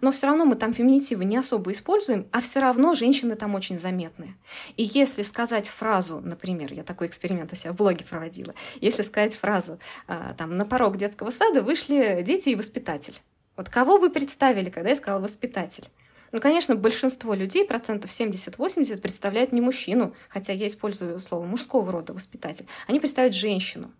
но 0.00 0.12
все 0.12 0.26
равно 0.26 0.44
мы 0.44 0.56
там 0.56 0.74
феминитивы 0.74 1.24
не 1.24 1.36
особо 1.36 1.72
используем, 1.72 2.26
а 2.32 2.40
все 2.40 2.60
равно 2.60 2.94
женщины 2.94 3.36
там 3.36 3.54
очень 3.54 3.78
заметны. 3.78 4.34
И 4.76 4.90
если 4.92 5.22
сказать 5.22 5.68
фразу, 5.68 6.20
например, 6.20 6.72
я 6.72 6.82
такой 6.82 7.06
эксперимент 7.06 7.52
у 7.52 7.56
себя 7.56 7.72
в 7.72 7.76
блоге 7.76 8.04
проводила, 8.04 8.54
если 8.80 9.02
сказать 9.02 9.36
фразу 9.36 9.78
а, 10.06 10.34
там 10.36 10.56
«на 10.56 10.64
порог 10.64 10.96
детского 10.96 11.30
сада 11.30 11.62
вышли 11.62 12.22
дети 12.22 12.50
и 12.50 12.54
воспитатель», 12.54 13.20
вот 13.56 13.68
кого 13.68 13.98
вы 13.98 14.10
представили, 14.10 14.70
когда 14.70 14.90
я 14.90 14.94
сказала 14.94 15.20
«воспитатель»? 15.20 15.84
Ну, 16.32 16.40
конечно, 16.40 16.76
большинство 16.76 17.34
людей, 17.34 17.64
процентов 17.64 18.10
70-80, 18.10 18.98
представляют 18.98 19.52
не 19.52 19.60
мужчину, 19.60 20.14
хотя 20.28 20.52
я 20.52 20.68
использую 20.68 21.18
слово 21.20 21.44
мужского 21.44 21.90
рода 21.90 22.12
воспитатель, 22.12 22.66
они 22.86 23.00
представляют 23.00 23.34
женщину. 23.34 23.90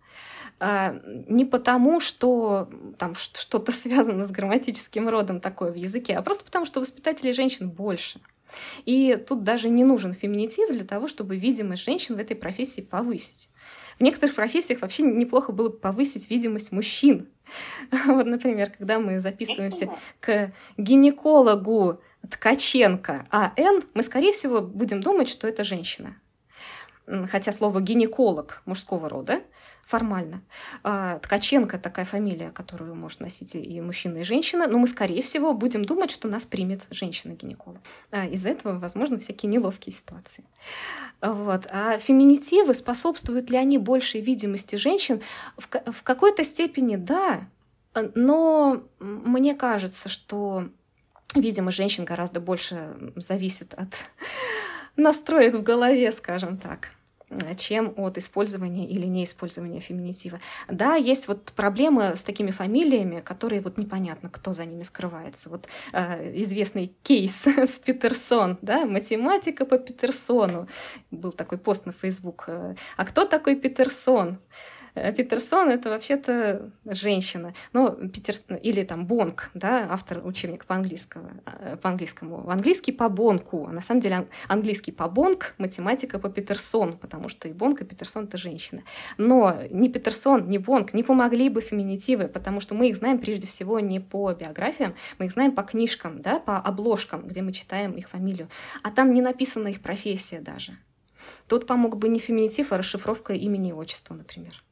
А, 0.63 0.95
не 1.27 1.43
потому, 1.43 1.99
что 1.99 2.69
там 2.99 3.15
что-то 3.15 3.71
связано 3.71 4.27
с 4.27 4.31
грамматическим 4.31 5.09
родом 5.09 5.41
такое 5.41 5.71
в 5.71 5.75
языке, 5.75 6.15
а 6.15 6.21
просто 6.21 6.45
потому, 6.45 6.67
что 6.67 6.79
воспитателей 6.79 7.33
женщин 7.33 7.71
больше. 7.71 8.21
И 8.85 9.15
тут 9.27 9.43
даже 9.43 9.69
не 9.69 9.83
нужен 9.83 10.13
феминитив 10.13 10.69
для 10.69 10.85
того, 10.85 11.07
чтобы 11.07 11.35
видимость 11.35 11.83
женщин 11.83 12.15
в 12.15 12.19
этой 12.19 12.35
профессии 12.35 12.81
повысить. 12.81 13.49
В 13.97 14.03
некоторых 14.03 14.35
профессиях 14.35 14.81
вообще 14.81 15.01
неплохо 15.01 15.51
было 15.51 15.69
бы 15.69 15.77
повысить 15.77 16.29
видимость 16.29 16.71
мужчин. 16.71 17.27
Вот, 18.05 18.27
например, 18.27 18.71
когда 18.77 18.99
мы 18.99 19.19
записываемся 19.19 19.89
к 20.19 20.53
гинекологу 20.77 22.01
Ткаченко 22.29 23.25
АН, 23.31 23.81
мы, 23.95 24.03
скорее 24.03 24.31
всего, 24.31 24.61
будем 24.61 25.01
думать, 25.01 25.27
что 25.27 25.47
это 25.47 25.63
женщина 25.63 26.15
хотя 27.29 27.51
слово 27.51 27.81
гинеколог 27.81 28.61
мужского 28.65 29.09
рода 29.09 29.41
формально. 29.91 30.41
А, 30.83 31.19
Ткаченко 31.19 31.77
такая 31.77 32.05
фамилия, 32.05 32.51
которую 32.51 32.95
может 32.95 33.19
носить 33.19 33.55
и 33.55 33.81
мужчина, 33.81 34.19
и 34.19 34.23
женщина, 34.23 34.67
но 34.67 34.77
мы, 34.77 34.87
скорее 34.87 35.21
всего, 35.21 35.53
будем 35.53 35.83
думать, 35.83 36.11
что 36.11 36.29
нас 36.29 36.45
примет 36.45 36.83
женщина-гинеколог. 36.91 37.81
А 38.09 38.25
из-за 38.25 38.49
этого, 38.49 38.79
возможно, 38.79 39.19
всякие 39.19 39.51
неловкие 39.51 39.93
ситуации. 39.93 40.45
Вот. 41.21 41.67
А 41.69 41.97
феминитивы, 41.97 42.73
способствуют 42.73 43.49
ли 43.49 43.57
они 43.57 43.77
большей 43.77 44.21
видимости 44.21 44.77
женщин? 44.77 45.21
В, 45.57 46.03
какой-то 46.03 46.45
степени 46.45 46.95
да, 46.95 47.49
но 48.15 48.83
мне 48.99 49.55
кажется, 49.55 50.07
что, 50.07 50.69
видимо, 51.35 51.69
женщин 51.71 52.05
гораздо 52.05 52.39
больше 52.39 52.95
зависит 53.17 53.73
от 53.73 53.89
настроек 54.95 55.55
в 55.55 55.63
голове, 55.63 56.13
скажем 56.13 56.57
так 56.57 56.91
чем 57.57 57.93
от 57.97 58.17
использования 58.17 58.87
или 58.87 59.05
неиспользования 59.05 59.79
феминитива. 59.79 60.39
Да, 60.67 60.95
есть 60.95 61.27
вот 61.27 61.51
проблемы 61.53 62.15
с 62.15 62.23
такими 62.23 62.51
фамилиями, 62.51 63.21
которые 63.21 63.61
вот 63.61 63.77
непонятно, 63.77 64.29
кто 64.29 64.53
за 64.53 64.65
ними 64.65 64.83
скрывается. 64.83 65.49
Вот 65.49 65.67
э, 65.93 66.39
известный 66.41 66.93
кейс 67.03 67.47
с 67.47 67.79
Питерсон, 67.79 68.57
да, 68.61 68.85
математика 68.85 69.65
по 69.65 69.77
Питерсону. 69.77 70.67
Был 71.11 71.31
такой 71.31 71.57
пост 71.57 71.85
на 71.85 71.93
Facebook. 71.93 72.45
А 72.47 73.05
кто 73.05 73.25
такой 73.25 73.55
Питерсон? 73.55 74.39
Э, 74.95 75.11
Питерсон— 75.13 75.69
это 75.71 75.89
вообще-то 75.89 76.71
женщина. 76.85 77.53
Ну, 77.73 77.91
Питер... 78.09 78.35
Или 78.61 78.83
там 78.83 79.05
Бонг, 79.05 79.49
да, 79.53 79.87
автор 79.89 80.25
учебника 80.25 80.65
по, 80.65 80.75
английскому, 80.75 81.29
э, 81.45 81.77
по 81.77 81.89
английскому. 81.89 82.49
Английский 82.49 82.91
по 82.91 83.09
Бонку. 83.09 83.67
А 83.67 83.71
на 83.71 83.81
самом 83.81 84.01
деле 84.01 84.27
английский 84.47 84.91
по 84.91 85.07
Бонг, 85.07 85.55
математика 85.57 86.19
по 86.19 86.29
Питерсон, 86.29 86.97
потому 86.97 87.29
что 87.29 87.47
и 87.47 87.53
Бонг, 87.53 87.81
и 87.81 87.85
Питерсон— 87.85 88.23
это 88.25 88.37
женщина. 88.37 88.83
Но 89.17 89.57
ни 89.69 89.87
Питерсон, 89.87 90.47
ни 90.47 90.57
Бонг 90.57 90.93
не 90.93 91.03
помогли 91.03 91.49
бы 91.49 91.61
феминитивы, 91.61 92.27
потому 92.27 92.61
что 92.61 92.75
мы 92.75 92.89
их 92.89 92.97
знаем 92.97 93.19
прежде 93.19 93.47
всего 93.47 93.79
не 93.79 93.99
по 93.99 94.33
биографиям, 94.33 94.95
мы 95.19 95.25
их 95.25 95.31
знаем 95.31 95.53
по 95.53 95.63
книжкам, 95.63 96.21
да, 96.21 96.39
по 96.39 96.57
обложкам, 96.57 97.27
где 97.27 97.41
мы 97.41 97.53
читаем 97.53 97.93
их 97.93 98.09
фамилию. 98.09 98.49
А 98.83 98.91
там 98.91 99.11
не 99.11 99.21
написана 99.21 99.69
их 99.69 99.81
профессия 99.81 100.39
даже. 100.39 100.77
Тут 101.47 101.67
помог 101.67 101.97
бы 101.97 102.09
не 102.09 102.19
феминитив, 102.19 102.71
а 102.71 102.77
расшифровка 102.77 103.33
имени 103.33 103.69
и 103.69 103.73
отчества, 103.73 104.13
например. 104.13 104.63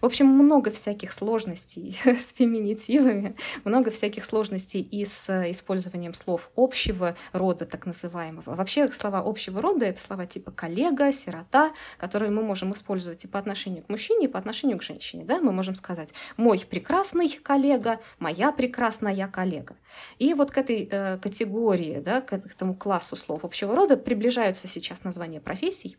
В 0.00 0.06
общем, 0.06 0.26
много 0.26 0.70
всяких 0.70 1.12
сложностей 1.12 1.98
с 2.04 2.32
феминитивами, 2.32 3.36
много 3.64 3.90
всяких 3.90 4.24
сложностей 4.24 4.80
и 4.80 5.04
с 5.04 5.28
использованием 5.50 6.14
слов 6.14 6.50
общего 6.56 7.16
рода, 7.32 7.66
так 7.66 7.86
называемого. 7.86 8.54
Вообще 8.54 8.88
слова 8.92 9.22
общего 9.24 9.60
рода— 9.60 9.84
это 9.86 10.00
слова 10.00 10.26
типа 10.26 10.50
коллега, 10.50 11.12
сирота, 11.12 11.72
которые 11.98 12.30
мы 12.30 12.42
можем 12.42 12.72
использовать 12.72 13.24
и 13.24 13.28
по 13.28 13.38
отношению 13.38 13.82
к 13.84 13.88
мужчине, 13.88 14.26
и 14.26 14.28
по 14.28 14.38
отношению 14.38 14.78
к 14.78 14.82
женщине. 14.82 15.24
Да? 15.24 15.40
Мы 15.40 15.52
можем 15.52 15.74
сказать 15.74 16.12
«мой 16.36 16.60
прекрасный 16.68 17.28
коллега», 17.28 18.00
«моя 18.18 18.52
прекрасная 18.52 19.28
коллега». 19.28 19.76
И 20.18 20.34
вот 20.34 20.50
к 20.50 20.58
этой 20.58 20.88
э, 20.90 21.18
категории, 21.18 22.00
да, 22.00 22.20
к 22.20 22.32
этому 22.32 22.74
классу 22.74 23.16
слов 23.16 23.44
общего 23.44 23.74
рода 23.74 23.96
приближаются 23.96 24.68
сейчас 24.68 25.04
названия 25.04 25.40
профессий, 25.40 25.96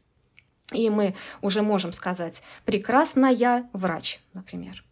и 0.71 0.89
мы 0.89 1.15
уже 1.41 1.61
можем 1.61 1.93
сказать 1.93 2.43
«прекрасная 2.65 3.69
врач», 3.73 4.19
например. 4.33 4.83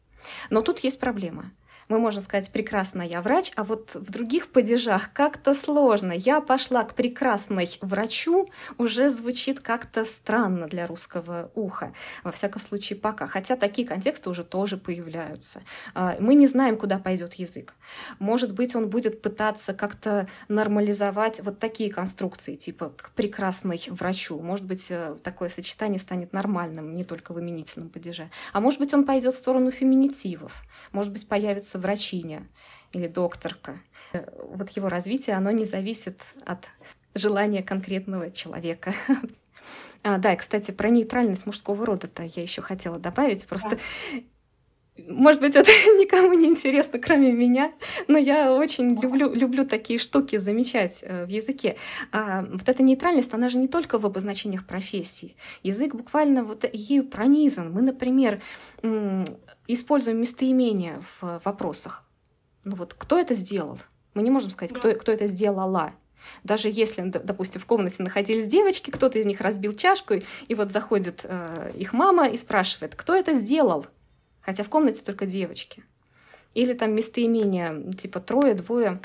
Но 0.49 0.61
тут 0.61 0.79
есть 0.79 0.99
проблема 0.99 1.51
мы 1.89 1.99
можем 1.99 2.21
сказать 2.21 2.51
прекрасно 2.51 3.01
я 3.01 3.21
врач, 3.21 3.51
а 3.55 3.63
вот 3.63 3.91
в 3.93 4.11
других 4.11 4.51
падежах 4.51 5.11
как-то 5.13 5.53
сложно. 5.53 6.11
Я 6.11 6.41
пошла 6.41 6.83
к 6.83 6.95
прекрасной 6.95 7.69
врачу 7.81 8.49
уже 8.77 9.09
звучит 9.09 9.59
как-то 9.61 10.05
странно 10.05 10.67
для 10.67 10.87
русского 10.87 11.51
уха. 11.55 11.93
Во 12.23 12.31
всяком 12.31 12.61
случае, 12.61 12.99
пока. 12.99 13.27
Хотя 13.27 13.55
такие 13.55 13.87
контексты 13.87 14.29
уже 14.29 14.43
тоже 14.43 14.77
появляются. 14.77 15.61
А, 15.93 16.17
мы 16.19 16.35
не 16.35 16.47
знаем, 16.47 16.77
куда 16.77 16.99
пойдет 16.99 17.35
язык. 17.35 17.73
Может 18.19 18.53
быть, 18.53 18.75
он 18.75 18.89
будет 18.89 19.21
пытаться 19.21 19.73
как-то 19.73 20.27
нормализовать 20.47 21.41
вот 21.41 21.59
такие 21.59 21.91
конструкции, 21.91 22.55
типа 22.55 22.89
к 22.89 23.11
прекрасной 23.11 23.81
врачу. 23.89 24.39
Может 24.39 24.65
быть, 24.65 24.87
э, 24.89 25.15
такое 25.23 25.49
сочетание 25.49 25.99
станет 25.99 26.33
нормальным, 26.33 26.95
не 26.95 27.03
только 27.03 27.33
в 27.33 27.39
именительном 27.39 27.89
падеже. 27.89 28.29
А 28.53 28.59
может 28.59 28.79
быть, 28.79 28.93
он 28.93 29.05
пойдет 29.05 29.33
в 29.33 29.37
сторону 29.37 29.71
феминитивов. 29.71 30.63
Может 30.91 31.11
быть, 31.11 31.27
появится 31.27 31.76
становится 31.77 31.79
врачиня 31.79 32.47
или 32.91 33.07
докторка. 33.07 33.79
Вот 34.13 34.69
его 34.71 34.89
развитие, 34.89 35.35
оно 35.35 35.51
не 35.51 35.65
зависит 35.65 36.21
от 36.45 36.65
желания 37.15 37.63
конкретного 37.63 38.31
человека. 38.31 38.93
А, 40.03 40.19
да, 40.19 40.31
и, 40.31 40.37
кстати, 40.37 40.71
про 40.71 40.89
нейтральность 40.89 41.45
мужского 41.47 41.85
рода-то 41.85 42.23
я 42.23 42.41
еще 42.41 42.61
хотела 42.61 42.97
добавить. 42.97 43.45
Просто 43.47 43.71
да. 43.71 43.77
Может 45.07 45.41
быть, 45.41 45.55
это 45.55 45.71
никому 45.99 46.33
не 46.33 46.47
интересно, 46.47 46.99
кроме 46.99 47.31
меня, 47.31 47.73
но 48.07 48.17
я 48.17 48.53
очень 48.53 48.99
люблю, 48.99 49.33
люблю 49.33 49.65
такие 49.65 49.99
штуки 49.99 50.37
замечать 50.37 51.03
э, 51.03 51.25
в 51.25 51.29
языке. 51.29 51.77
А 52.11 52.43
вот 52.43 52.67
эта 52.67 52.83
нейтральность, 52.83 53.33
она 53.33 53.49
же 53.49 53.57
не 53.57 53.67
только 53.67 53.99
в 53.99 54.05
обозначениях 54.05 54.65
профессий. 54.65 55.35
Язык 55.63 55.95
буквально 55.95 56.43
вот 56.43 56.65
ею 56.71 57.07
пронизан. 57.07 57.71
Мы, 57.71 57.81
например, 57.81 58.41
используем 59.67 60.19
местоимения 60.19 61.01
в 61.21 61.41
вопросах. 61.43 62.03
Ну 62.63 62.75
вот, 62.75 62.93
кто 62.93 63.19
это 63.19 63.33
сделал? 63.33 63.79
Мы 64.13 64.23
не 64.23 64.31
можем 64.31 64.49
сказать, 64.49 64.73
кто, 64.73 64.91
кто 64.93 65.11
это 65.11 65.27
сделала. 65.27 65.93
Даже 66.43 66.69
если, 66.69 67.03
допустим, 67.03 67.61
в 67.61 67.65
комнате 67.65 68.03
находились 68.03 68.47
девочки, 68.47 68.91
кто-то 68.91 69.19
из 69.19 69.25
них 69.25 69.41
разбил 69.41 69.73
чашку, 69.73 70.15
и 70.47 70.55
вот 70.55 70.71
заходит 70.71 71.21
э, 71.23 71.71
их 71.75 71.93
мама 71.93 72.27
и 72.27 72.37
спрашивает, 72.37 72.95
кто 72.95 73.15
это 73.15 73.33
сделал? 73.33 73.85
Хотя 74.47 74.63
в 74.63 74.69
комнате 74.69 75.03
только 75.03 75.25
девочки. 75.25 75.83
Или 76.53 76.73
там 76.73 76.95
местоимения 76.95 77.91
типа 77.91 78.21
трое, 78.21 78.53
двое, 78.53 79.01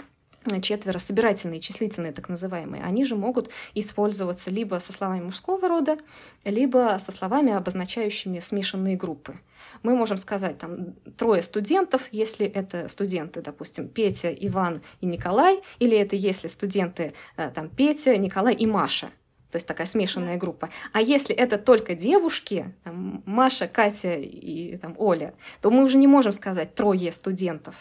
четверо, 0.62 0.98
собирательные, 0.98 1.60
числительные 1.60 2.12
так 2.12 2.28
называемые, 2.28 2.84
они 2.84 3.04
же 3.04 3.16
могут 3.16 3.50
использоваться 3.74 4.50
либо 4.50 4.78
со 4.78 4.92
словами 4.92 5.24
мужского 5.24 5.68
рода, 5.68 5.98
либо 6.44 6.96
со 7.02 7.10
словами, 7.10 7.52
обозначающими 7.52 8.38
смешанные 8.38 8.96
группы. 8.96 9.34
Мы 9.82 9.96
можем 9.96 10.16
сказать 10.16 10.58
там 10.58 10.92
трое 11.16 11.42
студентов, 11.42 12.08
если 12.12 12.46
это 12.46 12.88
студенты, 12.88 13.42
допустим, 13.42 13.88
Петя, 13.88 14.32
Иван 14.32 14.80
и 15.00 15.06
Николай, 15.06 15.60
или 15.80 15.96
это 15.96 16.14
если 16.14 16.46
студенты 16.46 17.14
э, 17.36 17.50
там 17.50 17.68
Петя, 17.68 18.16
Николай 18.16 18.54
и 18.54 18.66
Маша– 18.66 19.10
то 19.52 19.56
есть 19.56 19.66
такая 19.66 19.86
смешанная 19.86 20.38
группа. 20.38 20.70
А 20.94 21.02
если 21.02 21.34
это 21.34 21.58
только 21.58 21.94
девушки, 21.94 22.74
там, 22.84 23.22
Маша, 23.26 23.68
Катя 23.68 24.14
и 24.14 24.78
там, 24.78 24.94
Оля, 24.96 25.34
то 25.60 25.70
мы 25.70 25.84
уже 25.84 25.98
не 25.98 26.06
можем 26.06 26.32
сказать 26.32 26.74
трое 26.74 27.12
студентов. 27.12 27.74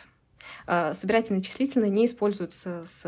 А, 0.67 0.93
собирательные 0.93 1.41
числительные 1.41 1.89
не 1.89 2.07
используются 2.07 2.83
с 2.85 3.05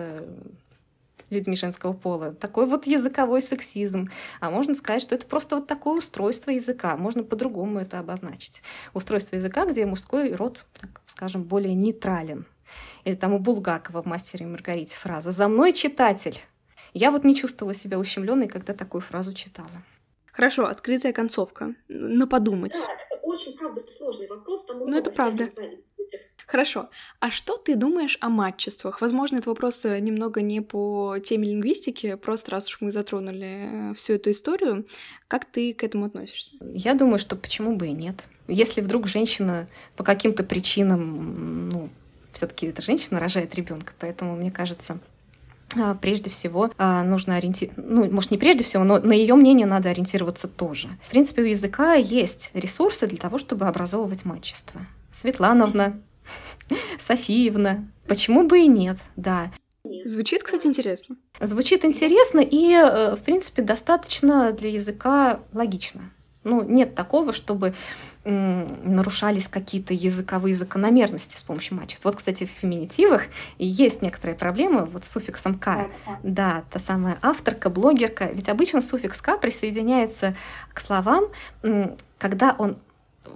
людьми 1.30 1.58
женского 1.58 1.92
пола. 1.92 2.34
Такой 2.34 2.66
вот 2.66 2.88
языковой 2.88 3.42
сексизм. 3.42 4.10
А 4.40 4.50
можно 4.50 4.76
сказать, 4.76 5.02
что 5.02 5.14
это 5.14 5.26
просто 5.26 5.58
вот 5.58 5.68
такое 5.68 6.00
устройство 6.00 6.52
языка. 6.52 6.96
Можно 6.96 7.24
по-другому 7.24 7.80
это 7.80 8.00
обозначить. 8.00 8.62
Устройство 8.94 9.36
языка, 9.36 9.66
где 9.66 9.86
мужской 9.86 10.34
род, 10.34 10.66
так 10.80 11.02
скажем, 11.08 11.44
более 11.44 11.74
нейтрален. 11.74 12.46
Или 13.04 13.16
там 13.16 13.34
у 13.34 13.40
Булгакова 13.40 14.04
в 14.04 14.06
«Мастере 14.06 14.46
и 14.46 14.50
Маргарите» 14.50 14.96
фраза 14.96 15.32
«За 15.32 15.50
мной 15.50 15.74
читатель». 15.74 16.40
Я 16.94 17.12
вот 17.12 17.24
не 17.24 17.36
чувствовала 17.36 17.74
себя 17.74 18.00
ущемленной, 18.00 18.48
когда 18.48 18.74
такую 18.74 19.02
фразу 19.02 19.34
читала. 19.34 19.70
Хорошо, 20.32 20.66
открытая 20.66 21.14
концовка. 21.14 21.76
На 21.88 22.26
подумать. 22.26 22.74
Да, 22.74 22.94
это 23.10 23.22
очень, 23.22 23.56
правда, 23.56 23.82
сложный 23.88 24.28
вопрос. 24.28 24.66
Там 24.66 24.80
ну, 24.80 24.98
это 24.98 25.12
правда. 25.12 25.48
Хорошо. 26.48 26.90
А 27.20 27.32
что 27.32 27.58
ты 27.58 27.76
думаешь 27.76 28.18
о 28.20 28.30
матчествах? 28.30 29.00
Возможно, 29.00 29.38
это 29.38 29.50
вопрос 29.50 29.86
э, 29.86 30.00
немного 30.00 30.42
не 30.42 30.62
по 30.62 31.18
теме 31.24 31.50
лингвистики, 31.50 32.16
просто 32.16 32.52
раз 32.52 32.68
уж 32.68 32.82
мы 32.82 32.92
затронули 32.92 33.92
э, 33.92 33.94
всю 33.94 34.14
эту 34.14 34.32
историю, 34.32 34.86
как 35.28 35.46
ты 35.46 35.74
к 35.74 35.84
этому 35.84 36.06
относишься? 36.06 36.58
Я 36.62 36.96
думаю, 36.96 37.20
что 37.20 37.36
почему 37.36 37.76
бы 37.76 37.88
и 37.88 37.94
нет. 37.94 38.26
Если 38.48 38.82
вдруг 38.82 39.08
женщина 39.08 39.70
по 39.96 40.04
каким-то 40.04 40.44
причинам, 40.44 41.70
ну, 41.70 41.90
все-таки 42.34 42.68
эта 42.68 42.82
женщина 42.82 43.20
рожает 43.20 43.56
ребенка, 43.56 43.94
поэтому 44.00 44.36
мне 44.36 44.52
кажется, 44.52 45.00
прежде 46.02 46.30
всего 46.30 46.72
а, 46.78 47.04
нужно 47.04 47.36
ориентироваться, 47.36 47.82
ну, 47.86 48.10
может, 48.12 48.32
не 48.32 48.38
прежде 48.38 48.64
всего, 48.64 48.84
но 48.84 49.00
на 49.00 49.14
ее 49.14 49.36
мнение 49.36 49.66
надо 49.66 49.90
ориентироваться 49.90 50.48
тоже. 50.48 50.90
В 51.08 51.10
принципе, 51.10 51.42
у 51.42 51.46
языка 51.46 51.94
есть 51.94 52.52
ресурсы 52.54 53.08
для 53.08 53.18
того, 53.18 53.38
чтобы 53.38 53.68
образовывать 53.68 54.26
мачество. 54.26 54.82
Светлановна, 55.12 56.00
Софиевна, 56.98 57.86
почему 58.08 58.48
бы 58.48 58.62
и 58.62 58.68
нет, 58.68 58.98
да. 59.16 59.52
Звучит, 60.06 60.44
кстати, 60.44 60.66
интересно. 60.66 61.18
Звучит 61.40 61.84
интересно 61.84 62.40
и, 62.40 62.72
э, 62.72 63.16
в 63.16 63.20
принципе, 63.20 63.62
достаточно 63.62 64.54
для 64.54 64.70
языка 64.70 65.42
логично. 65.52 66.12
Ну, 66.44 66.64
нет 66.64 66.96
такого, 66.96 67.34
чтобы 67.34 67.74
нарушались 68.26 69.48
какие-то 69.48 69.94
языковые 69.94 70.54
закономерности 70.54 71.36
с 71.36 71.42
помощью 71.42 71.78
мачества. 71.78 72.10
Вот, 72.10 72.18
кстати, 72.18 72.46
в 72.46 72.50
феминитивах 72.50 73.24
есть 73.58 74.02
некоторые 74.02 74.38
проблемы 74.38 74.86
вот 74.86 75.06
с 75.06 75.12
суффиксом 75.12 75.60
«к». 75.60 75.88
Да, 76.24 76.64
та 76.72 76.80
самая 76.80 77.18
авторка, 77.22 77.70
блогерка. 77.70 78.26
Ведь 78.26 78.50
обычно 78.50 78.80
суффикс 78.82 79.22
«к» 79.22 79.38
присоединяется 79.38 80.36
к 80.74 80.80
словам, 80.80 81.26
когда 82.18 82.56
он 82.58 82.78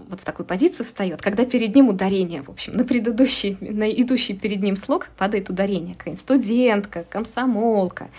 вот 0.10 0.22
в 0.22 0.24
такую 0.26 0.46
позицию 0.46 0.86
встает, 0.86 1.22
когда 1.22 1.46
перед 1.46 1.74
ним 1.74 1.90
ударение, 1.90 2.42
в 2.42 2.50
общем, 2.50 2.74
на 2.74 2.84
предыдущий, 2.84 3.58
на 3.62 3.90
идущий 3.90 4.34
перед 4.34 4.62
ним 4.62 4.76
слог 4.76 5.08
падает 5.18 5.50
ударение. 5.50 5.96
Какая-нибудь 5.96 6.22
студентка, 6.22 7.04
комсомолка. 7.10 8.10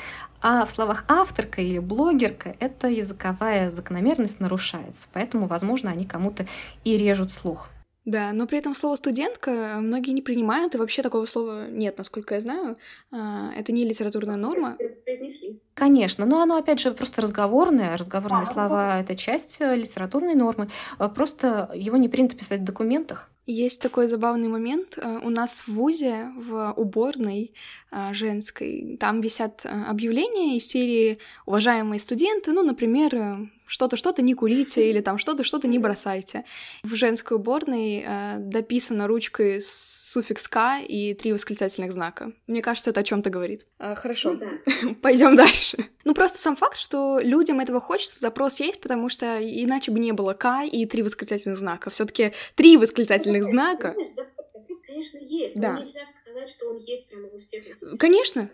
А 0.40 0.64
в 0.64 0.70
словах 0.70 1.04
авторка 1.08 1.60
или 1.60 1.78
блогерка 1.78 2.54
эта 2.60 2.88
языковая 2.88 3.70
закономерность 3.70 4.38
нарушается. 4.38 5.08
Поэтому, 5.12 5.48
возможно, 5.48 5.90
они 5.90 6.04
кому-то 6.04 6.46
и 6.84 6.96
режут 6.96 7.32
слух. 7.32 7.70
Да, 8.08 8.32
но 8.32 8.46
при 8.46 8.56
этом 8.56 8.74
слово 8.74 8.96
студентка 8.96 9.76
многие 9.80 10.12
не 10.12 10.22
принимают, 10.22 10.74
и 10.74 10.78
вообще 10.78 11.02
такого 11.02 11.26
слова 11.26 11.68
нет, 11.68 11.98
насколько 11.98 12.36
я 12.36 12.40
знаю. 12.40 12.78
А, 13.12 13.52
это 13.54 13.70
не 13.70 13.84
литературная 13.84 14.38
норма. 14.38 14.78
Произнесли. 15.04 15.60
Конечно, 15.74 16.24
но 16.24 16.40
оно, 16.40 16.56
опять 16.56 16.80
же, 16.80 16.92
просто 16.92 17.20
разговорное. 17.20 17.98
Разговорные 17.98 18.44
а, 18.44 18.46
слова— 18.46 19.00
это 19.00 19.14
часть 19.14 19.58
э, 19.60 19.76
литературной 19.76 20.34
нормы. 20.34 20.70
А, 20.96 21.10
просто 21.10 21.70
его 21.74 21.98
не 21.98 22.08
принято 22.08 22.34
писать 22.34 22.60
в 22.60 22.64
документах. 22.64 23.30
Есть 23.44 23.82
такой 23.82 24.08
забавный 24.08 24.48
момент. 24.48 24.96
Э, 24.96 25.18
у 25.22 25.28
нас 25.28 25.60
в 25.60 25.68
ВУЗе, 25.68 26.32
в 26.34 26.72
уборной 26.78 27.52
э, 27.92 28.14
женской, 28.14 28.96
там 28.98 29.20
висят 29.20 29.66
объявления 29.66 30.56
из 30.56 30.66
серии 30.66 31.18
«Уважаемые 31.44 32.00
студенты», 32.00 32.52
ну, 32.52 32.62
например, 32.62 33.50
что-то, 33.68 33.96
что-то 33.96 34.22
не 34.22 34.34
курите 34.34 34.88
или 34.88 35.00
там 35.00 35.18
что-то, 35.18 35.44
что-то 35.44 35.68
не 35.68 35.78
бросайте. 35.78 36.44
В 36.82 36.94
женской 36.96 37.36
уборной 37.36 38.04
э, 38.04 38.36
дописано 38.38 39.06
ручкой 39.06 39.60
суффикс 39.62 40.48
«к» 40.48 40.80
и 40.80 41.14
три 41.14 41.32
восклицательных 41.32 41.92
знака. 41.92 42.32
Мне 42.46 42.62
кажется, 42.62 42.90
это 42.90 43.00
о 43.00 43.04
чем 43.04 43.22
то 43.22 43.30
говорит. 43.30 43.66
А, 43.78 43.94
хорошо, 43.94 44.32
ну, 44.32 44.40
да. 44.40 44.94
пойдем 45.02 45.36
дальше. 45.36 45.90
Ну, 46.04 46.14
просто 46.14 46.38
сам 46.38 46.56
факт, 46.56 46.78
что 46.78 47.20
людям 47.20 47.60
этого 47.60 47.80
хочется, 47.80 48.18
запрос 48.18 48.60
есть, 48.60 48.80
потому 48.80 49.10
что 49.10 49.38
иначе 49.38 49.92
бы 49.92 49.98
не 50.00 50.12
было 50.12 50.32
«к» 50.32 50.64
и 50.64 50.86
три 50.86 51.02
восклицательных 51.02 51.58
знака. 51.58 51.90
все 51.90 52.06
таки 52.06 52.32
три 52.54 52.78
восклицательных 52.78 53.44
ну, 53.44 53.50
знака. 53.50 53.94
Запрос, 54.10 54.80
конечно, 54.86 55.18
есть, 55.18 55.60
да. 55.60 55.74
но 55.74 55.80
нельзя 55.80 56.02
сказать, 56.04 56.48
что 56.48 56.70
он 56.70 56.78
есть 56.78 57.08
прямо 57.10 57.28
у 57.28 57.38
всех. 57.38 57.64
Конечно. 57.98 58.48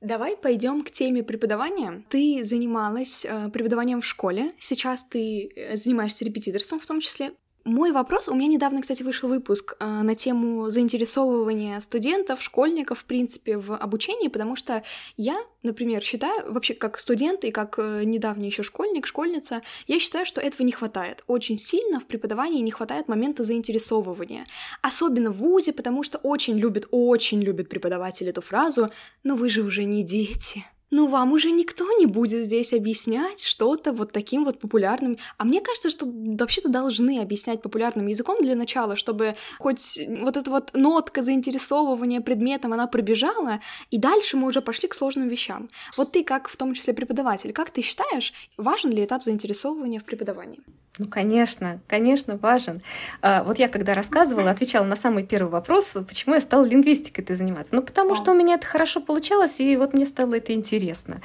Давай 0.00 0.36
пойдем 0.36 0.82
к 0.82 0.90
теме 0.90 1.22
преподавания. 1.22 2.04
Ты 2.10 2.44
занималась 2.44 3.24
э, 3.24 3.48
преподаванием 3.48 4.00
в 4.00 4.06
школе, 4.06 4.52
сейчас 4.58 5.04
ты 5.04 5.48
э, 5.48 5.76
занимаешься 5.76 6.24
репетиторством 6.24 6.80
в 6.80 6.86
том 6.86 7.00
числе. 7.00 7.32
Мой 7.66 7.90
вопрос, 7.90 8.28
у 8.28 8.34
меня 8.34 8.46
недавно, 8.46 8.80
кстати, 8.80 9.02
вышел 9.02 9.28
выпуск 9.28 9.74
э, 9.80 9.84
на 9.84 10.14
тему 10.14 10.70
заинтересовывания 10.70 11.80
студентов, 11.80 12.40
школьников, 12.40 13.00
в 13.00 13.04
принципе, 13.06 13.58
в 13.58 13.74
обучении, 13.74 14.28
потому 14.28 14.54
что 14.54 14.84
я, 15.16 15.34
например, 15.64 16.00
считаю, 16.00 16.52
вообще 16.52 16.74
как 16.74 16.96
студент 17.00 17.44
и 17.44 17.50
как 17.50 17.80
э, 17.80 18.04
недавний 18.04 18.46
еще 18.46 18.62
школьник, 18.62 19.04
школьница, 19.04 19.62
я 19.88 19.98
считаю, 19.98 20.24
что 20.24 20.40
этого 20.40 20.64
не 20.64 20.70
хватает. 20.70 21.24
Очень 21.26 21.58
сильно 21.58 21.98
в 21.98 22.06
преподавании 22.06 22.60
не 22.60 22.70
хватает 22.70 23.08
момента 23.08 23.42
заинтересовывания. 23.42 24.44
Особенно 24.80 25.32
в 25.32 25.38
ВУЗе, 25.38 25.72
потому 25.72 26.04
что 26.04 26.18
очень 26.18 26.56
любят, 26.56 26.86
очень 26.92 27.42
любят 27.42 27.68
преподаватель 27.68 28.28
эту 28.28 28.42
фразу 28.42 28.90
«но 29.24 29.34
вы 29.34 29.48
же 29.48 29.62
уже 29.62 29.86
не 29.86 30.04
дети» 30.04 30.64
ну 30.90 31.08
вам 31.08 31.32
уже 31.32 31.50
никто 31.50 31.84
не 31.98 32.06
будет 32.06 32.44
здесь 32.44 32.72
объяснять 32.72 33.42
что-то 33.42 33.92
вот 33.92 34.12
таким 34.12 34.44
вот 34.44 34.60
популярным. 34.60 35.18
А 35.38 35.44
мне 35.44 35.60
кажется, 35.60 35.90
что 35.90 36.06
вообще-то 36.06 36.68
должны 36.68 37.20
объяснять 37.20 37.62
популярным 37.62 38.06
языком 38.06 38.36
для 38.40 38.54
начала, 38.54 38.96
чтобы 38.96 39.36
хоть 39.58 39.98
вот 40.20 40.36
эта 40.36 40.50
вот 40.50 40.70
нотка 40.74 41.22
заинтересовывания 41.22 42.20
предметом, 42.20 42.72
она 42.72 42.86
пробежала, 42.86 43.60
и 43.90 43.98
дальше 43.98 44.36
мы 44.36 44.46
уже 44.46 44.60
пошли 44.60 44.88
к 44.88 44.94
сложным 44.94 45.28
вещам. 45.28 45.68
Вот 45.96 46.12
ты 46.12 46.22
как 46.24 46.48
в 46.48 46.56
том 46.56 46.74
числе 46.74 46.94
преподаватель, 46.94 47.52
как 47.52 47.70
ты 47.70 47.82
считаешь, 47.82 48.32
важен 48.56 48.90
ли 48.90 49.04
этап 49.04 49.24
заинтересовывания 49.24 50.00
в 50.00 50.04
преподавании? 50.04 50.60
Ну, 50.98 51.06
конечно, 51.08 51.80
конечно, 51.86 52.38
важен. 52.38 52.80
А, 53.20 53.44
вот 53.44 53.58
я 53.58 53.68
когда 53.68 53.94
рассказывала, 53.94 54.50
отвечала 54.50 54.84
на 54.84 54.96
самый 54.96 55.26
первый 55.26 55.50
вопрос, 55.50 55.96
почему 56.08 56.34
я 56.34 56.40
стала 56.40 56.64
лингвистикой-то 56.64 57.36
заниматься. 57.36 57.74
Ну, 57.74 57.82
потому 57.82 58.14
что 58.14 58.32
у 58.32 58.34
меня 58.34 58.54
это 58.54 58.66
хорошо 58.66 59.00
получалось, 59.00 59.60
и 59.60 59.76
вот 59.76 59.92
мне 59.92 60.06
стало 60.06 60.36
это 60.36 60.54
интересно. 60.54 61.20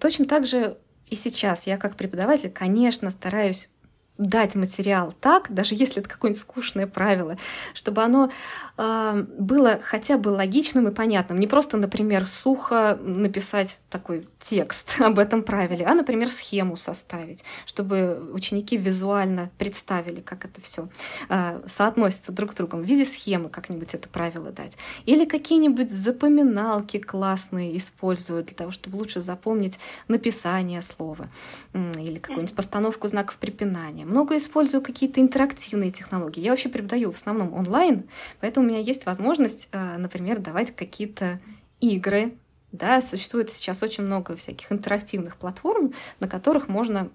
Точно 0.00 0.26
так 0.26 0.46
же 0.46 0.76
и 1.10 1.16
сейчас 1.16 1.66
я 1.66 1.76
как 1.76 1.96
преподаватель, 1.96 2.50
конечно, 2.50 3.10
стараюсь 3.10 3.68
дать 4.16 4.54
материал 4.54 5.12
так, 5.20 5.52
даже 5.52 5.74
если 5.74 6.00
это 6.00 6.08
какое-нибудь 6.08 6.40
скучное 6.40 6.86
правило, 6.86 7.36
чтобы 7.74 8.02
оно 8.02 8.30
э, 8.76 9.26
было 9.38 9.78
хотя 9.82 10.18
бы 10.18 10.28
логичным 10.28 10.88
и 10.88 10.90
понятным. 10.90 11.38
Не 11.38 11.46
просто, 11.46 11.76
например, 11.76 12.26
сухо 12.26 12.98
написать 13.02 13.80
такой 13.90 14.28
текст 14.40 14.96
об 15.00 15.18
этом 15.18 15.42
правиле, 15.42 15.86
а, 15.86 15.94
например, 15.94 16.30
схему 16.30 16.76
составить, 16.76 17.44
чтобы 17.66 18.30
ученики 18.32 18.76
визуально 18.76 19.50
представили, 19.58 20.20
как 20.20 20.44
это 20.44 20.60
все 20.60 20.88
э, 21.28 21.62
соотносится 21.66 22.32
друг 22.32 22.52
с 22.52 22.54
другом, 22.54 22.82
в 22.82 22.84
виде 22.84 23.04
схемы 23.04 23.48
как-нибудь 23.48 23.94
это 23.94 24.08
правило 24.08 24.50
дать. 24.50 24.76
Или 25.06 25.24
какие-нибудь 25.24 25.90
запоминалки 25.90 26.98
классные 26.98 27.76
используют 27.76 28.46
для 28.46 28.56
того, 28.56 28.70
чтобы 28.70 28.96
лучше 28.96 29.20
запомнить 29.20 29.78
написание 30.08 30.82
слова 30.82 31.28
или 31.72 32.18
какую-нибудь 32.18 32.54
постановку 32.54 33.08
знаков 33.08 33.36
препинания 33.36 34.04
много 34.04 34.36
использую 34.36 34.82
какие-то 34.82 35.20
интерактивные 35.20 35.90
технологии. 35.90 36.40
Я 36.40 36.50
вообще 36.50 36.68
преподаю 36.68 37.12
в 37.12 37.16
основном 37.16 37.52
онлайн, 37.52 38.04
поэтому 38.40 38.63
меня 38.64 38.78
есть 38.78 39.06
возможность, 39.06 39.68
э, 39.72 39.96
например, 39.96 40.40
давать 40.40 40.74
какие-то 40.74 41.38
игры. 41.80 42.34
Да, 42.72 43.00
существует 43.00 43.50
сейчас 43.50 43.82
очень 43.82 44.04
много 44.04 44.36
всяких 44.36 44.72
интерактивных 44.72 45.36
платформ, 45.36 45.92
на 46.18 46.28
которых 46.28 46.68
можно 46.68 47.10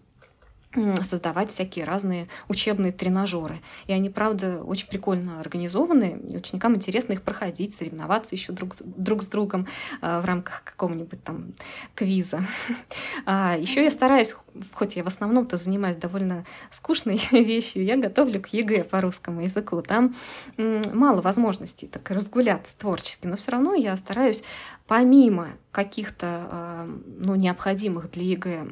создавать 1.01 1.51
всякие 1.51 1.85
разные 1.85 2.27
учебные 2.47 2.91
тренажеры. 2.91 3.59
И 3.87 3.93
они, 3.93 4.09
правда, 4.09 4.61
очень 4.63 4.87
прикольно 4.87 5.39
организованы, 5.39 6.19
и 6.29 6.37
ученикам 6.37 6.75
интересно 6.75 7.13
их 7.13 7.23
проходить, 7.23 7.73
соревноваться 7.73 8.35
еще 8.35 8.53
друг, 8.53 8.75
друг 8.79 9.23
с 9.23 9.25
другом 9.25 9.67
э, 10.01 10.19
в 10.19 10.25
рамках 10.25 10.63
какого-нибудь 10.63 11.23
там 11.23 11.53
квиза. 11.95 12.41
А, 13.25 13.55
еще 13.57 13.83
я 13.83 13.91
стараюсь, 13.91 14.33
хоть 14.73 14.95
я 14.95 15.03
в 15.03 15.07
основном-то 15.07 15.55
занимаюсь 15.55 15.97
довольно 15.97 16.45
скучной 16.71 17.19
вещью, 17.31 17.83
я 17.83 17.97
готовлю 17.97 18.41
к 18.41 18.47
ЕГЭ 18.47 18.85
по 18.85 19.01
русскому 19.01 19.41
языку. 19.41 19.81
Там 19.81 20.15
мало 20.57 21.21
возможностей 21.21 21.87
так 21.87 22.09
разгуляться 22.09 22.77
творчески, 22.77 23.27
но 23.27 23.35
все 23.35 23.51
равно 23.51 23.73
я 23.73 23.95
стараюсь 23.97 24.43
помимо 24.89 25.49
каких-то 25.71 26.47
э, 26.51 26.87
ну, 27.23 27.35
необходимых 27.35 28.09
для 28.09 28.23
ЕГЭ 28.23 28.67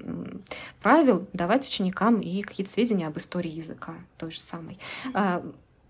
правил 0.81 1.27
давать 1.33 1.67
ученикам 1.67 2.19
и 2.19 2.41
какие-то 2.41 2.71
сведения 2.71 3.07
об 3.07 3.17
истории 3.17 3.51
языка 3.51 3.95
той 4.17 4.31
же 4.31 4.39
самой. 4.39 4.79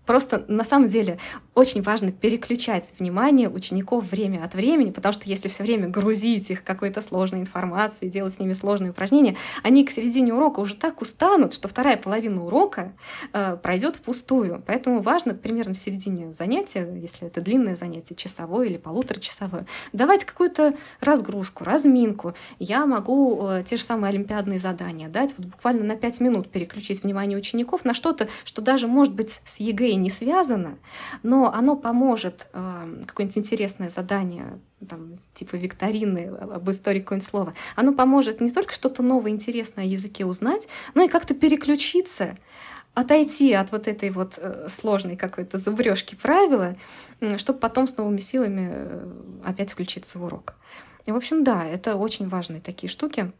Просто 0.08 0.42
на 0.48 0.64
самом 0.64 0.88
деле 0.88 1.18
очень 1.54 1.82
важно 1.82 2.12
переключать 2.12 2.94
внимание 2.98 3.50
учеников 3.50 4.10
время 4.10 4.42
от 4.42 4.54
времени, 4.54 4.90
потому 4.90 5.12
что 5.12 5.28
если 5.28 5.48
все 5.48 5.62
время 5.64 5.86
грузить 5.86 6.50
их 6.50 6.64
какой-то 6.64 7.02
сложной 7.02 7.40
информацией, 7.40 8.10
делать 8.10 8.32
с 8.32 8.38
ними 8.38 8.54
сложные 8.54 8.92
упражнения, 8.92 9.36
они 9.62 9.84
к 9.84 9.90
середине 9.90 10.32
урока 10.32 10.60
уже 10.60 10.76
так 10.76 11.02
устанут, 11.02 11.52
что 11.52 11.68
вторая 11.68 11.98
половина 11.98 12.42
урока 12.42 12.94
э, 13.34 13.58
пройдет 13.62 13.96
впустую. 13.96 14.62
Поэтому 14.66 15.02
важно 15.02 15.34
примерно 15.34 15.74
в 15.74 15.78
середине 15.78 16.32
занятия, 16.32 16.90
если 16.90 17.26
это 17.26 17.42
длинное 17.42 17.74
занятие, 17.76 18.14
часовое 18.14 18.68
или 18.68 18.78
полуторачасовое, 18.78 19.66
давать 19.92 20.24
какую-то 20.24 20.72
разгрузку, 21.00 21.64
разминку. 21.64 22.32
Я 22.58 22.86
могу 22.86 23.46
э, 23.46 23.62
те 23.66 23.76
же 23.76 23.82
самые 23.82 24.08
олимпиадные 24.08 24.58
задания 24.58 25.10
дать, 25.10 25.34
вот 25.36 25.48
буквально 25.48 25.84
на 25.84 25.96
5 25.96 26.20
минут 26.22 26.48
переключить 26.48 27.02
внимание 27.02 27.36
учеников 27.36 27.84
на 27.84 27.92
что-то, 27.92 28.28
что 28.46 28.62
даже 28.62 28.86
может 28.86 29.12
быть 29.12 29.42
с 29.44 29.60
ЕГЭ 29.60 29.97
не 29.98 30.10
связано, 30.10 30.78
но 31.22 31.52
оно 31.52 31.76
поможет 31.76 32.46
э, 32.52 33.04
какое-нибудь 33.06 33.38
интересное 33.38 33.88
задание 33.88 34.58
там, 34.88 35.18
типа 35.34 35.56
викторины 35.56 36.26
об 36.26 36.70
истории 36.70 37.00
какое-нибудь 37.00 37.28
слово, 37.28 37.54
оно 37.76 37.92
поможет 37.92 38.40
не 38.40 38.50
только 38.50 38.72
что-то 38.72 39.02
новое, 39.02 39.32
интересное 39.32 39.84
о 39.84 39.88
языке 39.88 40.24
узнать, 40.24 40.68
но 40.94 41.02
и 41.02 41.08
как-то 41.08 41.34
переключиться, 41.34 42.38
отойти 42.94 43.52
от 43.52 43.72
вот 43.72 43.88
этой 43.88 44.10
вот 44.10 44.38
э, 44.38 44.68
сложной 44.68 45.16
какой-то 45.16 45.56
зубрежки 45.58 46.14
правила, 46.14 46.74
чтобы 47.36 47.58
потом 47.58 47.86
с 47.86 47.96
новыми 47.96 48.20
силами 48.20 48.70
э, 48.72 49.12
опять 49.44 49.70
включиться 49.70 50.18
в 50.18 50.24
урок. 50.24 50.54
И, 51.06 51.12
в 51.12 51.16
общем, 51.16 51.44
да, 51.44 51.64
это 51.64 51.96
очень 51.96 52.28
важные 52.28 52.60
такие 52.60 52.90
штуки, 52.90 53.32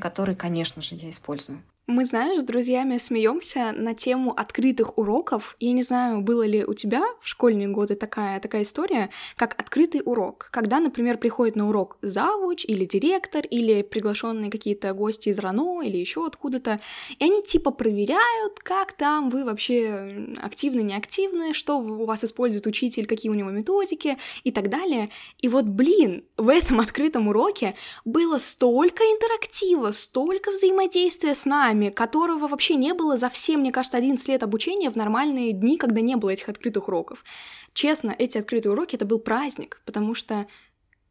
которые, 0.00 0.36
конечно 0.36 0.82
же, 0.82 0.94
я 0.96 1.10
использую. 1.10 1.62
Мы, 1.86 2.06
знаешь, 2.06 2.40
с 2.40 2.44
друзьями 2.44 2.96
смеемся 2.96 3.72
на 3.76 3.94
тему 3.94 4.32
открытых 4.32 4.96
уроков. 4.96 5.54
Я 5.60 5.72
не 5.72 5.82
знаю, 5.82 6.22
было 6.22 6.46
ли 6.46 6.64
у 6.64 6.72
тебя 6.72 7.02
в 7.20 7.28
школьные 7.28 7.68
годы 7.68 7.94
такая, 7.94 8.40
такая 8.40 8.62
история, 8.62 9.10
как 9.36 9.54
открытый 9.60 10.00
урок. 10.02 10.48
Когда, 10.50 10.80
например, 10.80 11.18
приходит 11.18 11.56
на 11.56 11.68
урок 11.68 11.98
завуч 12.00 12.64
или 12.64 12.86
директор, 12.86 13.44
или 13.44 13.82
приглашенные 13.82 14.50
какие-то 14.50 14.94
гости 14.94 15.28
из 15.28 15.38
РАНО, 15.38 15.82
или 15.82 15.98
еще 15.98 16.24
откуда-то, 16.24 16.80
и 17.18 17.22
они 17.22 17.42
типа 17.42 17.70
проверяют, 17.70 18.60
как 18.60 18.92
там 18.94 19.28
вы 19.28 19.44
вообще 19.44 20.34
активны, 20.40 20.80
неактивны, 20.80 21.52
что 21.52 21.78
у 21.80 22.06
вас 22.06 22.24
использует 22.24 22.66
учитель, 22.66 23.04
какие 23.04 23.30
у 23.30 23.34
него 23.34 23.50
методики 23.50 24.16
и 24.42 24.52
так 24.52 24.70
далее. 24.70 25.10
И 25.42 25.48
вот, 25.48 25.66
блин, 25.66 26.24
в 26.38 26.48
этом 26.48 26.80
открытом 26.80 27.28
уроке 27.28 27.74
было 28.06 28.38
столько 28.38 29.02
интерактива, 29.02 29.92
столько 29.92 30.50
взаимодействия 30.50 31.34
с 31.34 31.44
нами, 31.44 31.73
нами, 31.74 31.90
которого 31.90 32.48
вообще 32.48 32.76
не 32.76 32.94
было 32.94 33.16
за 33.16 33.28
все, 33.28 33.56
мне 33.56 33.72
кажется, 33.72 33.98
11 33.98 34.26
лет 34.28 34.42
обучения 34.42 34.90
в 34.90 34.96
нормальные 34.96 35.52
дни, 35.52 35.76
когда 35.76 36.00
не 36.00 36.16
было 36.16 36.30
этих 36.30 36.48
открытых 36.48 36.88
уроков. 36.88 37.24
Честно, 37.72 38.14
эти 38.16 38.38
открытые 38.38 38.72
уроки— 38.72 38.94
это 38.96 39.04
был 39.04 39.18
праздник, 39.18 39.82
потому 39.84 40.14
что 40.14 40.46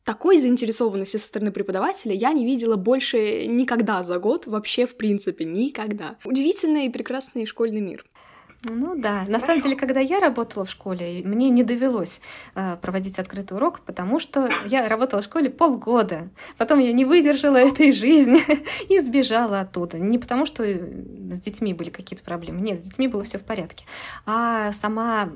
такой 0.04 0.38
заинтересованности 0.38 1.18
со 1.18 1.28
стороны 1.28 1.52
преподавателя 1.52 2.14
я 2.14 2.34
не 2.34 2.46
видела 2.46 2.76
больше 2.76 3.46
никогда 3.48 4.04
за 4.04 4.20
год, 4.20 4.48
вообще 4.48 4.86
в 4.86 4.96
принципе, 4.96 5.46
никогда. 5.46 6.18
Удивительный 6.26 6.88
и 6.88 6.90
прекрасный 6.90 7.46
школьный 7.46 7.82
мир. 7.82 8.04
Ну 8.66 8.96
да, 8.96 9.26
на 9.28 9.40
самом 9.42 9.62
деле, 9.62 9.76
когда 9.76 10.00
я 10.00 10.20
работала 10.20 10.64
в 10.64 10.70
школе, 10.70 11.22
мне 11.26 11.50
не 11.50 11.64
довелось 11.64 12.22
э, 12.56 12.78
проводить 12.82 13.20
открытый 13.20 13.58
урок, 13.58 13.82
потому 13.82 14.20
что 14.20 14.50
я 14.66 14.88
работала 14.88 15.22
в 15.22 15.26
школе 15.26 15.50
полгода. 15.50 16.30
Потом 16.58 16.80
я 16.80 16.94
не 16.94 17.04
выдержала 17.04 17.58
этой 17.58 17.92
жизни 17.92 18.42
и 18.90 19.00
сбежала 19.00 19.60
оттуда. 19.60 20.00
Не 20.00 20.18
потому, 20.18 20.46
что 20.46 20.64
с 20.64 21.40
детьми 21.40 21.74
были 21.74 21.90
какие-то 21.90 22.24
проблемы. 22.24 22.62
Нет, 22.62 22.80
с 22.80 22.84
детьми 22.84 23.10
было 23.10 23.24
все 23.24 23.38
в 23.38 23.44
порядке. 23.44 23.86
А 24.26 24.72
сама 24.72 25.30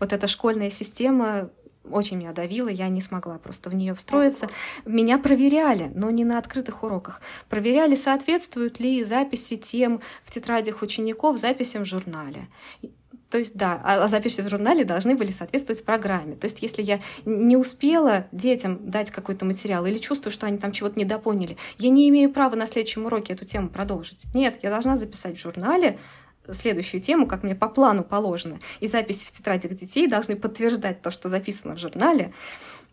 вот 0.00 0.12
эта 0.12 0.26
школьная 0.26 0.70
система 0.70 1.50
очень 1.90 2.18
меня 2.18 2.32
давила, 2.32 2.68
я 2.68 2.88
не 2.88 3.00
смогла 3.00 3.38
просто 3.38 3.70
в 3.70 3.74
нее 3.74 3.94
встроиться. 3.94 4.48
Меня 4.84 5.18
проверяли, 5.18 5.90
но 5.94 6.10
не 6.10 6.24
на 6.24 6.38
открытых 6.38 6.82
уроках. 6.82 7.20
Проверяли, 7.48 7.94
соответствуют 7.94 8.80
ли 8.80 9.02
записи 9.04 9.56
тем 9.56 10.00
в 10.24 10.30
тетрадях 10.30 10.82
учеников 10.82 11.38
записям 11.38 11.84
в 11.84 11.88
журнале. 11.88 12.48
То 13.32 13.38
есть, 13.38 13.56
да, 13.56 13.80
а, 13.82 14.04
а 14.04 14.08
записи 14.08 14.42
в 14.42 14.50
журнале 14.50 14.84
должны 14.84 15.14
были 15.14 15.30
соответствовать 15.30 15.86
программе. 15.86 16.36
То 16.36 16.44
есть, 16.44 16.60
если 16.60 16.82
я 16.82 16.98
не 17.24 17.56
успела 17.56 18.26
детям 18.30 18.90
дать 18.90 19.10
какой-то 19.10 19.46
материал 19.46 19.86
или 19.86 19.96
чувствую, 19.96 20.30
что 20.30 20.46
они 20.46 20.58
там 20.58 20.70
чего-то 20.70 21.00
недопоняли, 21.00 21.56
я 21.78 21.88
не 21.88 22.10
имею 22.10 22.30
права 22.30 22.56
на 22.56 22.66
следующем 22.66 23.06
уроке 23.06 23.32
эту 23.32 23.46
тему 23.46 23.70
продолжить. 23.70 24.26
Нет, 24.34 24.58
я 24.62 24.70
должна 24.70 24.96
записать 24.96 25.38
в 25.38 25.40
журнале 25.40 25.98
следующую 26.50 27.00
тему, 27.00 27.26
как 27.26 27.42
мне 27.42 27.54
по 27.54 27.68
плану 27.68 28.04
положено. 28.04 28.58
И 28.80 28.86
записи 28.86 29.26
в 29.26 29.30
тетрадях 29.30 29.74
детей 29.74 30.08
должны 30.08 30.36
подтверждать 30.36 31.02
то, 31.02 31.10
что 31.10 31.28
записано 31.28 31.76
в 31.76 31.78
журнале. 31.78 32.32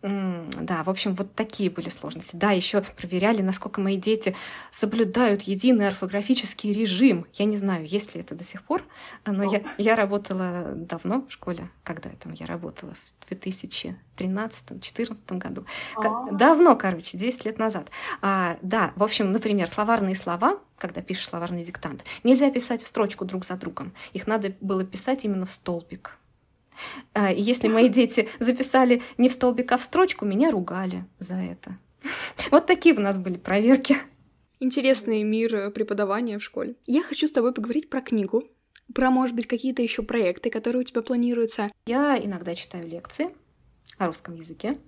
Да, 0.02 0.82
в 0.82 0.88
общем, 0.88 1.14
вот 1.14 1.34
такие 1.34 1.68
были 1.68 1.90
сложности. 1.90 2.34
Да, 2.34 2.52
еще 2.52 2.80
проверяли, 2.80 3.42
насколько 3.42 3.82
мои 3.82 3.98
дети 3.98 4.34
соблюдают 4.70 5.42
единый 5.42 5.88
орфографический 5.88 6.72
режим. 6.72 7.26
Я 7.34 7.44
не 7.44 7.58
знаю, 7.58 7.86
есть 7.86 8.14
ли 8.14 8.22
это 8.22 8.34
до 8.34 8.42
сих 8.42 8.62
пор, 8.62 8.82
но 9.26 9.44
я, 9.44 9.62
я 9.76 9.96
работала 9.96 10.72
давно 10.74 11.26
в 11.28 11.32
школе. 11.32 11.68
Когда 11.84 12.08
там 12.10 12.32
я 12.32 12.46
работала? 12.46 12.94
В 13.20 13.30
2013-2014 13.30 15.38
году. 15.38 15.66
А. 15.96 16.30
Давно, 16.30 16.76
короче, 16.76 17.18
10 17.18 17.44
лет 17.44 17.58
назад. 17.58 17.90
А, 18.22 18.56
да, 18.62 18.92
в 18.96 19.02
общем, 19.02 19.32
например, 19.32 19.68
словарные 19.68 20.16
слова, 20.16 20.58
когда 20.78 21.02
пишешь 21.02 21.28
словарный 21.28 21.62
диктант, 21.62 22.04
нельзя 22.24 22.50
писать 22.50 22.82
в 22.82 22.86
строчку 22.86 23.26
друг 23.26 23.44
за 23.44 23.56
другом. 23.56 23.92
Их 24.14 24.26
надо 24.26 24.54
было 24.60 24.82
писать 24.82 25.26
именно 25.26 25.44
в 25.44 25.50
столбик. 25.50 26.16
А, 27.12 27.30
если 27.30 27.68
мои 27.68 27.88
дети 27.88 28.28
записали 28.38 29.02
не 29.18 29.28
в 29.28 29.32
столбик, 29.32 29.72
а 29.72 29.76
в 29.76 29.82
строчку, 29.82 30.24
меня 30.24 30.50
ругали 30.50 31.04
за 31.18 31.34
это. 31.34 31.78
Вот 32.50 32.66
такие 32.66 32.94
у 32.94 33.00
нас 33.00 33.18
были 33.18 33.36
проверки. 33.36 33.96
Интересный 34.58 35.22
мир 35.22 35.54
э, 35.54 35.70
преподавания 35.70 36.38
в 36.38 36.42
школе. 36.42 36.76
Я 36.86 37.02
хочу 37.02 37.26
с 37.26 37.32
тобой 37.32 37.52
поговорить 37.52 37.88
про 37.88 38.00
книгу, 38.00 38.42
про, 38.94 39.10
может 39.10 39.34
быть, 39.34 39.46
какие-то 39.46 39.82
еще 39.82 40.02
проекты, 40.02 40.50
которые 40.50 40.80
у 40.80 40.84
тебя 40.84 41.02
планируются. 41.02 41.68
Я 41.86 42.18
иногда 42.18 42.54
читаю 42.54 42.86
лекции 42.86 43.30
о 43.98 44.06
русском 44.06 44.34
языке. 44.34 44.78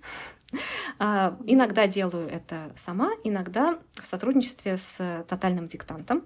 А, 0.99 1.37
иногда 1.45 1.87
делаю 1.87 2.27
это 2.27 2.71
сама, 2.75 3.11
иногда 3.23 3.79
в 3.93 4.05
сотрудничестве 4.05 4.77
с 4.77 5.25
тотальным 5.27 5.67
диктантом. 5.67 6.23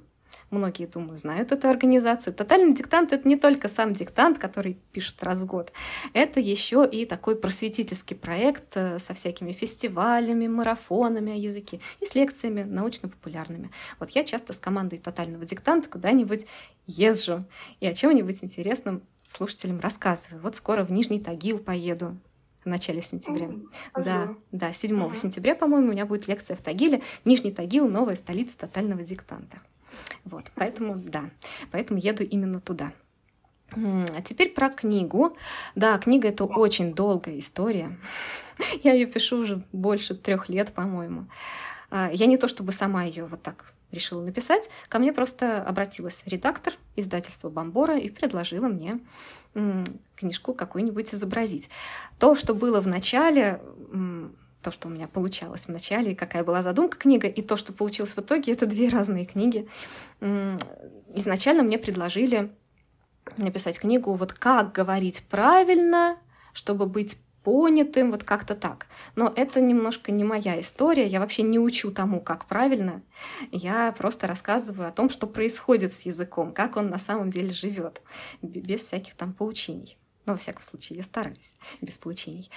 Многие, 0.50 0.86
думаю, 0.86 1.18
знают 1.18 1.52
эту 1.52 1.68
организацию. 1.68 2.34
Тотальный 2.34 2.74
диктант— 2.74 3.12
это 3.12 3.28
не 3.28 3.36
только 3.36 3.68
сам 3.68 3.94
диктант, 3.94 4.38
который 4.38 4.78
пишут 4.94 5.22
раз 5.22 5.40
в 5.40 5.46
год. 5.46 5.74
Это 6.14 6.40
еще 6.40 6.88
и 6.90 7.06
такой 7.06 7.36
просветительский 7.36 8.16
проект 8.16 8.78
э, 8.78 8.98
со 9.00 9.14
всякими 9.14 9.52
фестивалями, 9.52 10.48
марафонами 10.48 11.34
о 11.34 11.36
языке 11.36 11.82
и 12.00 12.06
с 12.06 12.16
лекциями 12.16 12.64
научно-популярными. 12.64 13.72
Вот 14.00 14.12
я 14.12 14.24
часто 14.24 14.54
с 14.54 14.58
командой 14.58 15.00
тотального 15.00 15.44
диктанта 15.46 15.90
куда-нибудь 15.90 16.46
езжу 16.86 17.44
и 17.82 17.88
о 17.88 17.94
чем-нибудь 17.94 18.42
интересном 18.42 19.04
слушателям 19.28 19.82
рассказываю. 19.82 20.42
Вот 20.42 20.56
скоро 20.56 20.86
в 20.86 20.92
Нижний 20.92 21.20
Тагил 21.20 21.60
поеду, 21.60 22.18
в 22.64 22.70
начале 22.70 23.02
сентября. 23.02 23.48
Mm, 23.48 23.70
да, 24.04 24.36
да, 24.52 24.74
7 24.74 24.92
uh-huh. 24.92 25.16
сентября, 25.16 25.56
по-моему, 25.56 25.88
у 25.88 25.92
меня 25.92 26.06
будет 26.06 26.28
лекция 26.28 26.56
в 26.56 26.62
Тагиле. 26.62 27.02
Нижний 27.24 27.52
Тагил— 27.52 27.88
новая 27.90 28.16
столица 28.16 28.58
тотального 28.58 29.04
диктанта. 29.04 29.58
Вот, 30.26 30.46
поэтому, 30.56 30.96
да, 30.96 31.30
поэтому 31.72 32.00
еду 32.00 32.24
именно 32.24 32.60
туда. 32.60 32.92
А 33.72 34.22
теперь 34.24 34.54
про 34.54 34.70
книгу. 34.70 35.36
Да, 35.76 35.98
книга 35.98 36.30
это 36.30 36.46
очень 36.46 36.94
долгая 36.94 37.40
история. 37.40 37.98
Я 38.84 38.94
ее 38.94 39.06
пишу 39.06 39.40
уже 39.40 39.64
больше 39.72 40.16
трех 40.16 40.50
лет, 40.50 40.74
по-моему. 40.74 41.28
А, 41.90 42.10
я 42.12 42.26
не 42.26 42.38
то 42.38 42.48
чтобы 42.48 42.72
сама 42.72 43.04
ее 43.04 43.26
вот 43.26 43.42
так 43.42 43.74
решила 43.92 44.22
написать, 44.22 44.70
ко 44.90 45.00
мне 45.00 45.14
просто 45.14 45.64
обратилась 45.64 46.24
редактор 46.26 46.74
издательства 46.98 47.50
Бомбора 47.50 47.98
и 47.98 48.10
предложила 48.10 48.68
мне 48.68 48.98
книжку 50.16 50.54
какую-нибудь 50.54 51.14
изобразить. 51.14 51.70
То, 52.20 52.36
что 52.36 52.54
было 52.54 52.82
в 52.82 52.88
начале, 52.88 53.62
то, 54.68 54.72
что 54.74 54.90
у 54.90 54.92
меня 54.92 55.08
получалось 55.08 55.68
в 55.68 55.70
начале, 55.70 56.12
и 56.12 56.16
какая 56.16 56.44
была 56.44 56.62
задумка 56.62 56.98
книга, 56.98 57.30
и 57.30 57.42
то, 57.42 57.56
что 57.56 57.72
получилось 57.72 58.12
в 58.12 58.20
итоге, 58.20 58.52
это 58.52 58.66
две 58.66 58.90
разные 58.90 59.24
книги. 59.24 59.66
Изначально 61.16 61.64
мне 61.64 61.78
предложили 61.80 62.52
написать 63.38 63.80
книгу 63.80 64.14
вот 64.16 64.34
как 64.34 64.74
говорить 64.74 65.24
правильно, 65.30 66.18
чтобы 66.52 66.86
быть 66.86 67.18
понятым, 67.44 68.12
вот 68.12 68.26
как-то 68.26 68.56
так. 68.56 68.88
Но 69.16 69.32
это 69.34 69.62
немножко 69.62 70.12
не 70.12 70.26
моя 70.26 70.60
история, 70.60 71.08
я 71.08 71.22
вообще 71.22 71.44
не 71.44 71.60
учу 71.60 71.90
тому, 71.90 72.20
как 72.20 72.46
правильно. 72.46 73.02
Я 73.54 73.94
просто 73.94 74.28
рассказываю 74.28 74.90
о 74.90 74.92
том, 74.92 75.10
что 75.10 75.28
происходит 75.28 75.94
с 75.94 76.02
языком, 76.02 76.52
как 76.52 76.76
он 76.76 76.90
на 76.90 77.00
самом 77.00 77.30
деле 77.30 77.52
живет, 77.52 78.02
без 78.42 78.82
всяких 78.82 79.16
там 79.16 79.32
поучений. 79.32 79.98
Но, 80.26 80.34
во 80.34 80.40
всяком 80.40 80.64
случае, 80.64 80.98
я 80.98 81.04
стараюсь 81.06 81.54
без 81.80 81.98
поучений 81.98 82.52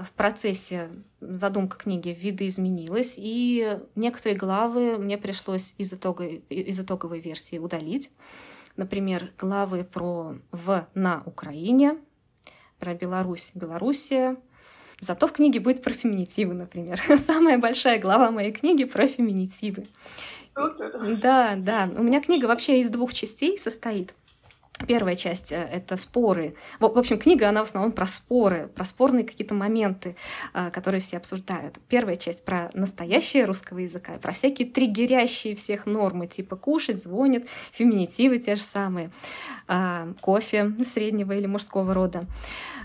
в 0.00 0.10
процессе 0.12 0.90
задумка 1.20 1.76
книги 1.76 2.16
видоизменилась, 2.18 3.16
и 3.18 3.78
некоторые 3.94 4.36
главы 4.36 4.96
мне 4.98 5.18
пришлось 5.18 5.74
из, 5.78 5.92
итога, 5.92 6.24
из 6.24 6.80
итоговой 6.80 7.20
версии 7.20 7.58
удалить. 7.58 8.10
например, 8.76 9.30
главы 9.38 9.84
про 9.84 10.36
«в» 10.50 10.88
на 10.94 11.22
Украине, 11.26 11.98
про 12.78 12.94
Беларусь, 12.94 13.50
Белоруссия. 13.54 14.36
Зато 14.98 15.26
в 15.26 15.32
книге 15.32 15.60
будет 15.60 15.82
про 15.82 15.92
феминитивы, 15.92 16.54
например. 16.54 16.98
Самая 17.18 17.58
большая 17.58 18.00
глава 18.00 18.30
моей 18.30 18.52
книги 18.52 18.84
про 18.84 19.06
феминитивы. 19.06 19.86
Да, 20.54 21.54
да. 21.56 21.90
У 21.96 22.02
меня 22.02 22.20
книга 22.20 22.46
вообще 22.46 22.80
из 22.80 22.88
двух 22.88 23.12
частей 23.12 23.58
состоит. 23.58 24.14
Первая 24.86 25.16
часть 25.16 25.52
э,— 25.52 25.56
это 25.72 25.96
споры. 25.96 26.54
В 26.78 26.84
общем, 26.84 27.18
книга, 27.18 27.48
она 27.48 27.60
в 27.64 27.68
основном 27.68 27.92
про 27.92 28.06
споры, 28.06 28.68
про 28.74 28.84
спорные 28.84 29.24
какие-то 29.24 29.54
моменты, 29.54 30.16
э, 30.54 30.70
которые 30.70 31.00
все 31.00 31.16
обсуждают. 31.16 31.78
Первая 31.88 32.16
часть 32.16 32.44
про 32.44 32.70
настоящее 32.74 33.44
русского 33.44 33.78
языка, 33.78 34.12
про 34.20 34.32
всякие 34.32 34.68
триггерящие 34.68 35.54
всех 35.54 35.86
нормы, 35.86 36.26
типа 36.26 36.56
кушать, 36.56 37.02
звонит, 37.02 37.48
феминитивы 37.72 38.38
те 38.38 38.56
же 38.56 38.62
самые, 38.62 39.10
а, 39.68 40.08
кофе 40.20 40.72
среднего 40.84 41.32
или 41.32 41.46
мужского 41.46 41.94
рода. 41.94 42.26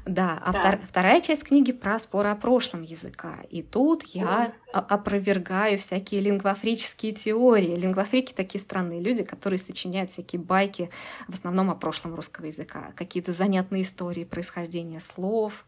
Да, 0.06 0.42
а 0.44 0.54
да. 0.54 0.60
Втор, 0.60 0.80
вторая 0.88 1.22
часть 1.22 1.44
книги 1.44 1.72
про 1.72 2.00
споры 2.00 2.30
о 2.30 2.36
прошлом 2.36 2.84
языка. 2.84 3.36
И 3.50 3.62
тут 3.62 4.04
я 4.04 4.54
опровергаю 4.80 5.78
всякие 5.78 6.22
лингвофрические 6.22 7.12
теории. 7.12 7.76
Лингвофрики 7.76 8.34
такие 8.34 8.62
странные 8.62 9.02
люди, 9.02 9.24
которые 9.24 9.60
сочиняют 9.60 10.12
всякие 10.12 10.42
байки, 10.42 10.90
в 11.28 11.34
основном 11.34 11.70
о 11.70 11.76
прошлом 11.76 12.16
русского 12.16 12.46
языка, 12.46 12.92
какие-то 12.96 13.32
занятные 13.32 13.84
истории 13.84 14.24
происхождения 14.24 15.00
слов. 15.00 15.66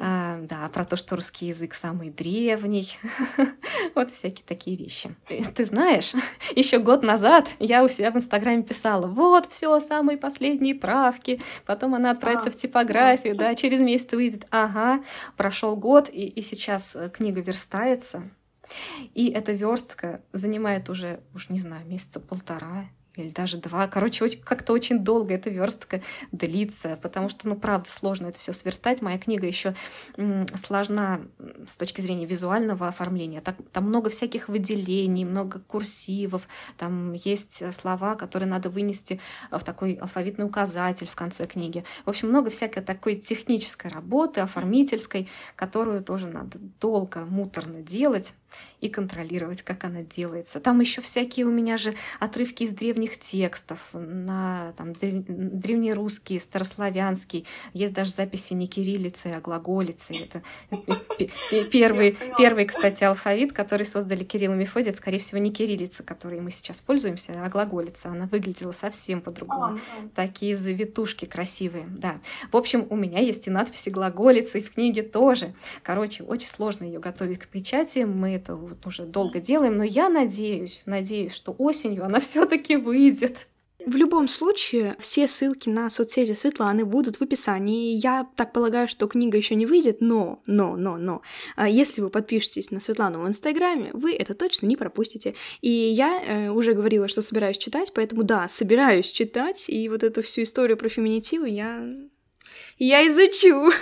А, 0.00 0.40
да, 0.42 0.68
про 0.68 0.84
то, 0.84 0.96
что 0.96 1.16
русский 1.16 1.46
язык 1.46 1.74
самый 1.74 2.10
древний, 2.10 2.96
вот 3.94 4.10
всякие 4.10 4.44
такие 4.46 4.76
вещи. 4.76 5.14
Ты 5.26 5.64
знаешь, 5.64 6.12
еще 6.56 6.78
год 6.78 7.02
назад 7.02 7.48
я 7.58 7.84
у 7.84 7.88
себя 7.88 8.10
в 8.10 8.16
Инстаграме 8.16 8.62
писала, 8.62 9.06
вот 9.06 9.50
все, 9.52 9.78
самые 9.80 10.18
последние 10.18 10.74
правки, 10.74 11.40
потом 11.66 11.94
она 11.94 12.10
отправится 12.10 12.50
в 12.50 12.56
типографию, 12.56 13.36
да, 13.36 13.54
через 13.54 13.80
месяц 13.82 14.12
выйдет, 14.12 14.46
ага, 14.50 15.02
прошел 15.36 15.76
год, 15.76 16.08
и, 16.10 16.26
и 16.26 16.40
сейчас 16.40 16.96
э, 16.96 17.10
книга 17.10 17.40
верстается, 17.40 18.30
и 19.14 19.30
эта 19.30 19.52
верстка 19.52 20.22
занимает 20.32 20.88
уже, 20.88 21.20
уж 21.34 21.48
не 21.48 21.58
знаю, 21.58 21.86
месяца 21.86 22.20
полтора 22.20 22.86
или 23.16 23.30
даже 23.30 23.58
два. 23.58 23.86
Короче, 23.88 24.28
как-то 24.38 24.72
очень 24.72 25.00
долго 25.00 25.34
эта 25.34 25.50
верстка 25.50 26.00
длится, 26.30 26.98
потому 27.02 27.28
что, 27.28 27.48
ну, 27.48 27.56
правда, 27.56 27.90
сложно 27.90 28.28
это 28.28 28.38
все 28.38 28.52
сверстать. 28.52 29.02
Моя 29.02 29.18
книга 29.18 29.46
еще 29.46 29.74
сложна 30.54 31.20
с 31.66 31.76
точки 31.76 32.00
зрения 32.00 32.24
визуального 32.24 32.88
оформления. 32.88 33.40
Так, 33.40 33.56
там 33.72 33.84
много 33.84 34.10
всяких 34.10 34.48
выделений, 34.48 35.24
много 35.24 35.60
курсивов, 35.60 36.48
там 36.78 37.12
есть 37.12 37.62
слова, 37.74 38.14
которые 38.14 38.48
надо 38.48 38.70
вынести 38.70 39.20
в 39.50 39.62
такой 39.62 39.94
алфавитный 39.94 40.46
указатель 40.46 41.06
в 41.06 41.14
конце 41.14 41.46
книги. 41.46 41.84
В 42.04 42.10
общем, 42.10 42.28
много 42.28 42.50
всякой 42.50 42.82
такой 42.82 43.16
технической 43.16 43.90
работы, 43.90 44.40
оформительской, 44.40 45.28
которую 45.54 46.02
тоже 46.02 46.28
надо 46.28 46.58
долго, 46.80 47.26
муторно 47.26 47.82
делать 47.82 48.34
и 48.82 48.88
контролировать, 48.88 49.62
как 49.62 49.84
она 49.84 50.02
делается. 50.02 50.60
Там 50.60 50.80
еще 50.80 51.00
всякие 51.00 51.46
у 51.46 51.50
меня 51.50 51.76
же 51.76 51.94
отрывки 52.18 52.64
из 52.64 52.72
древних 52.72 53.18
текстов 53.18 53.78
на 53.92 54.74
там, 54.76 54.92
древнерусский, 54.92 56.40
старославянский. 56.40 57.46
Есть 57.72 57.94
даже 57.94 58.10
записи 58.10 58.54
не 58.54 58.66
кириллицей, 58.66 59.34
а 59.34 59.40
глаголицей. 59.40 60.28
Это 60.28 60.42
первый, 61.70 62.18
первый, 62.36 62.66
кстати, 62.66 63.04
алфавит, 63.04 63.52
который 63.52 63.86
создали 63.86 64.24
Кирилл 64.24 64.54
и 64.54 64.56
Мефодий. 64.56 64.90
Это, 64.90 64.98
скорее 64.98 65.20
всего, 65.20 65.38
не 65.38 65.52
кириллица, 65.52 66.02
которой 66.02 66.40
мы 66.40 66.50
сейчас 66.50 66.80
пользуемся, 66.80 67.34
а 67.36 67.48
глаголица. 67.48 68.08
Она 68.08 68.26
выглядела 68.26 68.72
совсем 68.72 69.20
по-другому. 69.20 69.78
Такие 70.16 70.56
завитушки 70.56 71.24
красивые. 71.24 71.86
Да. 71.88 72.16
В 72.50 72.56
общем, 72.56 72.88
у 72.90 72.96
меня 72.96 73.20
есть 73.20 73.46
и 73.46 73.50
надписи 73.50 73.90
глаголицы, 73.90 74.58
и 74.58 74.62
в 74.62 74.74
книге 74.74 75.04
тоже. 75.04 75.54
Короче, 75.84 76.24
очень 76.24 76.48
сложно 76.48 76.82
ее 76.82 76.98
готовить 76.98 77.38
к 77.38 77.46
печати. 77.46 78.00
Мы 78.00 78.34
это 78.34 78.58
вот 78.72 78.86
уже 78.86 79.04
долго 79.04 79.40
делаем, 79.40 79.76
но 79.76 79.84
я 79.84 80.08
надеюсь, 80.08 80.82
надеюсь, 80.86 81.34
что 81.34 81.54
осенью 81.58 82.04
она 82.04 82.20
все-таки 82.20 82.76
выйдет. 82.76 83.46
В 83.84 83.96
любом 83.96 84.28
случае, 84.28 84.94
все 85.00 85.26
ссылки 85.26 85.68
на 85.68 85.90
соцсети 85.90 86.34
Светланы 86.34 86.84
будут 86.84 87.16
в 87.16 87.22
описании. 87.22 87.96
Я 87.96 88.28
так 88.36 88.52
полагаю, 88.52 88.86
что 88.86 89.08
книга 89.08 89.36
еще 89.36 89.56
не 89.56 89.66
выйдет, 89.66 90.00
но, 90.00 90.40
но, 90.46 90.76
но, 90.76 90.96
но, 90.98 91.22
а 91.56 91.68
если 91.68 92.00
вы 92.00 92.08
подпишетесь 92.08 92.70
на 92.70 92.80
Светлану 92.80 93.22
в 93.22 93.28
Инстаграме, 93.28 93.90
вы 93.92 94.14
это 94.14 94.34
точно 94.34 94.66
не 94.66 94.76
пропустите. 94.76 95.34
И 95.62 95.68
я 95.68 96.22
э, 96.24 96.50
уже 96.50 96.74
говорила, 96.74 97.08
что 97.08 97.22
собираюсь 97.22 97.58
читать, 97.58 97.92
поэтому 97.92 98.22
да, 98.22 98.48
собираюсь 98.48 99.10
читать, 99.10 99.64
и 99.68 99.88
вот 99.88 100.04
эту 100.04 100.22
всю 100.22 100.42
историю 100.42 100.76
про 100.76 100.88
феминитивы 100.88 101.48
я 101.48 101.84
я 102.78 103.06
изучу. 103.08 103.72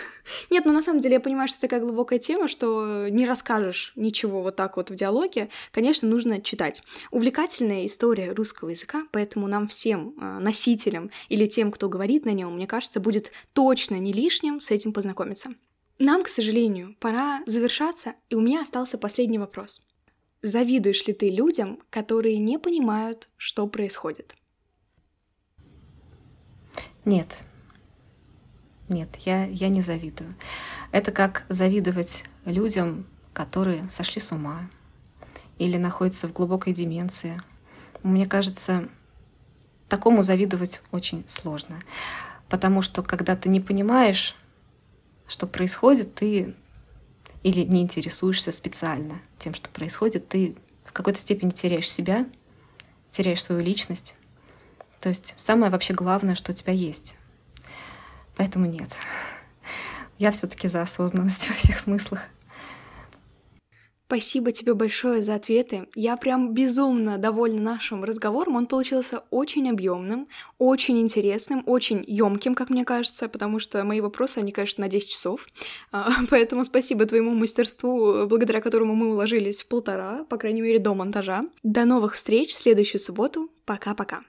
Нет, 0.50 0.64
ну 0.64 0.72
на 0.72 0.82
самом 0.82 1.00
деле 1.00 1.14
я 1.14 1.20
понимаю, 1.20 1.48
что 1.48 1.58
это 1.58 1.68
такая 1.68 1.80
глубокая 1.80 2.18
тема, 2.18 2.48
что 2.48 3.08
не 3.08 3.26
расскажешь 3.26 3.92
ничего 3.96 4.42
вот 4.42 4.56
так 4.56 4.76
вот 4.76 4.90
в 4.90 4.94
диалоге. 4.94 5.48
Конечно, 5.72 6.08
нужно 6.08 6.40
читать. 6.40 6.82
Увлекательная 7.10 7.86
история 7.86 8.32
русского 8.32 8.70
языка, 8.70 9.06
поэтому 9.12 9.46
нам 9.46 9.68
всем 9.68 10.14
а, 10.18 10.38
носителям 10.38 11.10
или 11.28 11.46
тем, 11.46 11.70
кто 11.70 11.88
говорит 11.88 12.24
на 12.24 12.30
нем, 12.32 12.54
мне 12.54 12.66
кажется, 12.66 13.00
будет 13.00 13.32
точно 13.52 13.96
не 13.96 14.12
лишним 14.12 14.60
с 14.60 14.70
этим 14.70 14.92
познакомиться. 14.92 15.50
Нам, 15.98 16.22
к 16.22 16.28
сожалению, 16.28 16.96
пора 16.98 17.42
завершаться, 17.46 18.14
и 18.30 18.34
у 18.34 18.40
меня 18.40 18.62
остался 18.62 18.96
последний 18.96 19.38
вопрос. 19.38 19.86
Завидуешь 20.42 21.06
ли 21.06 21.12
ты 21.12 21.28
людям, 21.28 21.78
которые 21.90 22.38
не 22.38 22.58
понимают, 22.58 23.28
что 23.36 23.66
происходит? 23.66 24.34
Нет, 27.04 27.44
нет, 28.90 29.08
я, 29.24 29.46
я 29.46 29.68
не 29.68 29.80
завидую. 29.80 30.34
Это 30.92 31.12
как 31.12 31.44
завидовать 31.48 32.24
людям, 32.44 33.06
которые 33.32 33.88
сошли 33.88 34.20
с 34.20 34.32
ума 34.32 34.68
или 35.58 35.76
находятся 35.76 36.28
в 36.28 36.32
глубокой 36.32 36.72
деменции. 36.72 37.40
Мне 38.02 38.26
кажется, 38.26 38.88
такому 39.88 40.22
завидовать 40.22 40.82
очень 40.90 41.24
сложно. 41.28 41.82
Потому 42.48 42.82
что 42.82 43.02
когда 43.02 43.36
ты 43.36 43.48
не 43.48 43.60
понимаешь, 43.60 44.34
что 45.28 45.46
происходит, 45.46 46.14
ты 46.14 46.54
или 47.42 47.60
не 47.62 47.82
интересуешься 47.82 48.52
специально 48.52 49.20
тем, 49.38 49.54
что 49.54 49.70
происходит, 49.70 50.28
ты 50.28 50.56
в 50.84 50.92
какой-то 50.92 51.20
степени 51.20 51.50
теряешь 51.50 51.90
себя, 51.90 52.26
теряешь 53.10 53.42
свою 53.42 53.62
личность. 53.62 54.14
То 55.00 55.08
есть 55.08 55.34
самое 55.36 55.70
вообще 55.70 55.94
главное, 55.94 56.34
что 56.34 56.52
у 56.52 56.54
тебя 56.54 56.72
есть. 56.72 57.14
Поэтому 58.40 58.64
нет. 58.64 58.88
Я 60.16 60.30
все-таки 60.30 60.66
за 60.66 60.80
осознанность 60.80 61.46
во 61.50 61.54
всех 61.54 61.78
смыслах. 61.78 62.20
Спасибо 64.06 64.50
тебе 64.50 64.72
большое 64.72 65.22
за 65.22 65.34
ответы. 65.34 65.88
Я 65.94 66.16
прям 66.16 66.54
безумно 66.54 67.18
довольна 67.18 67.60
нашим 67.60 68.02
разговором. 68.02 68.56
Он 68.56 68.66
получился 68.66 69.24
очень 69.30 69.68
объемным, 69.68 70.26
очень 70.56 70.98
интересным, 70.98 71.62
очень 71.66 72.02
емким, 72.06 72.54
как 72.54 72.70
мне 72.70 72.86
кажется, 72.86 73.28
потому 73.28 73.60
что 73.60 73.84
мои 73.84 74.00
вопросы, 74.00 74.38
они, 74.38 74.52
конечно, 74.52 74.84
на 74.84 74.88
10 74.88 75.10
часов. 75.10 75.46
А, 75.92 76.08
поэтому 76.30 76.64
спасибо 76.64 77.04
твоему 77.04 77.34
мастерству, 77.34 78.26
благодаря 78.26 78.62
которому 78.62 78.94
мы 78.94 79.10
уложились 79.10 79.60
в 79.60 79.68
полтора, 79.68 80.24
по 80.30 80.38
крайней 80.38 80.62
мере, 80.62 80.78
до 80.78 80.94
монтажа. 80.94 81.42
До 81.62 81.84
новых 81.84 82.14
встреч 82.14 82.54
в 82.54 82.56
следующую 82.56 83.02
субботу. 83.02 83.50
Пока-пока. 83.66 84.22